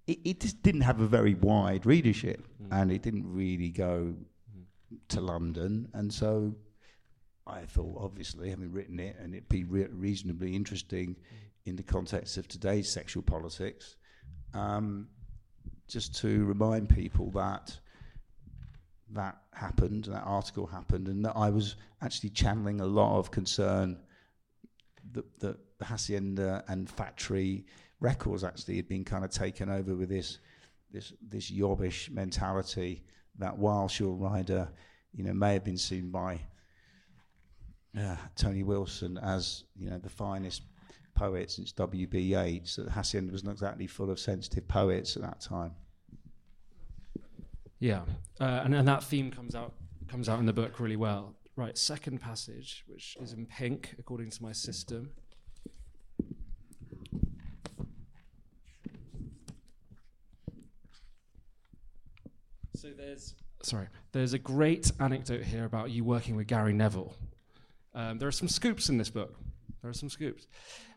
it, 0.07 0.19
it 0.25 0.41
just 0.41 0.63
didn't 0.63 0.83
have 0.83 1.01
a 1.01 1.07
very 1.07 1.35
wide 1.35 1.87
readership, 1.87 2.47
and 2.71 2.93
it 2.93 3.03
didn't 3.03 3.33
really 3.33 3.71
go 3.71 4.15
to 5.09 5.21
London, 5.21 5.89
and 5.95 6.13
so 6.13 6.55
I 7.47 7.62
thought, 7.62 7.97
obviously, 7.99 8.51
having 8.51 8.72
written 8.72 9.01
it, 9.01 9.16
and 9.18 9.34
it'd 9.34 9.49
be 9.49 9.64
re- 9.64 9.88
reasonably 9.90 10.55
interesting 10.55 11.16
in 11.64 11.76
the 11.76 11.82
context 11.82 12.36
of 12.36 12.47
today's 12.49 12.90
sexual 12.90 13.22
politics, 13.22 13.97
um, 14.55 15.09
just 15.88 16.14
to 16.20 16.45
remind 16.45 16.88
people 16.88 17.30
that 17.32 17.76
that 19.11 19.36
happened, 19.53 20.05
that 20.05 20.22
article 20.24 20.66
happened, 20.66 21.09
and 21.09 21.24
that 21.24 21.36
I 21.36 21.51
was 21.51 21.76
actually 22.01 22.30
channeling 22.30 22.80
a 22.80 22.86
lot 22.86 23.18
of 23.18 23.30
concern 23.30 23.99
that, 25.12 25.40
that 25.40 25.59
the 25.78 25.84
Hacienda 25.84 26.64
and 26.68 26.88
factory 26.88 27.66
records 28.01 28.45
actually 28.45 28.76
had 28.76 28.88
been 28.88 29.05
kind 29.05 29.24
of 29.24 29.30
taken 29.30 29.68
over 29.68 29.95
with 29.95 30.09
this 30.09 30.38
this 30.90 31.12
this 31.26 31.51
yobbish 31.51 32.11
mentality 32.11 33.03
that 33.38 33.57
while 33.57 33.88
Shaun 33.88 34.18
Ryder, 34.18 34.68
you 35.12 35.24
know, 35.24 35.32
may 35.32 35.55
have 35.55 35.64
been 35.64 35.78
seen 35.78 36.11
by 36.11 36.40
uh, 37.99 38.16
Tony 38.36 38.62
Wilson 38.62 39.18
as 39.18 39.64
you 39.76 39.90
know 39.90 39.99
the 39.99 40.09
finest 40.09 40.62
poet 41.14 41.51
since 41.51 41.72
W.B. 41.72 42.18
Yeats, 42.18 42.76
that 42.76 42.88
Hacienda 42.88 43.32
was 43.32 43.45
not 43.45 43.53
exactly 43.53 43.86
full 43.86 44.11
of 44.11 44.18
sensitive 44.18 44.66
poets 44.66 45.16
at 45.16 45.22
that 45.22 45.40
time. 45.40 45.72
Yeah, 47.78 48.03
uh, 48.40 48.62
and, 48.64 48.74
and 48.74 48.86
that 48.88 49.03
theme 49.03 49.30
comes 49.30 49.55
out 49.55 49.74
comes 50.09 50.28
out 50.28 50.38
in 50.38 50.47
the 50.47 50.53
book 50.53 50.78
really 50.80 50.97
well. 50.97 51.34
Right, 51.55 51.76
second 51.76 52.20
passage, 52.20 52.84
which 52.86 53.16
is 53.20 53.32
in 53.32 53.47
pink 53.47 53.95
according 53.99 54.30
to 54.30 54.43
my 54.43 54.53
system. 54.53 55.11
So 62.74 62.88
there's 62.97 63.34
sorry, 63.62 63.88
there's 64.12 64.32
a 64.32 64.38
great 64.38 64.90
anecdote 64.99 65.45
here 65.45 65.64
about 65.64 65.90
you 65.90 66.05
working 66.05 66.36
with 66.36 66.47
Gary 66.47 66.72
Neville. 66.72 67.14
Um, 67.95 68.18
there 68.18 68.28
are 68.28 68.32
some 68.32 68.49
scoops 68.49 68.88
in 68.88 68.99
this 68.99 69.11
book. 69.11 69.36
There 69.82 69.90
are 69.90 69.95
some 69.95 70.09
scoops, 70.09 70.47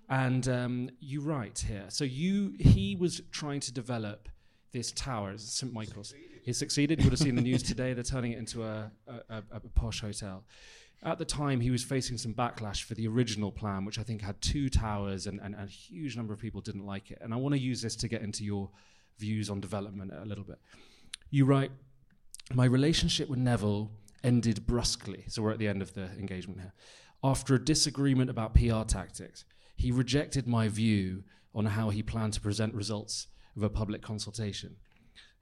and 0.10 0.48
um, 0.48 0.90
you 1.00 1.22
write 1.22 1.66
here. 1.68 1.86
So 1.90 2.04
you 2.04 2.56
he 2.60 2.96
was 2.96 3.22
trying 3.32 3.60
to 3.62 3.74
develop 3.74 4.30
this 4.72 4.92
tower 4.92 5.38
St 5.38 5.74
Michael's. 5.74 6.14
He 6.44 6.54
succeeded. 6.54 7.00
You 7.00 7.06
would 7.06 7.14
have 7.14 7.20
seen 7.20 7.36
the 7.36 7.42
news 7.42 7.64
today. 7.74 7.94
They're 7.94 8.04
turning 8.04 8.34
it 8.34 8.38
into 8.38 8.64
a, 8.64 8.92
a, 9.08 9.36
a, 9.38 9.44
a 9.52 9.60
posh 9.74 10.02
hotel. 10.02 10.44
At 11.04 11.18
the 11.18 11.26
time, 11.26 11.60
he 11.60 11.72
was 11.72 11.84
facing 11.84 12.18
some 12.18 12.34
backlash 12.34 12.84
for 12.84 12.94
the 12.94 13.08
original 13.08 13.52
plan, 13.52 13.86
which 13.86 14.00
I 14.00 14.04
think 14.04 14.22
had 14.22 14.42
two 14.42 14.70
towers, 14.70 15.28
and, 15.28 15.40
and, 15.40 15.56
and 15.56 15.68
a 15.68 15.72
huge 15.72 16.18
number 16.18 16.34
of 16.34 16.40
people 16.40 16.62
didn't 16.62 16.86
like 16.86 17.12
it. 17.12 17.20
And 17.22 17.34
I 17.34 17.38
want 17.38 17.54
to 17.54 17.60
use 17.60 17.82
this 17.82 17.96
to 17.98 18.08
get 18.08 18.22
into 18.22 18.44
your 18.44 18.70
views 19.18 19.50
on 19.50 19.60
development 19.60 20.12
a 20.14 20.26
little 20.26 20.44
bit. 20.44 20.58
You 21.30 21.46
write, 21.46 21.72
My 22.54 22.66
relationship 22.66 23.30
with 23.30 23.40
Neville 23.40 23.92
ended 24.26 24.66
brusquely. 24.66 25.24
So 25.28 25.42
we're 25.42 25.52
at 25.52 25.60
the 25.60 25.68
end 25.68 25.82
of 25.82 25.94
the 25.94 26.10
engagement 26.20 26.60
here. 26.60 26.74
After 27.24 27.56
a 27.56 27.64
disagreement 27.64 28.30
about 28.30 28.56
PR 28.56 28.84
tactics, 28.84 29.46
he 29.78 29.92
rejected 29.92 30.48
my 30.48 30.68
view 30.68 31.24
on 31.54 31.68
how 31.68 31.90
he 31.90 32.04
planned 32.04 32.34
to 32.34 32.42
present 32.42 32.74
results 32.74 33.28
of 33.56 33.64
a 33.64 33.70
public 33.70 34.02
consultation. 34.02 34.76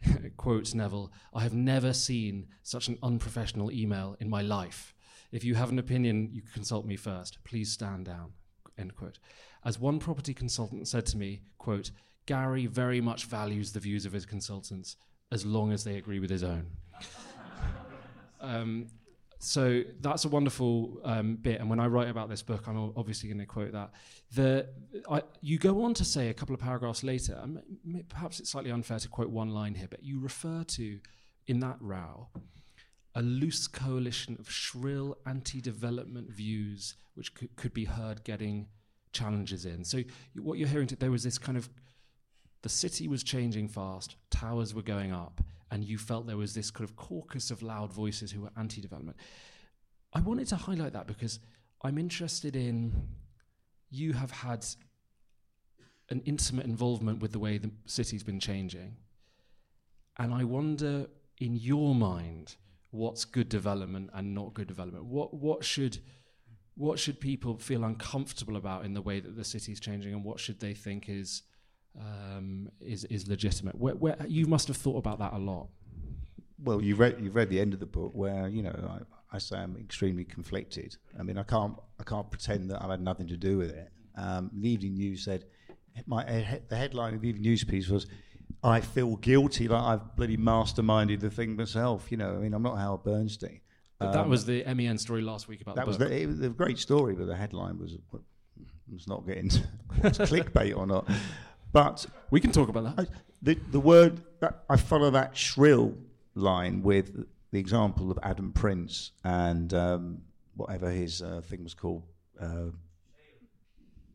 Quotes 0.37 0.75
Neville, 0.75 1.11
I 1.33 1.41
have 1.41 1.53
never 1.53 1.93
seen 1.93 2.47
such 2.61 2.87
an 2.89 2.99
unprofessional 3.01 3.71
email 3.71 4.15
in 4.19 4.29
my 4.29 4.41
life. 4.41 4.93
If 5.31 5.43
you 5.43 5.55
have 5.55 5.71
an 5.71 5.79
opinion, 5.79 6.29
you 6.31 6.41
consult 6.53 6.85
me 6.85 6.95
first. 6.95 7.43
Please 7.43 7.71
stand 7.71 8.05
down. 8.05 8.33
End 8.77 8.95
quote. 8.95 9.17
As 9.65 9.79
one 9.79 9.97
property 9.97 10.33
consultant 10.33 10.87
said 10.87 11.05
to 11.07 11.17
me, 11.17 11.41
quote, 11.57 11.91
Gary 12.25 12.65
very 12.67 13.01
much 13.01 13.25
values 13.25 13.71
the 13.71 13.79
views 13.79 14.05
of 14.05 14.13
his 14.13 14.25
consultants 14.25 14.95
as 15.31 15.45
long 15.45 15.71
as 15.71 15.83
they 15.83 15.97
agree 15.97 16.19
with 16.19 16.29
his 16.29 16.43
own. 16.43 16.67
Um, 18.43 18.87
so 19.39 19.81
that's 19.99 20.23
a 20.23 20.29
wonderful 20.29 21.01
um, 21.03 21.35
bit. 21.35 21.59
And 21.59 21.69
when 21.69 21.79
I 21.79 21.87
write 21.87 22.07
about 22.07 22.29
this 22.29 22.41
book, 22.41 22.67
I'm 22.67 22.93
obviously 22.95 23.27
going 23.27 23.39
to 23.39 23.45
quote 23.45 23.73
that. 23.73 23.91
The, 24.33 24.69
I, 25.09 25.21
you 25.41 25.57
go 25.57 25.83
on 25.83 25.93
to 25.95 26.05
say 26.05 26.29
a 26.29 26.33
couple 26.33 26.55
of 26.55 26.61
paragraphs 26.61 27.03
later, 27.03 27.43
perhaps 28.07 28.39
it's 28.39 28.51
slightly 28.51 28.71
unfair 28.71 28.99
to 28.99 29.07
quote 29.09 29.29
one 29.29 29.49
line 29.49 29.75
here, 29.75 29.87
but 29.89 30.03
you 30.03 30.19
refer 30.19 30.63
to, 30.63 30.99
in 31.47 31.59
that 31.59 31.77
row, 31.81 32.29
a 33.15 33.21
loose 33.21 33.67
coalition 33.67 34.37
of 34.39 34.49
shrill 34.49 35.17
anti 35.25 35.59
development 35.59 36.31
views 36.31 36.95
which 37.15 37.33
could, 37.35 37.55
could 37.55 37.73
be 37.73 37.85
heard 37.85 38.23
getting 38.23 38.67
challenges 39.11 39.65
in. 39.65 39.83
So, 39.83 40.03
what 40.35 40.57
you're 40.57 40.67
hearing, 40.67 40.87
there 40.99 41.11
was 41.11 41.23
this 41.23 41.37
kind 41.37 41.57
of 41.57 41.69
the 42.63 42.69
city 42.69 43.07
was 43.07 43.23
changing 43.23 43.67
fast, 43.67 44.15
towers 44.31 44.73
were 44.73 44.81
going 44.81 45.11
up, 45.11 45.41
and 45.69 45.83
you 45.83 45.97
felt 45.97 46.25
there 46.25 46.37
was 46.37 46.55
this 46.55 46.71
kind 46.71 46.89
of 46.89 46.95
caucus 46.95 47.51
of 47.51 47.61
loud 47.61 47.93
voices 47.93 48.31
who 48.31 48.41
were 48.41 48.51
anti 48.57 48.81
development. 48.81 49.17
I 50.13 50.21
wanted 50.21 50.47
to 50.47 50.55
highlight 50.55 50.93
that 50.93 51.07
because 51.07 51.39
I'm 51.81 51.97
interested 51.97 52.55
in 52.55 52.93
you 53.89 54.13
have 54.13 54.31
had 54.31 54.65
an 56.09 56.21
intimate 56.25 56.65
involvement 56.65 57.21
with 57.21 57.31
the 57.31 57.39
way 57.39 57.57
the 57.57 57.71
city's 57.85 58.23
been 58.23 58.39
changing. 58.39 58.95
And 60.17 60.33
I 60.33 60.43
wonder, 60.43 61.07
in 61.39 61.55
your 61.55 61.93
mind, 61.93 62.55
what's 62.91 63.25
good 63.25 63.49
development 63.49 64.09
and 64.13 64.33
not 64.33 64.53
good 64.53 64.67
development? 64.67 65.05
What, 65.05 65.33
what, 65.33 65.65
should, 65.65 65.97
what 66.75 66.99
should 66.99 67.19
people 67.19 67.57
feel 67.57 67.83
uncomfortable 67.83 68.55
about 68.55 68.85
in 68.85 68.93
the 68.93 69.01
way 69.01 69.19
that 69.19 69.35
the 69.35 69.43
city's 69.43 69.79
changing, 69.79 70.13
and 70.13 70.23
what 70.23 70.39
should 70.39 70.59
they 70.59 70.73
think 70.73 71.09
is 71.09 71.41
um, 71.99 72.69
is 72.79 73.05
is 73.05 73.27
legitimate. 73.27 73.75
Where, 73.75 73.95
where, 73.95 74.17
you 74.27 74.45
must 74.45 74.67
have 74.67 74.77
thought 74.77 74.97
about 74.97 75.19
that 75.19 75.33
a 75.33 75.37
lot. 75.37 75.67
Well, 76.63 76.81
you've 76.81 76.99
read 76.99 77.17
you've 77.19 77.35
read 77.35 77.49
the 77.49 77.59
end 77.59 77.73
of 77.73 77.79
the 77.79 77.85
book 77.85 78.11
where 78.13 78.47
you 78.47 78.63
know 78.63 78.99
I, 79.31 79.35
I 79.35 79.37
say 79.37 79.57
I'm 79.57 79.77
extremely 79.77 80.23
conflicted. 80.23 80.95
I 81.19 81.23
mean, 81.23 81.37
I 81.37 81.43
can't 81.43 81.75
I 81.99 82.03
can't 82.03 82.29
pretend 82.29 82.69
that 82.71 82.81
I've 82.81 82.89
had 82.89 83.01
nothing 83.01 83.27
to 83.27 83.37
do 83.37 83.57
with 83.57 83.71
it. 83.71 83.89
Um, 84.15 84.51
the 84.53 84.69
Evening 84.69 84.95
News 84.95 85.25
said 85.25 85.45
my 86.05 86.23
the 86.69 86.75
headline 86.75 87.13
of 87.15 87.21
the 87.21 87.29
Evening 87.29 87.43
News 87.43 87.63
piece 87.63 87.89
was. 87.89 88.07
I 88.65 88.79
feel 88.79 89.17
guilty, 89.17 89.67
like 89.67 89.83
I've 89.83 90.15
bloody 90.15 90.37
masterminded 90.37 91.19
the 91.19 91.29
thing 91.29 91.57
myself. 91.57 92.09
You 92.09 92.15
know, 92.15 92.33
I 92.33 92.37
mean, 92.37 92.53
I'm 92.53 92.63
not 92.63 92.77
Howard 92.77 93.03
Bernstein. 93.03 93.59
But 93.99 94.07
um, 94.07 94.13
that 94.13 94.29
was 94.29 94.45
the 94.45 94.63
MEN 94.73 94.97
story 94.97 95.21
last 95.21 95.49
week 95.49 95.61
about 95.61 95.75
that 95.75 95.81
the 95.81 95.87
was 95.87 95.97
the, 95.97 96.13
it 96.13 96.27
was 96.27 96.39
a 96.39 96.49
great 96.49 96.77
story, 96.77 97.13
but 97.13 97.27
the 97.27 97.35
headline 97.35 97.77
was 97.77 97.97
was 98.91 99.07
not 99.07 99.25
getting 99.27 99.49
clickbait 99.99 100.77
or 100.77 100.85
not. 100.85 101.09
But 101.73 102.05
we 102.31 102.39
can 102.39 102.51
talk 102.51 102.69
about 102.69 102.95
that. 102.95 103.07
I, 103.07 103.11
the 103.41 103.55
the 103.71 103.79
word 103.79 104.21
I 104.69 104.77
follow 104.77 105.09
that 105.09 105.35
shrill 105.35 105.95
line 106.35 106.81
with 106.81 107.25
the 107.51 107.59
example 107.59 108.09
of 108.09 108.19
Adam 108.23 108.51
Prince 108.53 109.11
and 109.23 109.73
um, 109.73 110.21
whatever 110.55 110.89
his 110.89 111.21
uh, 111.21 111.41
thing 111.43 111.63
was 111.63 111.73
called. 111.73 112.03
Uh, 112.39 112.71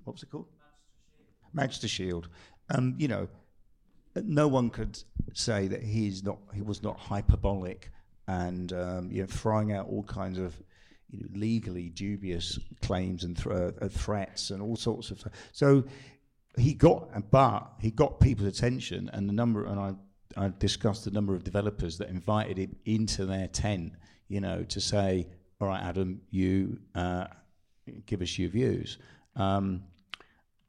what 0.05 0.15
was 0.15 0.23
it 0.23 0.31
called? 0.31 0.47
Manchester 1.53 1.89
Shield. 1.89 2.29
Um, 2.71 2.95
you 2.99 3.09
know, 3.09 3.29
no 4.17 4.49
one 4.49 4.71
could 4.71 4.99
say 5.35 5.69
that 5.69 5.83
he's 5.83 6.23
not. 6.23 6.39
He 6.55 6.63
was 6.63 6.83
not 6.83 6.99
hyperbolic 6.99 7.91
and 8.29 8.73
um, 8.73 9.11
you 9.11 9.23
know 9.23 9.27
throwing 9.27 9.73
out 9.73 9.89
all 9.89 10.05
kinds 10.05 10.39
of 10.39 10.55
you 11.11 11.21
know, 11.21 11.29
legally 11.33 11.89
dubious 11.89 12.59
claims 12.83 13.25
and 13.25 13.37
th- 13.37 13.73
uh, 13.81 13.89
threats 13.89 14.51
and 14.51 14.63
all 14.63 14.77
sorts 14.77 15.11
of 15.11 15.21
stuff. 15.21 15.33
So 15.53 15.85
he 16.59 16.75
got, 16.75 17.31
but 17.31 17.73
he 17.81 17.91
got 17.91 18.21
people's 18.21 18.49
attention, 18.49 19.11
and 19.13 19.29
the 19.29 19.33
number, 19.33 19.67
and 19.67 19.79
I, 19.79 19.95
I 20.37 20.53
discussed 20.59 21.05
the 21.05 21.11
number 21.11 21.35
of 21.35 21.45
developers 21.45 21.99
that 21.99 22.09
invited 22.09 22.59
him 22.59 22.77
into 22.85 23.27
their 23.27 23.49
tent, 23.49 23.93
you 24.29 24.41
know, 24.41 24.65
to 24.65 24.81
say, 24.81 25.27
"All 25.61 25.69
right, 25.69 25.83
Adam, 25.83 26.21
you 26.31 26.79
uh, 26.95 27.27
give 28.07 28.23
us 28.23 28.39
your 28.39 28.51
views." 28.51 28.99
Um, 29.37 29.85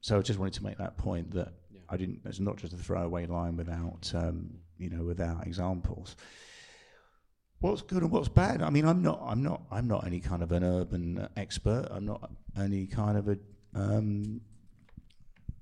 so 0.01 0.17
I 0.17 0.21
just 0.21 0.39
wanted 0.39 0.53
to 0.53 0.63
make 0.63 0.77
that 0.77 0.97
point 0.97 1.31
that 1.31 1.53
yeah. 1.71 1.81
I 1.89 1.97
didn't. 1.97 2.21
It's 2.25 2.39
not 2.39 2.57
just 2.57 2.73
a 2.73 2.77
throwaway 2.77 3.25
line 3.25 3.57
without, 3.57 4.11
um, 4.15 4.49
you 4.77 4.89
know, 4.89 5.03
without 5.03 5.45
examples. 5.45 6.15
What's 7.59 7.81
good 7.81 8.03
and 8.03 8.11
what's 8.11 8.29
bad? 8.29 8.61
I 8.61 8.69
mean, 8.69 8.85
I'm 8.85 9.01
not. 9.01 9.21
I'm 9.25 9.43
not. 9.43 9.63
I'm 9.71 9.87
not 9.87 10.05
any 10.05 10.21
kind 10.21 10.41
of 10.41 10.51
an 10.51 10.63
urban 10.63 11.27
expert. 11.35 11.87
I'm 11.91 12.05
not 12.05 12.31
any 12.57 12.87
kind 12.87 13.17
of 13.17 13.27
a 13.27 13.37
um, 13.75 14.41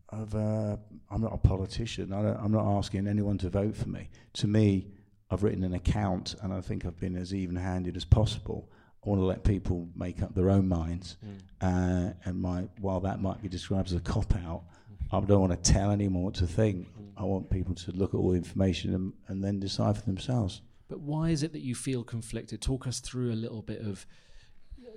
of 0.09 0.35
uh, 0.35 0.77
I'm 1.11 1.21
not 1.21 1.33
a 1.33 1.37
politician. 1.37 2.13
I 2.13 2.43
am 2.43 2.51
not 2.51 2.65
asking 2.77 3.07
anyone 3.07 3.37
to 3.39 3.49
vote 3.49 3.75
for 3.75 3.89
me. 3.89 4.09
To 4.33 4.47
me, 4.47 4.87
I've 5.29 5.43
written 5.43 5.63
an 5.63 5.73
account, 5.73 6.35
and 6.41 6.53
I 6.53 6.61
think 6.61 6.85
I've 6.85 6.99
been 6.99 7.17
as 7.17 7.33
even-handed 7.33 7.97
as 7.97 8.05
possible. 8.05 8.69
I 9.05 9.09
want 9.09 9.21
to 9.21 9.25
let 9.25 9.43
people 9.43 9.89
make 9.95 10.21
up 10.21 10.33
their 10.33 10.49
own 10.49 10.67
minds, 10.67 11.17
mm. 11.25 11.39
uh, 11.61 12.13
and 12.25 12.39
my 12.41 12.67
while 12.79 12.99
that 13.01 13.21
might 13.21 13.41
be 13.41 13.49
described 13.49 13.89
as 13.89 13.93
a 13.93 13.99
cop 13.99 14.35
out, 14.35 14.63
I 15.11 15.19
don't 15.19 15.41
want 15.41 15.63
to 15.63 15.71
tell 15.71 15.91
anyone 15.91 16.23
what 16.23 16.33
to 16.35 16.47
think. 16.47 16.87
Mm. 16.87 17.11
I 17.17 17.23
want 17.23 17.49
people 17.49 17.75
to 17.75 17.91
look 17.91 18.13
at 18.13 18.17
all 18.17 18.31
the 18.31 18.37
information 18.37 18.93
and, 18.93 19.13
and 19.27 19.43
then 19.43 19.59
decide 19.59 19.97
for 19.97 20.03
themselves. 20.03 20.61
But 20.87 21.01
why 21.01 21.29
is 21.29 21.43
it 21.43 21.51
that 21.53 21.61
you 21.61 21.75
feel 21.75 22.03
conflicted? 22.03 22.61
Talk 22.61 22.87
us 22.87 22.99
through 22.99 23.31
a 23.31 23.35
little 23.35 23.61
bit 23.61 23.81
of. 23.81 24.05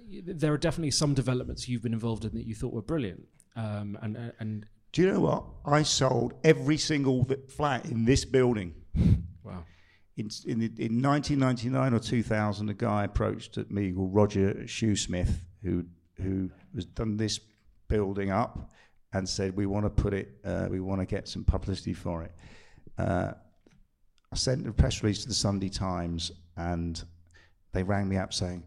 There 0.09 0.53
are 0.53 0.59
definitely 0.59 0.91
some 0.93 1.15
developments 1.15 1.69
you've 1.69 1.83
been 1.83 1.93
involved 1.93 2.25
in 2.25 2.35
that 2.35 2.47
you 2.47 2.55
thought 2.55 2.73
were 2.73 2.83
brilliant, 2.83 3.27
um, 3.55 3.99
and 4.03 4.33
and 4.39 4.67
Do 4.93 5.03
you 5.03 5.13
know 5.13 5.21
what? 5.21 5.45
I 5.65 5.83
sold 5.83 6.35
every 6.43 6.77
single 6.77 7.27
flat 7.49 7.87
in 7.87 8.05
this 8.05 8.25
building. 8.25 8.75
Wow. 9.43 9.65
In, 10.19 10.29
in, 10.45 10.61
in 10.77 11.01
1999 11.01 11.95
or 11.95 11.99
2000, 11.99 12.69
a 12.69 12.75
guy 12.75 13.05
approached 13.05 13.57
at 13.57 13.71
me 13.71 13.91
called 13.91 14.15
Roger 14.15 14.53
Shoesmith, 14.67 15.33
who 15.63 15.87
who 16.21 16.51
has 16.75 16.85
done 16.85 17.17
this 17.17 17.41
building 17.89 18.31
up, 18.31 18.71
and 19.15 19.27
said 19.27 19.57
we 19.57 19.65
want 19.65 19.87
to 19.87 19.91
put 19.91 20.13
it, 20.13 20.39
uh, 20.45 20.69
we 20.71 20.79
want 20.79 21.01
to 21.01 21.07
get 21.07 21.27
some 21.27 21.43
publicity 21.43 21.95
for 21.95 22.23
it. 22.23 22.33
Uh, 22.99 23.33
I 24.31 24.37
sent 24.37 24.69
a 24.69 24.73
press 24.73 25.03
release 25.03 25.23
to 25.23 25.29
the 25.29 25.35
Sunday 25.35 25.71
Times, 25.71 26.33
and 26.57 27.03
they 27.73 27.83
rang 27.83 28.07
me 28.07 28.19
up 28.19 28.35
saying, 28.35 28.63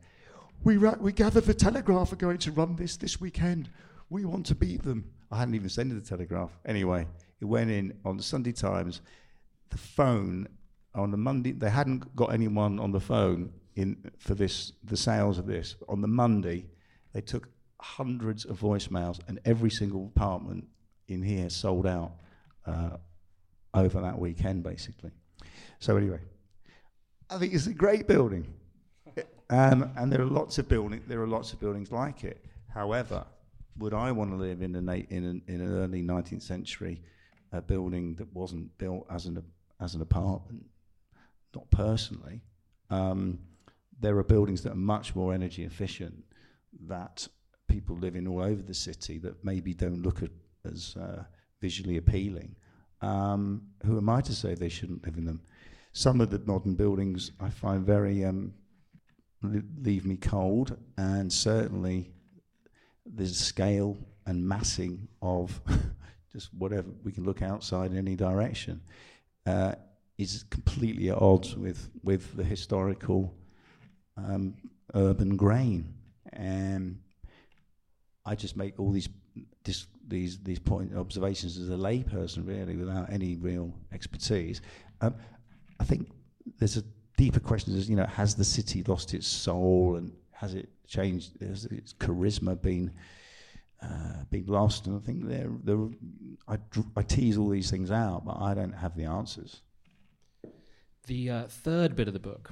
"We 0.63 0.77
ra- 0.77 0.97
we 0.99 1.11
gather 1.11 1.39
the 1.39 1.53
Telegraph 1.53 2.11
are 2.11 2.17
going 2.17 2.39
to 2.39 2.51
run 2.51 2.75
this 2.75 2.97
this 2.97 3.21
weekend. 3.21 3.69
We 4.09 4.25
want 4.25 4.47
to 4.47 4.55
beat 4.55 4.81
them." 4.81 5.11
I 5.33 5.37
hadn't 5.37 5.55
even 5.55 5.69
sent 5.69 5.91
it 5.91 5.95
the 5.95 6.01
Telegraph. 6.07 6.51
Anyway, 6.63 7.07
it 7.41 7.45
went 7.45 7.71
in 7.71 7.97
on 8.05 8.17
the 8.17 8.23
Sunday 8.23 8.51
Times. 8.51 9.01
The 9.71 9.79
phone 9.79 10.47
on 10.93 11.09
the 11.09 11.17
Monday, 11.17 11.53
they 11.53 11.71
hadn't 11.71 12.15
got 12.15 12.31
anyone 12.31 12.79
on 12.79 12.91
the 12.91 12.99
phone 12.99 13.51
in 13.75 14.11
for 14.19 14.35
this 14.35 14.73
the 14.83 14.95
sales 14.95 15.39
of 15.39 15.47
this. 15.47 15.75
On 15.89 16.01
the 16.01 16.07
Monday, 16.07 16.67
they 17.13 17.21
took 17.21 17.49
hundreds 17.81 18.45
of 18.45 18.59
voicemails, 18.59 19.19
and 19.27 19.39
every 19.43 19.71
single 19.71 20.11
apartment 20.15 20.67
in 21.07 21.23
here 21.23 21.49
sold 21.49 21.87
out 21.87 22.11
uh, 22.67 22.97
over 23.73 24.01
that 24.01 24.19
weekend, 24.19 24.61
basically. 24.61 25.09
So 25.79 25.97
anyway, 25.97 26.19
I 27.31 27.39
think 27.39 27.55
it's 27.55 27.65
a 27.65 27.73
great 27.73 28.07
building, 28.07 28.53
um, 29.49 29.89
and 29.97 30.13
there 30.13 30.21
are 30.21 30.25
lots 30.25 30.59
of 30.59 30.69
building. 30.69 31.01
There 31.07 31.23
are 31.23 31.27
lots 31.27 31.53
of 31.53 31.59
buildings 31.59 31.91
like 31.91 32.23
it. 32.23 32.45
However, 32.71 33.25
would 33.77 33.93
I 33.93 34.11
want 34.11 34.31
to 34.31 34.37
live 34.37 34.61
in 34.61 34.75
an 34.75 34.89
in 35.09 35.23
an, 35.23 35.41
in 35.47 35.61
an 35.61 35.77
early 35.77 36.03
19th 36.03 36.43
century 36.43 37.01
building 37.67 38.15
that 38.15 38.33
wasn't 38.33 38.75
built 38.77 39.05
as 39.09 39.25
an 39.25 39.43
as 39.79 39.95
an 39.95 40.01
apartment? 40.01 40.65
Not 41.55 41.69
personally. 41.69 42.41
Um, 42.89 43.39
there 43.99 44.17
are 44.17 44.23
buildings 44.23 44.61
that 44.63 44.73
are 44.73 44.75
much 44.75 45.15
more 45.15 45.33
energy 45.33 45.63
efficient 45.63 46.23
that 46.87 47.27
people 47.67 47.95
live 47.95 48.15
in 48.15 48.27
all 48.27 48.41
over 48.41 48.61
the 48.61 48.73
city 48.73 49.17
that 49.19 49.43
maybe 49.43 49.73
don't 49.73 50.01
look 50.01 50.21
at, 50.21 50.29
as 50.65 50.95
uh, 50.99 51.23
visually 51.61 51.97
appealing. 51.97 52.55
Um, 53.01 53.63
who 53.85 53.97
am 53.97 54.09
I 54.09 54.21
to 54.21 54.33
say 54.33 54.53
they 54.53 54.69
shouldn't 54.69 55.05
live 55.05 55.17
in 55.17 55.25
them? 55.25 55.41
Some 55.91 56.21
of 56.21 56.29
the 56.29 56.39
modern 56.39 56.75
buildings 56.75 57.31
I 57.39 57.49
find 57.49 57.85
very 57.85 58.25
um, 58.25 58.53
leave 59.41 60.05
me 60.05 60.17
cold, 60.17 60.77
and 60.97 61.31
certainly 61.31 62.12
there's 63.05 63.37
scale 63.37 63.97
and 64.25 64.47
massing 64.47 65.07
of 65.21 65.61
just 66.31 66.53
whatever 66.53 66.87
we 67.03 67.11
can 67.11 67.23
look 67.23 67.41
outside 67.41 67.91
in 67.91 67.97
any 67.97 68.15
direction 68.15 68.81
uh, 69.45 69.73
is 70.17 70.45
completely 70.49 71.09
at 71.09 71.17
odds 71.17 71.55
with 71.55 71.89
with 72.03 72.35
the 72.35 72.43
historical 72.43 73.33
um, 74.17 74.55
urban 74.93 75.35
grain. 75.35 75.93
And 76.33 76.99
I 78.25 78.35
just 78.35 78.55
make 78.55 78.79
all 78.79 78.91
these 78.91 79.09
dis- 79.63 79.87
these 80.07 80.39
these 80.39 80.59
point 80.59 80.95
observations 80.95 81.57
as 81.57 81.69
a 81.69 81.73
layperson, 81.73 82.47
really, 82.47 82.75
without 82.75 83.11
any 83.11 83.35
real 83.35 83.73
expertise. 83.91 84.61
Um, 85.01 85.15
I 85.79 85.83
think 85.83 86.09
there's 86.59 86.77
a 86.77 86.83
deeper 87.17 87.39
question: 87.39 87.75
is 87.75 87.89
you 87.89 87.95
know, 87.95 88.05
has 88.05 88.35
the 88.35 88.45
city 88.45 88.83
lost 88.83 89.13
its 89.13 89.27
soul, 89.27 89.95
and 89.97 90.11
has 90.33 90.53
it 90.53 90.69
changed? 90.87 91.31
Has 91.41 91.65
its 91.65 91.93
charisma 91.93 92.61
been 92.61 92.91
uh, 93.81 94.23
been 94.29 94.45
lost? 94.45 94.87
And 94.87 94.97
I 94.97 94.99
think 94.99 95.27
there, 95.27 95.49
there, 95.63 95.87
I, 96.47 96.57
I 96.95 97.01
tease 97.03 97.37
all 97.37 97.49
these 97.49 97.69
things 97.69 97.91
out, 97.91 98.25
but 98.25 98.37
I 98.39 98.53
don't 98.53 98.73
have 98.73 98.95
the 98.95 99.05
answers. 99.05 99.61
The 101.07 101.29
uh, 101.29 101.43
third 101.47 101.95
bit 101.95 102.07
of 102.07 102.13
the 102.13 102.19
book. 102.19 102.51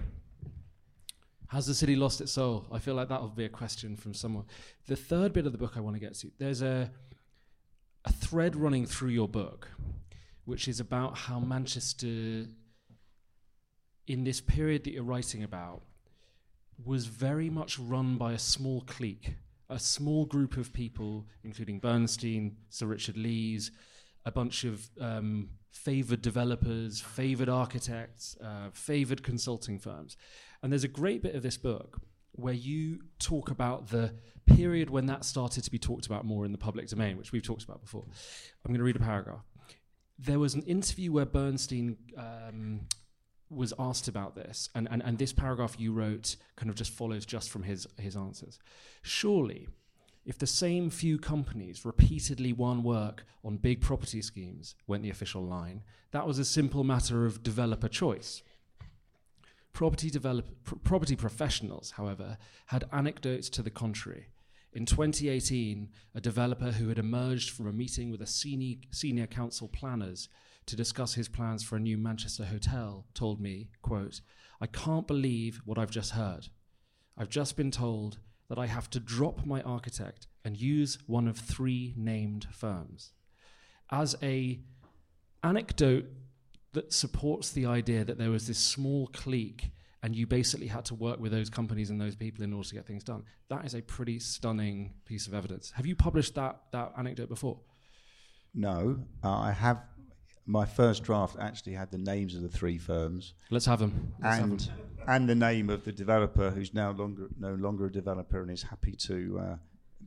Has 1.47 1.65
the 1.65 1.73
city 1.73 1.97
lost 1.97 2.21
its 2.21 2.31
soul? 2.31 2.65
I 2.71 2.79
feel 2.79 2.95
like 2.95 3.09
that 3.09 3.21
will 3.21 3.27
be 3.27 3.43
a 3.43 3.49
question 3.49 3.97
from 3.97 4.13
someone. 4.13 4.45
The 4.87 4.95
third 4.95 5.33
bit 5.33 5.45
of 5.45 5.51
the 5.51 5.57
book 5.57 5.73
I 5.75 5.81
want 5.81 5.97
to 5.97 5.99
get 5.99 6.13
to. 6.15 6.31
There's 6.37 6.61
a 6.61 6.89
a 8.05 8.11
thread 8.11 8.55
running 8.55 8.85
through 8.85 9.09
your 9.09 9.27
book, 9.27 9.69
which 10.45 10.67
is 10.67 10.79
about 10.79 11.17
how 11.17 11.39
Manchester, 11.39 12.45
in 14.07 14.23
this 14.23 14.41
period 14.41 14.83
that 14.85 14.93
you're 14.93 15.03
writing 15.03 15.43
about, 15.43 15.83
was 16.85 17.05
very 17.05 17.49
much 17.49 17.79
run 17.79 18.17
by 18.17 18.33
a 18.33 18.39
small 18.39 18.81
clique, 18.81 19.35
a 19.69 19.79
small 19.79 20.25
group 20.25 20.57
of 20.57 20.73
people, 20.73 21.25
including 21.43 21.79
Bernstein, 21.79 22.57
Sir 22.69 22.85
Richard 22.85 23.15
Leese, 23.15 23.71
a 24.25 24.31
bunch 24.31 24.63
of 24.63 24.89
um, 24.99 25.49
favored 25.71 26.21
developers, 26.21 27.01
favored 27.01 27.49
architects, 27.49 28.37
uh, 28.43 28.69
favored 28.73 29.23
consulting 29.23 29.79
firms. 29.79 30.17
And 30.61 30.71
there's 30.71 30.83
a 30.83 30.89
great 30.89 31.23
bit 31.23 31.35
of 31.35 31.43
this 31.43 31.57
book 31.57 32.01
where 32.33 32.53
you 32.53 32.99
talk 33.19 33.49
about 33.49 33.89
the 33.89 34.13
period 34.45 34.89
when 34.89 35.05
that 35.05 35.25
started 35.25 35.63
to 35.63 35.71
be 35.71 35.79
talked 35.79 36.05
about 36.05 36.25
more 36.25 36.45
in 36.45 36.51
the 36.51 36.57
public 36.57 36.87
domain, 36.87 37.17
which 37.17 37.31
we've 37.31 37.43
talked 37.43 37.63
about 37.63 37.81
before. 37.81 38.05
I'm 38.65 38.69
going 38.69 38.79
to 38.79 38.83
read 38.83 38.95
a 38.95 38.99
paragraph. 38.99 39.43
There 40.17 40.39
was 40.39 40.53
an 40.53 40.61
interview 40.63 41.11
where 41.11 41.25
Bernstein 41.25 41.97
um, 42.15 42.81
was 43.51 43.73
asked 43.77 44.07
about 44.07 44.35
this, 44.35 44.69
and, 44.73 44.87
and, 44.89 45.03
and 45.03 45.17
this 45.17 45.33
paragraph 45.33 45.75
you 45.77 45.91
wrote 45.91 46.37
kind 46.55 46.69
of 46.69 46.75
just 46.75 46.91
follows 46.91 47.25
just 47.25 47.49
from 47.49 47.63
his, 47.63 47.85
his 47.97 48.15
answers. 48.15 48.59
Surely, 49.01 49.67
if 50.25 50.37
the 50.37 50.47
same 50.47 50.89
few 50.89 51.17
companies 51.17 51.83
repeatedly 51.83 52.53
won 52.53 52.83
work 52.83 53.25
on 53.43 53.57
big 53.57 53.81
property 53.81 54.21
schemes, 54.21 54.75
went 54.87 55.03
the 55.03 55.09
official 55.09 55.43
line, 55.43 55.83
that 56.11 56.27
was 56.27 56.39
a 56.39 56.45
simple 56.45 56.83
matter 56.83 57.25
of 57.25 57.43
developer 57.43 57.87
choice. 57.87 58.41
Property, 59.73 60.09
develop, 60.09 60.47
pr- 60.63 60.75
property 60.75 61.15
professionals, 61.15 61.91
however, 61.91 62.37
had 62.67 62.83
anecdotes 62.91 63.49
to 63.49 63.61
the 63.61 63.69
contrary. 63.69 64.27
In 64.73 64.85
2018, 64.85 65.89
a 66.15 66.21
developer 66.21 66.71
who 66.71 66.89
had 66.89 66.99
emerged 66.99 67.49
from 67.49 67.67
a 67.67 67.73
meeting 67.73 68.11
with 68.11 68.21
a 68.21 68.27
senior, 68.27 68.77
senior 68.91 69.27
council 69.27 69.67
planners 69.67 70.29
to 70.65 70.75
discuss 70.75 71.15
his 71.15 71.27
plans 71.27 71.63
for 71.63 71.75
a 71.75 71.79
new 71.79 71.97
Manchester 71.97 72.45
hotel 72.45 73.05
told 73.13 73.41
me, 73.41 73.69
quote, 73.81 74.21
I 74.59 74.67
can't 74.67 75.07
believe 75.07 75.61
what 75.65 75.77
I've 75.77 75.91
just 75.91 76.11
heard. 76.11 76.47
I've 77.17 77.29
just 77.29 77.57
been 77.57 77.71
told 77.71 78.19
that 78.49 78.59
I 78.59 78.67
have 78.67 78.89
to 78.91 78.99
drop 78.99 79.45
my 79.45 79.61
architect 79.61 80.27
and 80.43 80.59
use 80.59 80.97
one 81.07 81.27
of 81.27 81.37
three 81.37 81.93
named 81.97 82.47
firms. 82.51 83.13
As 83.91 84.15
a 84.21 84.59
anecdote 85.43 86.05
that 86.73 86.93
supports 86.93 87.51
the 87.51 87.65
idea 87.65 88.05
that 88.05 88.17
there 88.17 88.29
was 88.29 88.47
this 88.47 88.59
small 88.59 89.07
clique 89.07 89.71
and 90.03 90.15
you 90.15 90.25
basically 90.25 90.67
had 90.67 90.85
to 90.85 90.95
work 90.95 91.19
with 91.19 91.31
those 91.31 91.49
companies 91.49 91.89
and 91.89 91.99
those 92.01 92.15
people 92.15 92.43
in 92.43 92.53
order 92.53 92.67
to 92.67 92.75
get 92.75 92.85
things 92.85 93.03
done. 93.03 93.23
That 93.49 93.65
is 93.65 93.75
a 93.75 93.81
pretty 93.81 94.19
stunning 94.19 94.93
piece 95.05 95.27
of 95.27 95.33
evidence. 95.33 95.71
Have 95.71 95.85
you 95.85 95.95
published 95.95 96.35
that 96.35 96.59
that 96.71 96.93
anecdote 96.97 97.29
before? 97.29 97.59
No, 98.53 98.99
uh, 99.23 99.29
I 99.29 99.51
have. 99.51 99.81
My 100.59 100.65
first 100.65 101.03
draft 101.03 101.35
actually 101.39 101.73
had 101.81 101.89
the 101.91 101.97
names 102.13 102.35
of 102.35 102.41
the 102.41 102.49
three 102.59 102.77
firms 102.77 103.33
Let's 103.49 103.65
have 103.71 103.79
them. 103.79 103.93
Let's 104.21 104.35
have 104.37 104.49
and 104.49 104.59
them. 104.59 104.75
and 105.13 105.29
the 105.29 105.35
name 105.49 105.69
of 105.69 105.79
the 105.87 105.93
developer, 106.03 106.49
who's 106.55 106.73
now 106.73 106.91
longer 106.91 107.27
no 107.39 107.53
longer 107.65 107.85
a 107.85 107.91
developer 108.01 108.41
and 108.41 108.51
is 108.51 108.63
happy 108.63 108.95
to 109.09 109.17
uh, 109.45 109.55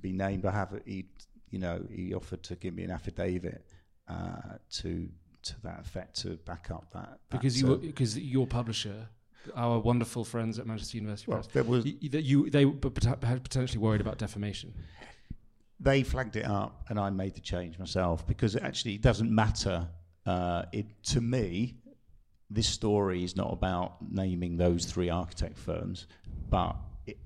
be 0.01 0.13
named. 0.13 0.45
I 0.45 0.53
have 0.61 0.71
he, 0.85 1.07
you 1.51 1.59
know, 1.65 1.77
he 1.91 2.13
offered 2.15 2.43
to 2.49 2.57
give 2.57 2.75
me 2.75 2.83
an 2.89 2.91
affidavit 2.91 3.65
uh, 4.09 4.59
to 4.81 5.09
to 5.49 5.55
that 5.63 5.81
effect 5.81 6.11
to 6.23 6.29
back 6.51 6.71
up 6.71 6.85
that. 6.93 7.19
because 7.31 7.55
that, 7.55 7.67
you 7.67 7.73
uh, 7.75 7.77
because 7.77 8.19
your 8.19 8.47
publisher, 8.47 9.09
our 9.55 9.79
wonderful 9.79 10.25
friends 10.25 10.59
at 10.59 10.67
Manchester 10.67 10.97
University 10.99 11.31
well, 11.31 11.39
Press, 11.41 11.53
there 11.55 11.65
was 11.65 11.85
y- 11.87 12.09
that 12.11 12.23
you 12.31 12.51
they 12.51 12.65
were 12.67 12.91
potentially 12.91 13.79
worried 13.87 14.01
about 14.03 14.19
defamation. 14.19 14.75
they 15.81 16.03
flagged 16.03 16.37
it 16.37 16.45
up 16.45 16.85
and 16.89 16.99
I 16.99 17.09
made 17.11 17.35
the 17.35 17.41
change 17.41 17.79
myself 17.79 18.27
because 18.27 18.57
it 18.57 18.63
actually 18.63 18.99
doesn't 18.99 19.31
matter. 19.31 19.89
Uh, 20.27 20.65
it 20.73 20.87
to 21.05 21.21
me, 21.21 21.77
this 22.51 22.69
story 22.69 23.25
is 23.25 23.37
not 23.37 23.53
about 23.53 23.97
naming 24.11 24.57
those 24.57 24.85
three 24.85 25.11
architect 25.11 25.59
firms, 25.59 26.07
but 26.49 26.77
it, 27.07 27.19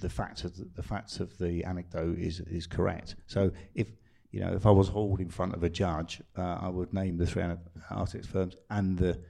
the 0.00 0.08
fact 0.08 0.44
of 0.44 0.56
the, 0.56 0.68
the 0.76 0.82
facts 0.82 1.20
of 1.20 1.36
the 1.38 1.64
anecdote 1.64 2.18
is 2.18 2.40
is 2.40 2.66
correct. 2.66 3.16
So 3.26 3.50
if 3.74 3.88
you 4.30 4.40
know 4.40 4.52
if 4.52 4.66
I 4.66 4.70
was 4.70 4.88
hauled 4.88 5.20
in 5.20 5.30
front 5.30 5.54
of 5.54 5.64
a 5.64 5.70
judge, 5.70 6.22
uh, 6.36 6.58
I 6.60 6.68
would 6.68 6.92
name 6.92 7.16
the 7.16 7.26
three 7.26 7.42
architect 7.90 8.26
firms 8.26 8.56
and 8.70 8.96
the 8.98 9.20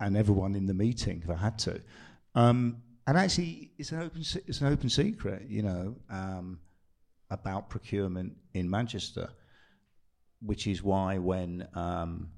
and 0.00 0.16
everyone 0.16 0.54
in 0.54 0.66
the 0.66 0.74
meeting 0.74 1.22
if 1.22 1.30
I 1.30 1.36
had 1.36 1.58
to. 1.60 1.80
Um, 2.34 2.82
and 3.06 3.18
actually, 3.18 3.72
it's 3.78 3.92
an 3.92 4.00
open 4.00 4.22
it's 4.46 4.60
an 4.60 4.72
open 4.72 4.88
secret, 4.88 5.42
you 5.48 5.62
know. 5.62 5.96
Um, 6.10 6.58
about 7.30 7.68
procurement 7.68 8.32
in 8.54 8.68
Manchester, 8.70 9.28
which 10.44 10.66
is 10.66 10.82
why 10.82 11.18
when 11.18 11.66
um, 11.74 12.28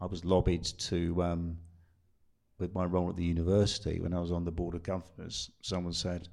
I 0.00 0.06
was 0.06 0.24
lobbied 0.24 0.64
to, 0.64 1.22
um, 1.22 1.58
with 2.58 2.74
my 2.74 2.84
role 2.84 3.10
at 3.10 3.16
the 3.16 3.24
university, 3.24 4.00
when 4.00 4.14
I 4.14 4.20
was 4.20 4.32
on 4.32 4.44
the 4.44 4.50
board 4.50 4.74
of 4.74 4.82
governors, 4.82 5.50
someone 5.62 5.92
said 5.92 6.28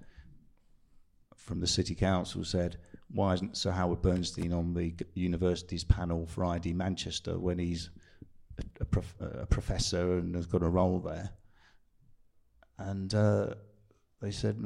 from 1.36 1.59
the 1.59 1.67
city 1.67 1.95
council 1.95 2.43
said, 2.43 2.78
why 3.13 3.34
isn't 3.34 3.55
Sir 3.55 3.71
Howard 3.71 4.01
Bernstein 4.01 4.51
on 4.51 4.73
the 4.73 4.93
university's 5.13 5.84
panel 5.84 6.25
for 6.25 6.45
ID 6.45 6.73
Manchester 6.73 7.38
when 7.39 7.57
he's 7.59 7.89
a, 8.57 8.63
a, 8.82 8.86
prof, 8.86 9.15
a 9.21 9.45
professor 9.45 10.17
and 10.17 10.36
has 10.36 10.45
got 10.45 10.63
a 10.63 10.69
role 10.69 10.99
there? 10.99 11.30
And 12.80 13.13
uh, 13.13 13.47
they 14.21 14.32
said, 14.32 14.61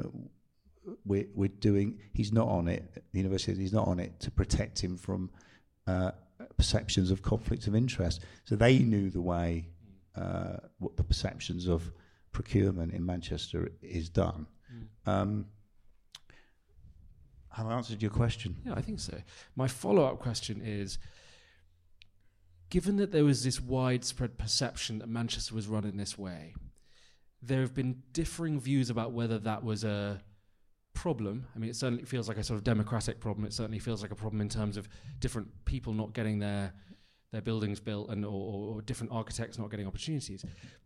we're, 1.06 1.28
we're 1.36 1.50
doing, 1.50 2.00
he's 2.14 2.34
not 2.34 2.48
on 2.48 2.68
it, 2.68 3.04
the 3.12 3.20
university, 3.20 3.62
he's 3.62 3.74
not 3.74 3.88
on 3.88 4.00
it 4.00 4.20
to 4.22 4.32
protect 4.32 4.80
him 4.84 4.98
from 4.98 5.30
uh, 5.88 6.12
perceptions 6.58 7.12
of 7.12 7.22
conflicts 7.22 7.68
of 7.68 7.76
interest. 7.76 8.22
So 8.46 8.56
they 8.56 8.80
knew 8.80 9.10
the 9.10 9.22
way, 9.22 9.68
uh, 10.16 10.58
what 10.80 10.98
the 10.98 11.04
perceptions 11.04 11.68
of 11.68 11.92
procurement 12.32 12.94
in 12.94 13.06
Manchester 13.06 13.72
is 13.82 14.10
done. 14.10 14.48
Mm. 14.74 15.12
Um, 15.12 15.46
have 17.50 17.68
I 17.68 17.74
answered 17.74 18.02
your 18.02 18.12
question? 18.12 18.56
Yeah, 18.66 18.74
I 18.76 18.82
think 18.82 19.00
so. 19.00 19.22
My 19.56 19.68
follow 19.68 20.06
up 20.06 20.20
question 20.20 20.62
is 20.64 20.98
given 22.70 22.96
that 22.96 23.12
there 23.12 23.26
was 23.26 23.44
this 23.44 23.60
widespread 23.60 24.38
perception 24.38 25.00
that 25.00 25.10
Manchester 25.10 25.54
was 25.54 25.68
run 25.68 25.84
in 25.84 25.98
this 25.98 26.18
way, 26.18 26.56
there 27.42 27.62
have 27.62 27.74
been 27.74 28.04
differing 28.14 28.60
views 28.60 28.90
about 28.90 29.12
whether 29.12 29.38
that 29.40 29.64
was 29.64 29.84
a 29.84 30.22
problem. 30.94 31.48
I 31.56 31.60
mean, 31.60 31.70
it 31.70 31.76
certainly 31.76 32.04
feels 32.06 32.28
like 32.28 32.38
a 32.38 32.44
sort 32.44 32.58
of 32.58 32.64
democratic 32.64 33.20
problem. 33.20 33.46
It 33.46 33.54
certainly 33.54 33.80
feels 33.80 34.02
like 34.02 34.12
a 34.12 34.16
problem 34.16 34.42
in 34.42 34.50
terms 34.50 34.78
of 34.78 34.88
different 35.20 35.48
people 35.66 35.94
not 35.94 36.14
getting 36.14 36.40
their 36.40 36.74
their 37.32 37.42
buildings 37.42 37.80
built 37.80 38.10
and 38.10 38.26
or, 38.26 38.76
or 38.76 38.82
different 38.82 39.14
architects 39.14 39.58
not 39.58 39.72
getting 39.72 39.88
opportunities. 39.88 40.44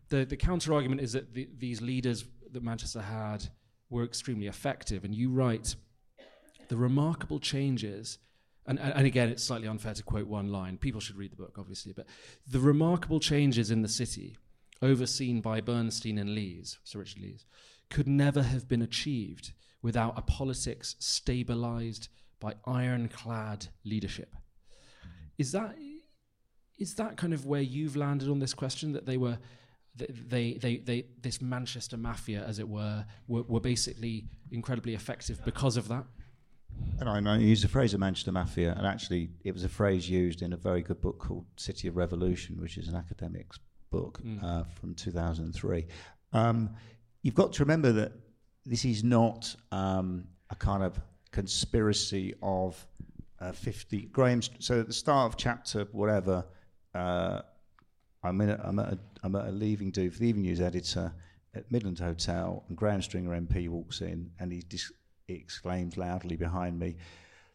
The 0.09 0.25
the 0.25 0.37
counter 0.37 0.73
argument 0.73 1.01
is 1.01 1.13
that 1.13 1.33
the, 1.33 1.49
these 1.57 1.81
leaders 1.81 2.25
that 2.51 2.63
Manchester 2.63 3.01
had 3.01 3.49
were 3.89 4.03
extremely 4.03 4.47
effective. 4.47 5.03
And 5.03 5.13
you 5.13 5.29
write 5.29 5.75
the 6.67 6.77
remarkable 6.77 7.39
changes. 7.39 8.17
And, 8.67 8.79
and 8.79 9.05
again, 9.05 9.29
it's 9.29 9.43
slightly 9.43 9.67
unfair 9.67 9.93
to 9.93 10.03
quote 10.03 10.27
one 10.27 10.51
line. 10.51 10.77
People 10.77 10.99
should 10.99 11.17
read 11.17 11.31
the 11.31 11.35
book, 11.35 11.57
obviously. 11.59 11.93
But 11.93 12.07
the 12.47 12.59
remarkable 12.59 13.19
changes 13.19 13.69
in 13.69 13.83
the 13.83 13.87
city, 13.87 14.37
overseen 14.81 15.41
by 15.41 15.61
Bernstein 15.61 16.17
and 16.17 16.31
Leese, 16.31 16.77
Sir 16.83 16.99
Richard 16.99 17.21
Leese, 17.21 17.45
could 17.91 18.07
never 18.07 18.41
have 18.41 18.67
been 18.67 18.81
achieved 18.81 19.53
without 19.85 20.17
a 20.17 20.21
politics 20.23 20.95
stabilized 20.97 22.09
by 22.39 22.55
ironclad 22.65 23.67
leadership. 23.83 24.35
Is 25.37 25.51
that 25.51 25.77
is 26.79 26.95
that 26.95 27.17
kind 27.17 27.33
of 27.33 27.45
where 27.45 27.61
you've 27.61 27.95
landed 27.95 28.27
on 28.27 28.39
this 28.39 28.55
question 28.55 28.93
that 28.93 29.05
they 29.05 29.17
were 29.17 29.37
they, 29.95 30.57
they, 30.59 30.77
they, 30.77 31.05
this 31.21 31.41
Manchester 31.41 31.95
mafia, 31.95 32.43
as 32.45 32.59
it 32.59 32.67
were, 32.67 33.05
were, 33.29 33.43
were 33.43 33.61
basically 33.61 34.25
incredibly 34.51 34.93
effective 34.93 35.39
because 35.45 35.77
of 35.77 35.87
that? 35.87 36.03
And 36.99 37.07
I, 37.07 37.33
I 37.33 37.37
use 37.37 37.61
the 37.61 37.69
phrase 37.69 37.93
of 37.93 38.01
Manchester 38.01 38.33
Mafia, 38.33 38.73
and 38.77 38.85
actually, 38.85 39.29
it 39.45 39.53
was 39.53 39.63
a 39.63 39.69
phrase 39.69 40.09
used 40.09 40.41
in 40.41 40.51
a 40.51 40.57
very 40.57 40.81
good 40.81 40.99
book 40.99 41.19
called 41.19 41.45
City 41.55 41.87
of 41.87 41.95
Revolution, 41.95 42.59
which 42.59 42.77
is 42.77 42.89
an 42.89 42.95
academic's 42.95 43.57
book 43.89 44.19
mm. 44.21 44.43
uh, 44.43 44.65
from 44.65 44.95
2003. 44.95 45.85
Um, 46.33 46.71
you've 47.21 47.35
got 47.35 47.53
to 47.53 47.63
remember 47.63 47.93
that 47.93 48.11
this 48.65 48.85
is 48.85 49.03
not 49.03 49.55
um, 49.71 50.25
a 50.49 50.55
kind 50.55 50.83
of 50.83 50.99
conspiracy 51.31 52.33
of 52.41 52.85
uh, 53.39 53.51
50 53.51 54.03
Graham. 54.07 54.41
So 54.59 54.79
at 54.79 54.87
the 54.87 54.93
start 54.93 55.31
of 55.31 55.37
chapter 55.37 55.87
whatever, 55.91 56.45
uh, 56.93 57.41
I'm, 58.23 58.41
in 58.41 58.49
a, 58.49 58.61
I'm, 58.63 58.79
at 58.79 58.93
a, 58.93 58.99
I'm 59.23 59.35
at 59.35 59.47
a 59.47 59.51
leaving 59.51 59.91
do 59.91 60.09
for 60.09 60.19
the 60.19 60.27
Evening 60.27 60.43
News 60.43 60.61
editor 60.61 61.13
at 61.53 61.71
Midland 61.71 61.99
Hotel, 61.99 62.63
and 62.67 62.77
Graham 62.77 63.01
Stringer 63.01 63.39
MP 63.39 63.69
walks 63.69 64.01
in 64.01 64.29
and 64.39 64.51
he, 64.51 64.61
dis- 64.67 64.91
he 65.27 65.33
exclaims 65.33 65.97
loudly 65.97 66.35
behind 66.35 66.77
me, 66.79 66.97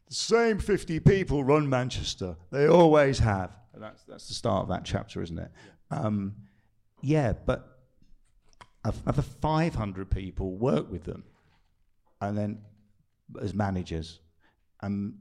"The 0.09 0.15
same 0.15 0.59
50 0.59 1.01
people 1.01 1.45
run 1.45 1.69
Manchester. 1.69 2.37
They 2.51 2.67
always 2.67 3.19
have." 3.19 3.57
And 3.75 3.83
that's 3.83 4.03
that's 4.05 4.29
the 4.29 4.35
start 4.35 4.63
of 4.63 4.69
that 4.69 4.85
chapter, 4.85 5.23
isn't 5.23 5.39
it? 5.39 5.51
Um, 5.91 6.35
yeah, 7.03 7.33
but 7.33 7.80
other 8.85 9.23
500 9.23 10.11
people 10.11 10.53
work 10.57 10.91
with 10.91 11.05
them, 11.05 11.25
and 12.21 12.37
then 12.37 12.63
as 13.41 13.55
managers, 13.55 14.21
and 14.81 15.15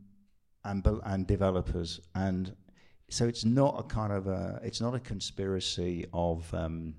and 0.63 0.85
and 1.05 1.27
developers, 1.27 1.99
and 2.15 2.55
so 3.09 3.27
it's 3.27 3.45
not 3.45 3.79
a 3.79 3.83
kind 3.83 4.13
of 4.13 4.27
a 4.27 4.59
it's 4.63 4.81
not 4.81 4.95
a 4.95 4.99
conspiracy 4.99 6.05
of 6.13 6.51
um, 6.53 6.95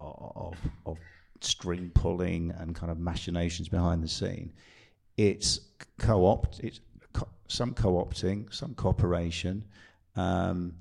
of, 0.00 0.56
of 0.86 0.98
string 1.40 1.90
pulling 1.94 2.52
and 2.58 2.74
kind 2.74 2.90
of 2.90 2.98
machinations 2.98 3.68
behind 3.68 4.02
the 4.02 4.08
scene. 4.08 4.52
It's 5.16 5.60
co-opt. 5.98 6.60
It's 6.60 6.80
co- 7.12 7.28
some 7.48 7.74
co-opting, 7.74 8.52
some 8.52 8.74
cooperation, 8.74 9.64
um, 10.16 10.74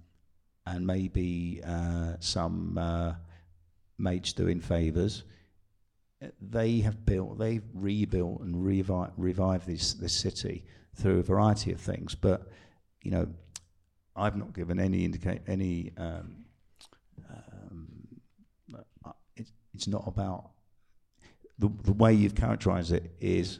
and 0.65 0.85
maybe 0.85 1.61
uh, 1.65 2.13
some 2.19 2.77
uh, 2.77 3.13
mates 4.01 4.33
doing 4.33 4.59
favours. 4.59 5.23
They 6.41 6.79
have 6.79 7.05
built, 7.05 7.39
they've 7.39 7.63
rebuilt 7.73 8.41
and 8.41 8.55
revi- 8.55 9.11
revived 9.17 9.65
this 9.67 9.93
this 9.93 10.13
city 10.13 10.65
through 10.95 11.19
a 11.19 11.23
variety 11.23 11.71
of 11.71 11.79
things. 11.79 12.13
But 12.15 12.47
you 13.01 13.11
know, 13.11 13.27
I've 14.15 14.35
not 14.35 14.53
given 14.53 14.79
any 14.79 15.05
indicate 15.05 15.41
any. 15.47 15.91
Um, 15.97 16.45
um, 17.29 17.87
uh, 19.05 19.11
it's 19.35 19.51
it's 19.73 19.87
not 19.87 20.03
about 20.05 20.51
the 21.57 21.71
the 21.83 21.93
way 21.93 22.13
you've 22.13 22.35
characterised 22.35 22.91
it 22.91 23.11
is 23.19 23.59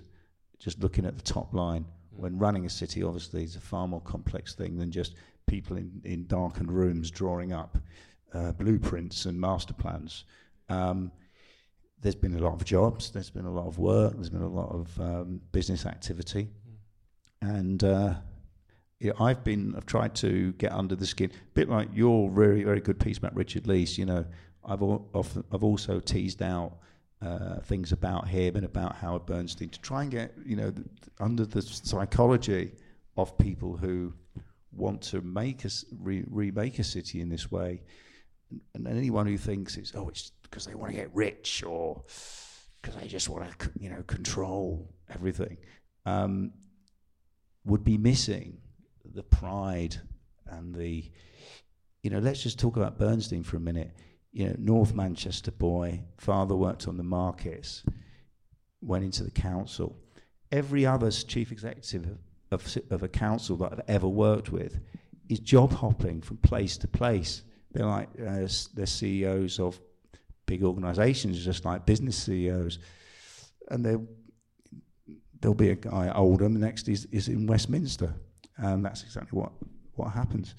just 0.60 0.80
looking 0.82 1.06
at 1.06 1.18
the 1.18 1.24
top 1.24 1.54
line. 1.54 1.86
When 2.12 2.38
running 2.38 2.66
a 2.66 2.70
city, 2.70 3.02
obviously, 3.02 3.44
is 3.44 3.56
a 3.56 3.62
far 3.62 3.88
more 3.88 4.02
complex 4.02 4.54
thing 4.54 4.78
than 4.78 4.92
just 4.92 5.16
people 5.48 5.78
in, 5.78 6.02
in 6.04 6.28
darkened 6.28 6.72
rooms 6.72 7.10
drawing 7.10 7.54
up 7.54 7.78
uh, 8.34 8.52
blueprints 8.54 9.26
and 9.26 9.40
master 9.40 9.74
plans. 9.74 10.26
Um, 10.70 11.12
there's 12.02 12.16
been 12.16 12.36
a 12.36 12.40
lot 12.40 12.54
of 12.54 12.66
jobs, 12.66 13.12
there's 13.12 13.30
been 13.30 13.46
a 13.46 13.52
lot 13.52 13.68
of 13.68 13.78
work, 13.78 14.14
there's 14.16 14.30
been 14.30 14.42
a 14.42 14.48
lot 14.48 14.72
of 14.72 15.00
um, 15.00 15.42
business 15.52 15.86
activity, 15.86 16.50
mm. 16.68 17.58
and 17.58 17.84
uh, 17.84 18.14
I've 19.20 19.44
been 19.44 19.74
I've 19.76 19.86
tried 19.86 20.16
to 20.16 20.54
get 20.54 20.72
under 20.72 20.96
the 20.96 21.06
skin, 21.06 21.32
a 21.32 21.54
bit 21.54 21.70
like 21.70 21.90
your 21.94 22.30
very 22.30 22.64
very 22.64 22.82
good 22.82 23.00
piece 23.00 23.18
about 23.18 23.36
Richard 23.36 23.64
Leese. 23.64 23.98
You 23.98 24.06
know, 24.06 24.26
I've 24.66 24.82
often 24.82 25.44
I've 25.52 25.64
also 25.64 26.00
teased 26.00 26.42
out 26.42 26.78
uh, 27.22 27.60
things 27.62 27.92
about 27.92 28.28
him 28.28 28.56
and 28.56 28.66
about 28.66 28.96
Howard 28.96 29.26
Bernstein 29.26 29.70
to 29.70 29.82
try 29.82 30.04
and 30.04 30.12
get 30.12 30.34
you 30.46 30.56
know 30.56 30.72
the, 30.72 30.84
under 31.20 31.46
the 31.46 31.62
psychology 31.62 32.72
of 33.18 33.38
people 33.38 33.78
who 33.78 34.14
want 34.72 35.02
to 35.02 35.22
make 35.22 35.66
us 35.66 35.84
re- 36.00 36.24
remake 36.30 36.80
a 36.80 36.84
city 36.84 37.22
in 37.22 37.30
this 37.30 37.52
way, 37.52 37.82
and, 38.74 38.88
anyone 38.88 39.26
who 39.26 39.38
thinks 39.38 39.78
it's 39.78 39.93
oh 39.95 40.10
it's 40.10 40.32
because 40.41 40.66
they 40.66 40.76
want 40.76 40.91
to 40.91 40.97
get 40.97 41.10
rich 41.14 41.64
or 41.66 42.04
because 42.82 42.95
they 42.99 43.08
just 43.08 43.30
want 43.30 43.47
to 43.60 43.72
you 43.80 43.89
know 43.89 44.02
control 44.04 44.93
everything 45.14 45.58
um, 46.06 46.52
would 47.66 47.84
be 47.84 47.97
missing 47.97 48.58
the 49.14 49.24
pride 49.24 49.97
and 50.47 50.76
the, 50.76 51.10
you 52.04 52.10
know, 52.10 52.20
let's 52.20 52.43
just 52.43 52.60
talk 52.60 52.78
about 52.78 52.97
Bernstein 52.97 53.43
for 53.43 53.58
a 53.58 53.60
minute. 53.60 53.91
You 54.32 54.47
know, 54.47 54.56
North 54.58 54.93
Manchester 54.93 55.52
boy, 55.52 56.02
father 56.18 56.56
worked 56.56 56.88
on 56.88 56.97
the 56.97 57.04
markets, 57.04 57.84
went 58.82 59.04
into 59.04 59.24
the 59.24 59.32
council. 59.32 59.97
Every 60.52 60.86
other 60.86 61.12
chief 61.12 61.52
executive 61.52 62.18
of, 62.52 62.78
of 62.89 63.04
a 63.04 63.08
council 63.08 63.56
that 63.58 63.74
I've 63.74 63.82
ever 63.88 64.08
worked 64.08 64.52
with 64.52 64.80
is 65.30 65.39
job 65.39 65.72
hopping 65.74 66.22
from 66.22 66.38
place 66.38 66.78
to 66.78 66.88
place. 66.88 67.43
They're 67.74 67.86
like 67.86 68.09
uh, 68.19 68.47
they're 68.74 68.86
CEOs 68.86 69.59
of 69.59 69.80
big 70.45 70.63
organisations, 70.63 71.43
just 71.43 71.65
like 71.65 71.86
business 71.86 72.17
CEOs, 72.17 72.80
and 73.69 73.86
they 73.86 73.95
there'll 75.39 75.55
be 75.55 75.69
a 75.69 75.76
guy 75.76 76.11
older. 76.13 76.47
The 76.49 76.59
next 76.59 76.88
is 76.89 77.05
is 77.11 77.28
in 77.28 77.47
Westminster, 77.47 78.13
and 78.57 78.86
that's 78.86 79.03
exactly 79.03 79.38
what, 79.38 79.51
what 79.95 80.09
happens. 80.09 80.55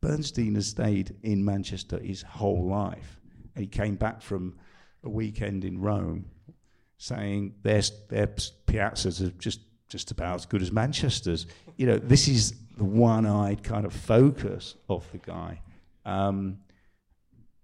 Bernstein 0.00 0.56
has 0.56 0.66
stayed 0.66 1.14
in 1.22 1.44
Manchester 1.44 1.98
his 1.98 2.22
whole 2.22 2.66
life. 2.66 3.20
And 3.54 3.64
he 3.64 3.68
came 3.68 3.94
back 3.94 4.20
from 4.20 4.58
a 5.04 5.08
weekend 5.08 5.64
in 5.64 5.80
Rome 5.80 6.26
saying 6.98 7.54
their, 7.62 7.82
their 8.08 8.26
piazzas 8.26 9.20
are 9.26 9.30
just, 9.38 9.60
just 9.88 10.10
about 10.10 10.36
as 10.36 10.46
good 10.46 10.62
as 10.62 10.72
Manchester's. 10.72 11.46
You 11.76 11.86
know, 11.86 11.98
this 11.98 12.26
is 12.26 12.54
the 12.76 12.84
one 12.84 13.26
eyed 13.26 13.62
kind 13.62 13.84
of 13.84 13.92
focus 13.92 14.74
of 14.88 15.10
the 15.12 15.18
guy. 15.18 15.60
Um, 16.04 16.58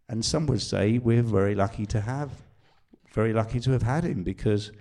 and 0.08 0.24
some 0.24 0.46
would 0.46 0.62
say 0.62 0.98
we're 0.98 1.22
very 1.22 1.54
lucky 1.54 1.86
to 1.86 2.00
have, 2.00 2.30
very 3.12 3.32
lucky 3.32 3.60
to 3.60 3.72
have 3.72 3.82
had 3.82 4.04
him 4.04 4.22
because 4.22 4.72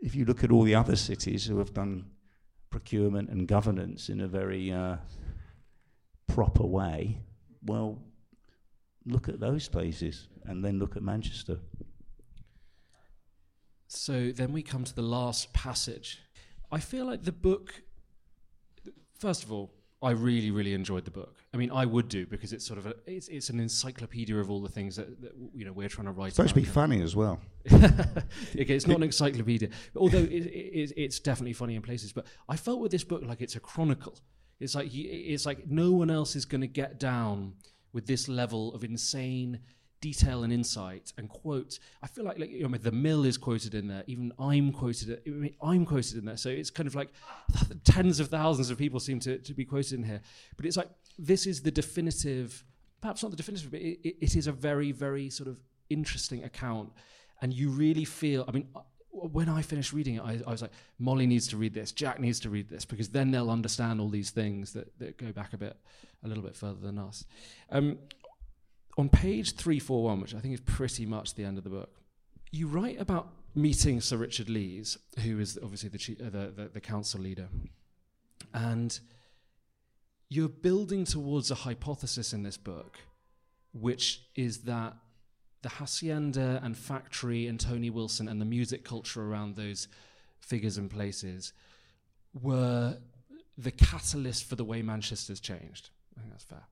if 0.00 0.14
you 0.14 0.24
look 0.24 0.44
at 0.44 0.50
all 0.50 0.62
the 0.62 0.74
other 0.74 0.96
cities 0.96 1.46
who 1.46 1.58
have 1.58 1.72
done 1.72 2.04
procurement 2.70 3.30
and 3.30 3.48
governance 3.48 4.08
in 4.08 4.20
a 4.20 4.28
very 4.28 4.70
uh, 4.70 4.96
proper 6.26 6.64
way, 6.64 7.18
well, 7.64 8.02
look 9.06 9.28
at 9.28 9.40
those 9.40 9.68
places 9.68 10.28
and 10.44 10.64
then 10.64 10.78
look 10.78 10.96
at 10.96 11.02
Manchester. 11.02 11.58
So 13.86 14.32
then 14.32 14.52
we 14.52 14.62
come 14.62 14.84
to 14.84 14.94
the 14.94 15.02
last 15.02 15.52
passage. 15.54 16.20
I 16.70 16.78
feel 16.78 17.06
like 17.06 17.24
the 17.24 17.32
book. 17.32 17.82
First 19.18 19.42
of 19.42 19.50
all, 19.50 19.72
I 20.00 20.10
really, 20.10 20.52
really 20.52 20.74
enjoyed 20.74 21.04
the 21.04 21.10
book. 21.10 21.36
I 21.52 21.56
mean, 21.56 21.72
I 21.72 21.84
would 21.84 22.08
do 22.08 22.24
because 22.24 22.52
it's 22.52 22.64
sort 22.64 22.78
of 22.78 22.86
a, 22.86 22.94
it's, 23.06 23.26
it's 23.28 23.50
an 23.50 23.58
encyclopedia 23.58 24.36
of 24.36 24.48
all 24.48 24.60
the 24.60 24.68
things 24.68 24.94
that, 24.94 25.20
that 25.22 25.32
you 25.54 25.64
know 25.64 25.72
we're 25.72 25.88
trying 25.88 26.06
to 26.06 26.12
write. 26.12 26.28
It's 26.28 26.36
supposed 26.36 26.54
to 26.54 26.60
be 26.60 26.66
funny 26.66 27.02
as 27.02 27.16
well. 27.16 27.40
okay, 27.72 28.22
it's 28.54 28.86
not 28.86 28.98
an 28.98 29.02
encyclopedia, 29.02 29.70
although 29.96 30.18
it, 30.18 30.46
it, 30.46 30.92
it's 30.96 31.18
definitely 31.18 31.52
funny 31.52 31.74
in 31.74 31.82
places. 31.82 32.12
But 32.12 32.26
I 32.48 32.56
felt 32.56 32.80
with 32.80 32.92
this 32.92 33.02
book 33.02 33.22
like 33.24 33.40
it's 33.40 33.56
a 33.56 33.60
chronicle. 33.60 34.16
It's 34.60 34.76
like 34.76 34.88
he, 34.88 35.02
it's 35.02 35.46
like 35.46 35.66
no 35.66 35.90
one 35.90 36.10
else 36.10 36.36
is 36.36 36.44
going 36.44 36.60
to 36.60 36.68
get 36.68 37.00
down 37.00 37.54
with 37.92 38.06
this 38.06 38.28
level 38.28 38.72
of 38.74 38.84
insane 38.84 39.60
detail 40.00 40.44
and 40.44 40.52
insight 40.52 41.12
and 41.18 41.28
quote. 41.28 41.78
I 42.02 42.06
feel 42.06 42.24
like 42.24 42.38
like 42.38 42.50
you 42.50 42.68
know, 42.68 42.78
the 42.78 42.92
mill 42.92 43.24
is 43.24 43.36
quoted 43.36 43.74
in 43.74 43.88
there. 43.88 44.04
Even 44.06 44.32
I'm 44.38 44.72
quoted. 44.72 45.20
I 45.26 45.30
mean, 45.30 45.54
I'm 45.62 45.84
quoted 45.84 46.18
in 46.18 46.24
there. 46.24 46.36
So 46.36 46.50
it's 46.50 46.70
kind 46.70 46.86
of 46.86 46.94
like 46.94 47.10
tens 47.84 48.20
of 48.20 48.28
thousands 48.28 48.70
of 48.70 48.78
people 48.78 49.00
seem 49.00 49.20
to, 49.20 49.38
to 49.38 49.54
be 49.54 49.64
quoted 49.64 49.94
in 49.94 50.04
here. 50.04 50.20
But 50.56 50.66
it's 50.66 50.76
like 50.76 50.88
this 51.18 51.46
is 51.46 51.62
the 51.62 51.70
definitive, 51.70 52.64
perhaps 53.00 53.22
not 53.22 53.30
the 53.30 53.36
definitive, 53.36 53.70
but 53.70 53.80
it, 53.80 54.16
it, 54.20 54.36
is 54.36 54.46
a 54.46 54.52
very 54.52 54.92
very 54.92 55.30
sort 55.30 55.48
of 55.48 55.58
interesting 55.90 56.44
account, 56.44 56.92
and 57.42 57.52
you 57.52 57.70
really 57.70 58.04
feel. 58.04 58.44
I 58.48 58.52
mean. 58.52 58.68
When 59.10 59.48
I 59.48 59.62
finished 59.62 59.92
reading 59.92 60.16
it, 60.16 60.22
I, 60.22 60.38
I 60.46 60.50
was 60.50 60.62
like, 60.62 60.70
Molly 61.00 61.26
needs 61.26 61.48
to 61.48 61.56
read 61.56 61.74
this, 61.74 61.90
Jack 61.90 62.20
needs 62.20 62.38
to 62.40 62.50
read 62.50 62.68
this, 62.68 62.84
because 62.84 63.08
then 63.08 63.32
they'll 63.32 63.50
understand 63.50 64.00
all 64.00 64.08
these 64.08 64.30
things 64.30 64.74
that, 64.74 64.96
that 65.00 65.16
go 65.16 65.32
back 65.32 65.54
a 65.54 65.56
bit, 65.56 65.76
a 66.22 66.28
little 66.28 66.42
bit 66.42 66.54
further 66.54 66.78
than 66.80 66.98
us. 66.98 67.24
Um, 67.70 67.98
on 68.98 69.08
page 69.08 69.54
341, 69.54 70.20
which 70.20 70.34
I 70.34 70.40
think 70.40 70.54
is 70.54 70.60
pretty 70.60 71.06
much 71.06 71.34
the 71.34 71.44
end 71.44 71.56
of 71.56 71.64
the 71.64 71.70
book, 71.70 72.00
you 72.50 72.66
write 72.66 73.00
about 73.00 73.28
meeting 73.54 74.00
Sir 74.00 74.16
Richard 74.16 74.48
Leese, 74.48 74.98
who 75.20 75.38
is 75.38 75.58
obviously 75.62 75.88
the, 75.88 75.98
chief, 75.98 76.20
uh, 76.20 76.24
the, 76.24 76.52
the, 76.54 76.70
the 76.74 76.80
council 76.80 77.20
leader. 77.20 77.48
And 78.52 78.98
you're 80.28 80.48
building 80.48 81.04
towards 81.04 81.50
a 81.50 81.54
hypothesis 81.54 82.32
in 82.32 82.42
this 82.42 82.56
book, 82.56 82.98
which 83.72 84.22
is 84.34 84.62
that 84.62 84.96
the 85.62 85.68
hacienda 85.68 86.60
and 86.62 86.76
factory 86.76 87.46
and 87.46 87.58
Tony 87.58 87.90
Wilson 87.90 88.28
and 88.28 88.40
the 88.40 88.44
music 88.44 88.84
culture 88.84 89.22
around 89.22 89.56
those 89.56 89.88
figures 90.40 90.76
and 90.76 90.90
places 90.90 91.52
were 92.34 92.98
the 93.56 93.70
catalyst 93.70 94.44
for 94.44 94.56
the 94.56 94.64
way 94.64 94.82
Manchester's 94.82 95.40
changed. 95.40 95.90
I 96.16 96.20
think 96.20 96.32
that's 96.32 96.44
fair. 96.44 96.62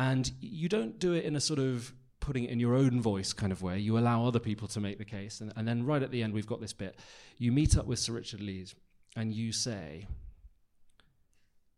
And 0.00 0.32
you 0.40 0.70
don't 0.70 0.98
do 0.98 1.12
it 1.12 1.26
in 1.26 1.36
a 1.36 1.40
sort 1.40 1.58
of 1.58 1.92
putting 2.20 2.44
it 2.44 2.50
in 2.50 2.58
your 2.58 2.74
own 2.74 3.02
voice 3.02 3.34
kind 3.34 3.52
of 3.52 3.60
way. 3.60 3.78
You 3.78 3.98
allow 3.98 4.24
other 4.24 4.38
people 4.38 4.66
to 4.68 4.80
make 4.80 4.96
the 4.96 5.04
case. 5.04 5.42
And, 5.42 5.52
and 5.56 5.68
then 5.68 5.84
right 5.84 6.02
at 6.02 6.10
the 6.10 6.22
end, 6.22 6.32
we've 6.32 6.46
got 6.46 6.62
this 6.62 6.72
bit. 6.72 6.98
You 7.36 7.52
meet 7.52 7.76
up 7.76 7.84
with 7.84 7.98
Sir 7.98 8.14
Richard 8.14 8.40
Leese 8.40 8.74
and 9.14 9.34
you 9.34 9.52
say, 9.52 10.06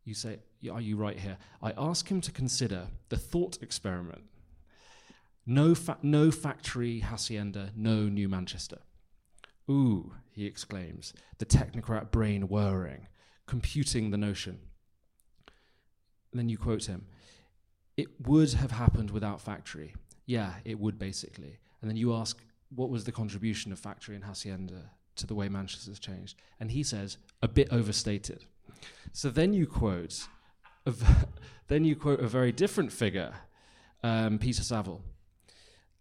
you 0.04 0.14
say, 0.14 0.38
are 0.70 0.80
you 0.80 0.96
right 0.96 1.18
here? 1.18 1.36
I 1.60 1.72
ask 1.76 2.08
him 2.08 2.20
to 2.20 2.30
consider 2.30 2.86
the 3.08 3.16
thought 3.16 3.60
experiment. 3.60 4.22
No, 5.44 5.74
fa- 5.74 5.98
no 6.00 6.30
factory 6.30 7.00
hacienda, 7.00 7.72
no 7.74 8.02
New 8.04 8.28
Manchester. 8.28 8.78
Ooh, 9.68 10.12
he 10.30 10.46
exclaims, 10.46 11.12
the 11.38 11.46
technocrat 11.46 12.12
brain 12.12 12.42
whirring, 12.42 13.08
computing 13.48 14.12
the 14.12 14.16
notion. 14.16 14.60
And 16.30 16.38
then 16.38 16.48
you 16.48 16.56
quote 16.56 16.84
him 16.84 17.06
it 18.02 18.08
would 18.26 18.52
have 18.54 18.72
happened 18.72 19.10
without 19.12 19.40
factory. 19.40 19.94
Yeah, 20.26 20.54
it 20.64 20.78
would 20.80 20.98
basically. 20.98 21.58
And 21.80 21.88
then 21.88 21.96
you 21.96 22.14
ask, 22.14 22.36
what 22.74 22.90
was 22.90 23.04
the 23.04 23.12
contribution 23.12 23.70
of 23.70 23.78
factory 23.78 24.16
and 24.16 24.24
hacienda 24.24 24.90
to 25.16 25.26
the 25.26 25.36
way 25.36 25.48
Manchester's 25.48 26.00
changed? 26.00 26.36
And 26.58 26.70
he 26.72 26.82
says, 26.82 27.18
a 27.42 27.48
bit 27.48 27.68
overstated. 27.70 28.44
So 29.12 29.30
then 29.30 29.52
you 29.52 29.66
quote, 29.66 30.26
then 31.68 31.84
you 31.84 31.94
quote 31.94 32.20
a 32.20 32.26
very 32.26 32.50
different 32.50 32.90
figure, 32.90 33.34
um, 34.02 34.38
Peter 34.38 34.64
Saville, 34.64 35.02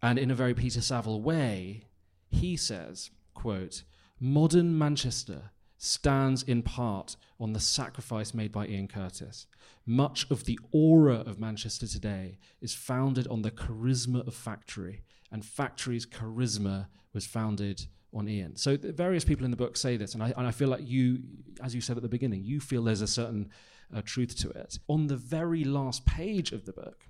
and 0.02 0.18
in 0.18 0.30
a 0.30 0.34
very 0.34 0.54
Peter 0.54 0.80
Saville 0.80 1.20
way, 1.20 1.84
he 2.30 2.56
says, 2.56 3.10
quote, 3.34 3.84
modern 4.18 4.76
Manchester 4.76 5.52
stands 5.84 6.44
in 6.44 6.62
part 6.62 7.16
on 7.40 7.54
the 7.54 7.58
sacrifice 7.58 8.32
made 8.32 8.52
by 8.52 8.64
Ian 8.68 8.86
Curtis. 8.86 9.48
Much 9.84 10.30
of 10.30 10.44
the 10.44 10.56
aura 10.70 11.16
of 11.16 11.40
Manchester 11.40 11.88
today 11.88 12.38
is 12.60 12.72
founded 12.72 13.26
on 13.26 13.42
the 13.42 13.50
charisma 13.50 14.24
of 14.24 14.32
Factory, 14.32 15.02
and 15.32 15.44
Factory's 15.44 16.06
charisma 16.06 16.86
was 17.12 17.26
founded 17.26 17.84
on 18.14 18.28
Ian. 18.28 18.54
So 18.54 18.76
various 18.76 19.24
people 19.24 19.44
in 19.44 19.50
the 19.50 19.56
book 19.56 19.76
say 19.76 19.96
this, 19.96 20.14
and 20.14 20.22
I, 20.22 20.32
and 20.36 20.46
I 20.46 20.52
feel 20.52 20.68
like 20.68 20.88
you, 20.88 21.18
as 21.60 21.74
you 21.74 21.80
said 21.80 21.96
at 21.96 22.04
the 22.04 22.08
beginning, 22.08 22.44
you 22.44 22.60
feel 22.60 22.84
there's 22.84 23.00
a 23.00 23.08
certain 23.08 23.50
uh, 23.92 24.02
truth 24.04 24.36
to 24.36 24.50
it. 24.50 24.78
On 24.86 25.08
the 25.08 25.16
very 25.16 25.64
last 25.64 26.06
page 26.06 26.52
of 26.52 26.64
the 26.64 26.72
book, 26.72 27.04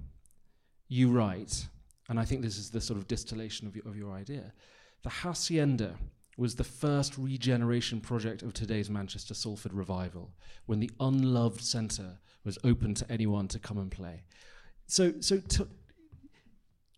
you 0.88 1.10
write, 1.10 1.68
and 2.08 2.18
I 2.18 2.24
think 2.24 2.40
this 2.40 2.56
is 2.56 2.70
the 2.70 2.80
sort 2.80 2.98
of 2.98 3.06
distillation 3.06 3.66
of 3.66 3.76
your, 3.76 3.86
of 3.86 3.98
your 3.98 4.12
idea, 4.12 4.54
the 5.02 5.10
hacienda 5.10 5.98
was 6.36 6.54
the 6.54 6.64
first 6.64 7.18
regeneration 7.18 8.00
project 8.00 8.42
of 8.42 8.54
today's 8.54 8.88
Manchester 8.88 9.34
Salford 9.34 9.72
revival, 9.72 10.32
when 10.66 10.80
the 10.80 10.90
unloved 11.00 11.60
centre 11.60 12.18
was 12.44 12.58
open 12.64 12.94
to 12.94 13.10
anyone 13.10 13.48
to 13.48 13.58
come 13.58 13.78
and 13.78 13.90
play. 13.90 14.22
So, 14.86 15.14
so 15.20 15.38
to, 15.38 15.68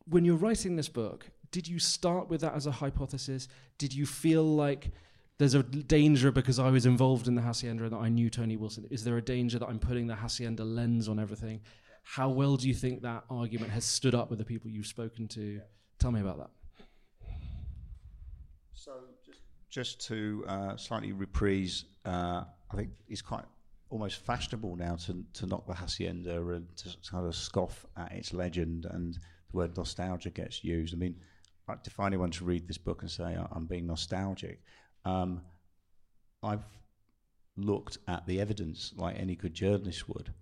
when 0.07 0.25
you're 0.25 0.37
writing 0.37 0.77
this 0.77 0.89
book, 0.89 1.27
did 1.51 1.69
you 1.69 1.79
start 1.79 2.29
with 2.29 2.41
that 2.41 2.55
as 2.55 2.67
a 2.67 2.73
hypothesis? 2.73 3.49
Did 3.79 3.95
you 3.95 4.07
feel 4.07 4.45
like 4.45 4.91
there's 5.39 5.55
a 5.55 5.63
danger 5.63 6.31
because 6.31 6.59
I 6.59 6.71
was 6.71 6.87
involved 6.87 7.29
in 7.29 7.35
the 7.35 7.43
hacienda 7.43 7.85
and 7.85 7.93
that 7.93 7.99
I 7.99 8.09
knew 8.09 8.31
Tony 8.31 8.57
Wilson? 8.57 8.87
Is 8.91 9.05
there 9.05 9.17
a 9.17 9.23
danger 9.23 9.59
that 9.59 9.67
I'm 9.67 9.79
putting 9.79 10.07
the 10.07 10.15
hacienda 10.15 10.65
lens 10.65 11.09
on 11.09 11.19
everything? 11.19 11.61
How 12.03 12.29
well 12.29 12.57
do 12.57 12.69
you 12.69 12.75
think 12.75 13.03
that 13.03 13.25
argument 13.31 13.73
has 13.73 13.85
stood 13.85 14.15
up 14.15 14.31
with 14.31 14.39
the 14.39 14.45
people 14.45 14.71
you've 14.71 14.87
spoken 14.87 15.27
to? 15.29 15.61
Tell 15.99 16.13
me 16.13 16.21
about 16.21 16.39
that. 16.39 16.51
So, 18.75 18.93
just, 19.75 20.07
to 20.07 20.45
uh, 20.47 20.77
slightly 20.77 21.13
reprise, 21.13 21.85
uh, 22.05 22.45
I 22.71 22.77
think 22.77 22.91
it's 23.09 23.23
quite 23.23 23.45
almost 23.91 24.25
fashionable 24.25 24.77
now 24.77 24.95
to, 24.95 25.25
to 25.33 25.47
knock 25.47 25.67
the 25.67 25.75
hacienda 25.75 26.41
and 26.51 26.69
to 26.77 26.97
kind 27.11 27.27
of 27.27 27.35
scoff 27.35 27.85
at 27.97 28.13
its 28.13 28.33
legend, 28.33 28.87
and 28.89 29.15
the 29.15 29.57
word 29.57 29.77
nostalgia 29.77 30.31
gets 30.31 30.63
used. 30.63 30.95
I 30.95 30.97
mean, 30.97 31.17
if 31.85 31.99
anyone 31.99 32.31
to 32.31 32.45
read 32.45 32.69
this 32.69 32.79
book 32.79 33.03
and 33.03 33.11
say 33.11 33.37
I'm 33.51 33.67
being 33.67 33.89
nostalgic, 33.89 34.63
um, 35.05 35.43
I've 36.41 36.65
looked 37.57 37.99
at 38.07 38.25
the 38.27 38.41
evidence 38.41 38.93
like 38.97 39.19
any 39.19 39.35
good 39.35 39.55
journalist 39.55 40.09
would. 40.09 40.33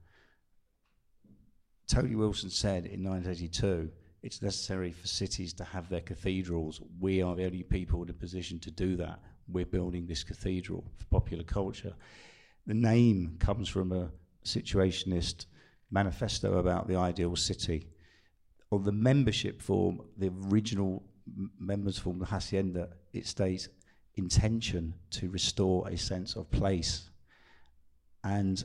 Tony 1.89 2.15
Wilson 2.15 2.51
said 2.51 2.85
in 2.85 3.03
1982 3.03 3.91
it's 4.23 4.41
necessary 4.41 4.93
for 4.93 5.07
cities 5.07 5.53
to 5.55 5.65
have 5.65 5.89
their 5.89 6.01
cathedrals. 6.01 6.81
We 7.01 7.23
are 7.23 7.35
the 7.35 7.45
only 7.45 7.65
people 7.65 8.03
in 8.03 8.11
a 8.11 8.15
position 8.15 8.61
to 8.61 8.71
do 8.71 8.97
that. 8.97 9.19
We're 9.49 9.67
building 9.67 10.07
this 10.07 10.23
cathedral 10.23 10.85
for 10.97 11.07
popular 11.07 11.43
culture. 11.43 11.95
The 12.67 12.75
name 12.75 13.37
comes 13.41 13.69
from 13.69 13.91
a 13.91 14.11
situationist 14.45 15.47
manifesto 15.91 16.59
about 16.59 16.87
the 16.87 16.97
ideal 16.97 17.35
city. 17.35 17.89
On 18.71 18.85
the 18.85 18.93
membership 18.93 19.61
form, 19.61 20.01
the 20.17 20.31
original 20.49 21.03
members 21.59 21.99
form, 21.99 22.21
the 22.21 22.27
Hacienda, 22.27 22.91
it 23.13 23.27
states 23.27 23.69
intention 24.15 24.95
to 25.11 25.31
restore 25.31 25.89
a 25.89 25.97
sense 25.97 26.37
of 26.37 26.51
place. 26.51 27.11
And 28.23 28.63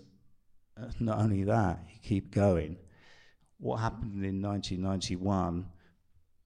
uh, 0.80 0.92
not 1.00 1.18
only 1.18 1.44
that, 1.46 1.80
you 1.92 2.00
keep 2.04 2.32
going 2.32 2.78
what 3.60 3.78
happened 3.78 4.24
in 4.24 4.42
1991 4.42 5.66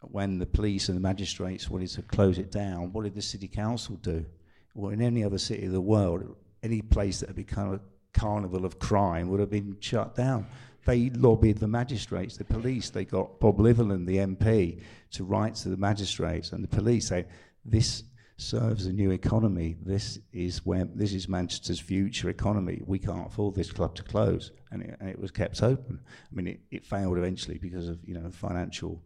when 0.02 0.40
the 0.40 0.46
police 0.46 0.90
and 0.90 0.98
the 0.98 1.02
magistrates 1.02 1.70
wanted 1.70 1.90
to 1.90 2.02
close 2.02 2.40
it 2.40 2.52
down, 2.52 2.92
what 2.92 3.04
did 3.04 3.14
the 3.14 3.22
city 3.22 3.48
council 3.48 3.98
do? 4.02 4.26
Well, 4.74 4.92
in 4.92 5.02
any 5.02 5.24
other 5.24 5.38
city 5.38 5.66
of 5.66 5.74
the 5.74 5.82
world, 5.82 6.36
any 6.64 6.82
place 6.82 7.20
that 7.20 7.30
had 7.30 7.36
become 7.36 7.74
a 7.74 7.80
carnival 8.18 8.66
of 8.66 8.80
crime 8.80 9.30
would 9.30 9.40
have 9.40 9.50
been 9.50 9.78
shut 9.80 10.16
down. 10.16 10.48
They 10.86 11.12
lobbied 11.12 11.60
the 11.60 11.68
magistrates, 11.68 12.38
the 12.38 12.46
police. 12.46 12.90
They 12.90 13.06
got 13.06 13.40
Bob 13.40 13.58
Litherland, 13.58 14.08
the 14.08 14.18
MP, 14.18 14.82
to 15.12 15.24
write 15.24 15.56
to 15.56 15.70
the 15.70 15.78
magistrates 15.78 16.52
and 16.52 16.64
the 16.64 16.68
police 16.68 17.10
saying, 17.10 17.26
this 17.64 18.04
serves 18.42 18.86
a 18.86 18.94
new 18.94 19.12
economy. 19.12 19.78
This 19.82 20.20
is 20.34 20.66
where 20.66 20.86
this 20.86 21.14
is 21.14 21.30
Manchester's 21.30 21.80
future 21.80 22.30
economy. 22.30 22.82
We 22.86 23.00
can't 23.00 23.28
afford 23.28 23.56
this 23.56 23.72
club 23.72 23.96
to 23.96 24.04
close, 24.04 24.52
and 24.72 24.82
it, 24.82 24.98
and 25.00 25.10
it 25.10 25.20
was 25.20 25.32
kept 25.32 25.62
open. 25.62 26.00
I 26.04 26.36
mean, 26.36 26.48
it, 26.48 26.60
it, 26.72 26.86
failed 26.86 27.18
eventually 27.18 27.58
because 27.58 27.88
of 27.88 28.00
you 28.04 28.14
know 28.14 28.30
financial 28.32 29.04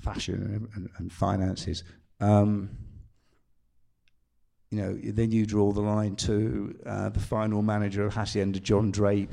fashion 0.00 0.68
and, 0.74 0.88
and, 0.98 1.12
finances. 1.12 1.84
Um, 2.20 2.70
you 4.70 4.78
know, 4.80 4.98
then 5.12 5.30
you 5.30 5.46
draw 5.46 5.70
the 5.72 5.82
line 5.82 6.16
to 6.16 6.76
uh, 6.84 7.08
the 7.10 7.20
final 7.20 7.62
manager 7.62 8.04
of 8.04 8.14
Hacienda, 8.14 8.58
John 8.58 8.90
Drape, 8.90 9.32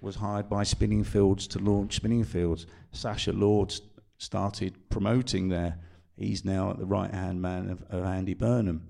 was 0.00 0.16
hired 0.16 0.48
by 0.48 0.64
Spinningfields 0.64 1.46
to 1.50 1.60
launch 1.60 2.02
Spinningfields. 2.02 2.66
Sacha 2.90 3.32
Lord 3.32 3.72
started 4.18 4.88
promoting 4.88 5.48
there 5.48 5.78
He's 6.16 6.44
now 6.44 6.70
at 6.70 6.78
the 6.78 6.86
right 6.86 7.12
hand 7.12 7.40
man 7.40 7.70
of, 7.70 7.82
of 7.90 8.04
Andy 8.04 8.34
Burnham. 8.34 8.88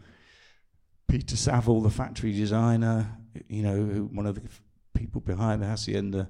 Peter 1.09 1.37
Saville, 1.37 1.81
the 1.81 1.91
factory 1.91 2.33
designer, 2.33 3.19
you 3.49 3.63
know, 3.63 4.09
one 4.13 4.27
of 4.27 4.35
the 4.35 4.43
f- 4.45 4.63
people 4.95 5.21
behind 5.21 5.63
the 5.63 5.67
hacienda, 5.67 6.29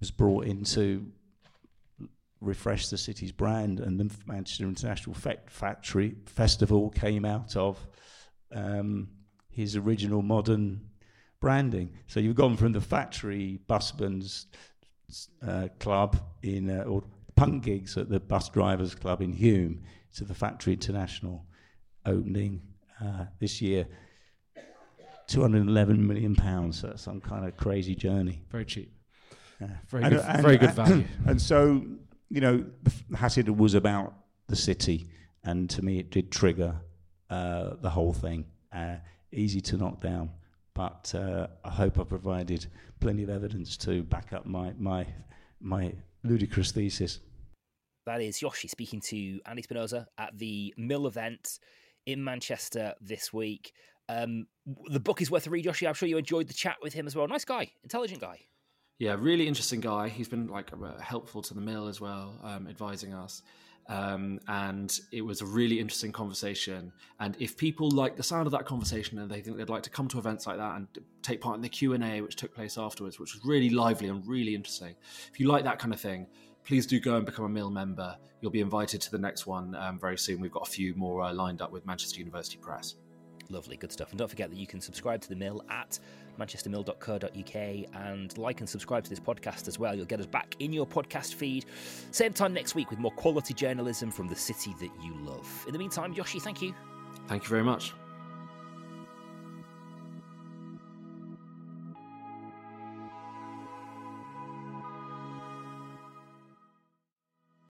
was 0.00 0.10
brought 0.10 0.44
in 0.44 0.64
to 0.64 1.06
refresh 2.40 2.88
the 2.88 2.98
city's 2.98 3.32
brand, 3.32 3.80
and 3.80 3.98
the 3.98 4.14
Manchester 4.26 4.64
International 4.64 5.14
Fe- 5.14 5.38
Factory 5.46 6.14
Festival 6.26 6.90
came 6.90 7.24
out 7.24 7.56
of 7.56 7.78
um, 8.52 9.08
his 9.48 9.76
original 9.76 10.22
modern 10.22 10.90
branding. 11.40 11.90
So 12.06 12.20
you've 12.20 12.36
gone 12.36 12.56
from 12.56 12.72
the 12.72 12.80
factory 12.80 13.60
busman's 13.66 14.46
uh, 15.46 15.68
club 15.78 16.18
in 16.42 16.70
uh, 16.70 16.82
or 16.82 17.04
punk 17.36 17.64
gigs 17.64 17.96
at 17.96 18.08
the 18.08 18.18
bus 18.20 18.48
drivers 18.48 18.94
club 18.94 19.20
in 19.22 19.32
Hulme 19.34 19.80
to 20.16 20.24
the 20.24 20.34
Factory 20.34 20.72
International 20.72 21.44
opening 22.04 22.62
uh, 23.02 23.26
this 23.38 23.60
year. 23.60 23.86
211 25.28 26.06
million 26.06 26.34
pounds. 26.36 26.80
So 26.80 26.88
that's 26.88 27.02
some 27.02 27.20
kind 27.20 27.46
of 27.46 27.56
crazy 27.56 27.94
journey. 27.94 28.44
Very 28.50 28.64
cheap. 28.64 28.92
Yeah. 29.60 29.68
Very 29.88 30.04
And- 30.04 30.14
good. 30.14 30.24
and- 30.24 30.42
very 30.42 30.56
good 30.56 30.68
and- 30.68 30.76
value. 30.76 31.04
And 31.26 31.42
so, 31.42 31.84
you 32.30 32.40
know, 32.40 32.64
the 32.82 33.16
Hacienda 33.16 33.52
was 33.52 33.74
about 33.74 34.14
the 34.48 34.56
city, 34.56 35.08
and 35.42 35.68
to 35.70 35.82
me, 35.82 35.98
it 35.98 36.10
did 36.10 36.30
trigger 36.30 36.80
uh, 37.30 37.74
the 37.80 37.90
whole 37.90 38.12
thing. 38.12 38.44
Uh, 38.72 38.96
easy 39.32 39.60
to 39.60 39.76
knock 39.76 40.00
down, 40.00 40.30
but 40.74 41.12
uh, 41.14 41.48
I 41.64 41.70
hope 41.70 41.98
I 41.98 42.04
provided 42.04 42.66
plenty 43.00 43.22
of 43.24 43.30
evidence 43.30 43.76
to 43.78 44.02
back 44.04 44.32
up 44.32 44.46
my 44.46 44.72
my 44.78 45.06
my 45.60 45.92
ludicrous 46.26 46.72
thesis. 46.72 47.20
That 48.06 48.20
is 48.20 48.38
Joshi 48.38 48.70
speaking 48.70 49.00
to 49.02 49.40
Andy 49.46 49.62
Spinoza 49.62 50.06
at 50.16 50.36
the 50.38 50.72
Mill 50.76 51.06
event 51.06 51.58
in 52.06 52.22
Manchester 52.22 52.94
this 53.00 53.32
week. 53.32 53.72
Um, 54.08 54.46
the 54.86 55.00
book 55.00 55.20
is 55.20 55.30
worth 55.30 55.46
a 55.46 55.50
read, 55.50 55.64
Joshi. 55.64 55.88
I'm 55.88 55.94
sure 55.94 56.08
you 56.08 56.16
enjoyed 56.16 56.46
the 56.46 56.54
chat 56.54 56.76
with 56.82 56.92
him 56.92 57.06
as 57.06 57.16
well. 57.16 57.26
Nice 57.26 57.44
guy, 57.44 57.72
intelligent 57.82 58.20
guy. 58.20 58.38
Yeah, 58.98 59.16
really 59.18 59.46
interesting 59.46 59.80
guy. 59.80 60.08
He's 60.08 60.28
been 60.28 60.46
like 60.46 60.72
uh, 60.72 60.98
helpful 61.00 61.42
to 61.42 61.54
the 61.54 61.60
mill 61.60 61.88
as 61.88 62.00
well, 62.00 62.38
um, 62.42 62.66
advising 62.68 63.12
us. 63.12 63.42
Um, 63.88 64.40
and 64.48 64.98
it 65.12 65.22
was 65.22 65.42
a 65.42 65.46
really 65.46 65.78
interesting 65.78 66.10
conversation. 66.10 66.92
And 67.20 67.36
if 67.38 67.56
people 67.56 67.90
like 67.90 68.16
the 68.16 68.22
sound 68.22 68.46
of 68.46 68.52
that 68.52 68.66
conversation 68.66 69.18
and 69.18 69.30
they 69.30 69.40
think 69.40 69.56
they'd 69.56 69.68
like 69.68 69.84
to 69.84 69.90
come 69.90 70.08
to 70.08 70.18
events 70.18 70.46
like 70.46 70.56
that 70.56 70.76
and 70.76 70.88
take 71.22 71.40
part 71.40 71.56
in 71.56 71.62
the 71.62 71.68
Q 71.68 71.92
and 71.92 72.02
A, 72.02 72.20
which 72.20 72.36
took 72.36 72.54
place 72.54 72.78
afterwards, 72.78 73.20
which 73.20 73.34
was 73.34 73.44
really 73.44 73.70
lively 73.70 74.08
and 74.08 74.26
really 74.26 74.54
interesting. 74.54 74.94
If 75.32 75.38
you 75.38 75.46
like 75.46 75.64
that 75.64 75.78
kind 75.78 75.94
of 75.94 76.00
thing, 76.00 76.26
please 76.64 76.86
do 76.86 76.98
go 76.98 77.16
and 77.16 77.24
become 77.24 77.44
a 77.44 77.48
mill 77.48 77.70
member. 77.70 78.16
You'll 78.40 78.50
be 78.50 78.60
invited 78.60 79.00
to 79.02 79.10
the 79.10 79.18
next 79.18 79.46
one 79.46 79.74
um, 79.76 79.98
very 80.00 80.18
soon. 80.18 80.40
We've 80.40 80.50
got 80.50 80.66
a 80.66 80.70
few 80.70 80.94
more 80.94 81.22
uh, 81.22 81.32
lined 81.32 81.62
up 81.62 81.70
with 81.70 81.86
Manchester 81.86 82.18
University 82.18 82.58
Press. 82.58 82.96
Lovely, 83.48 83.76
good 83.76 83.92
stuff. 83.92 84.10
And 84.10 84.18
don't 84.18 84.28
forget 84.28 84.50
that 84.50 84.58
you 84.58 84.66
can 84.66 84.80
subscribe 84.80 85.20
to 85.20 85.28
the 85.28 85.36
mill 85.36 85.64
at 85.70 86.00
manchestermill.co.uk 86.38 88.04
and 88.04 88.38
like 88.38 88.60
and 88.60 88.68
subscribe 88.68 89.04
to 89.04 89.10
this 89.10 89.20
podcast 89.20 89.68
as 89.68 89.78
well. 89.78 89.94
You'll 89.94 90.06
get 90.06 90.20
us 90.20 90.26
back 90.26 90.56
in 90.58 90.72
your 90.72 90.86
podcast 90.86 91.34
feed. 91.34 91.66
Same 92.10 92.32
time 92.32 92.52
next 92.54 92.74
week 92.74 92.90
with 92.90 92.98
more 92.98 93.12
quality 93.12 93.54
journalism 93.54 94.10
from 94.10 94.28
the 94.28 94.36
city 94.36 94.74
that 94.80 94.90
you 95.02 95.14
love. 95.20 95.64
In 95.66 95.72
the 95.72 95.78
meantime, 95.78 96.14
Joshi, 96.14 96.40
thank 96.40 96.62
you. 96.62 96.74
Thank 97.28 97.42
you 97.44 97.48
very 97.48 97.64
much. 97.64 97.92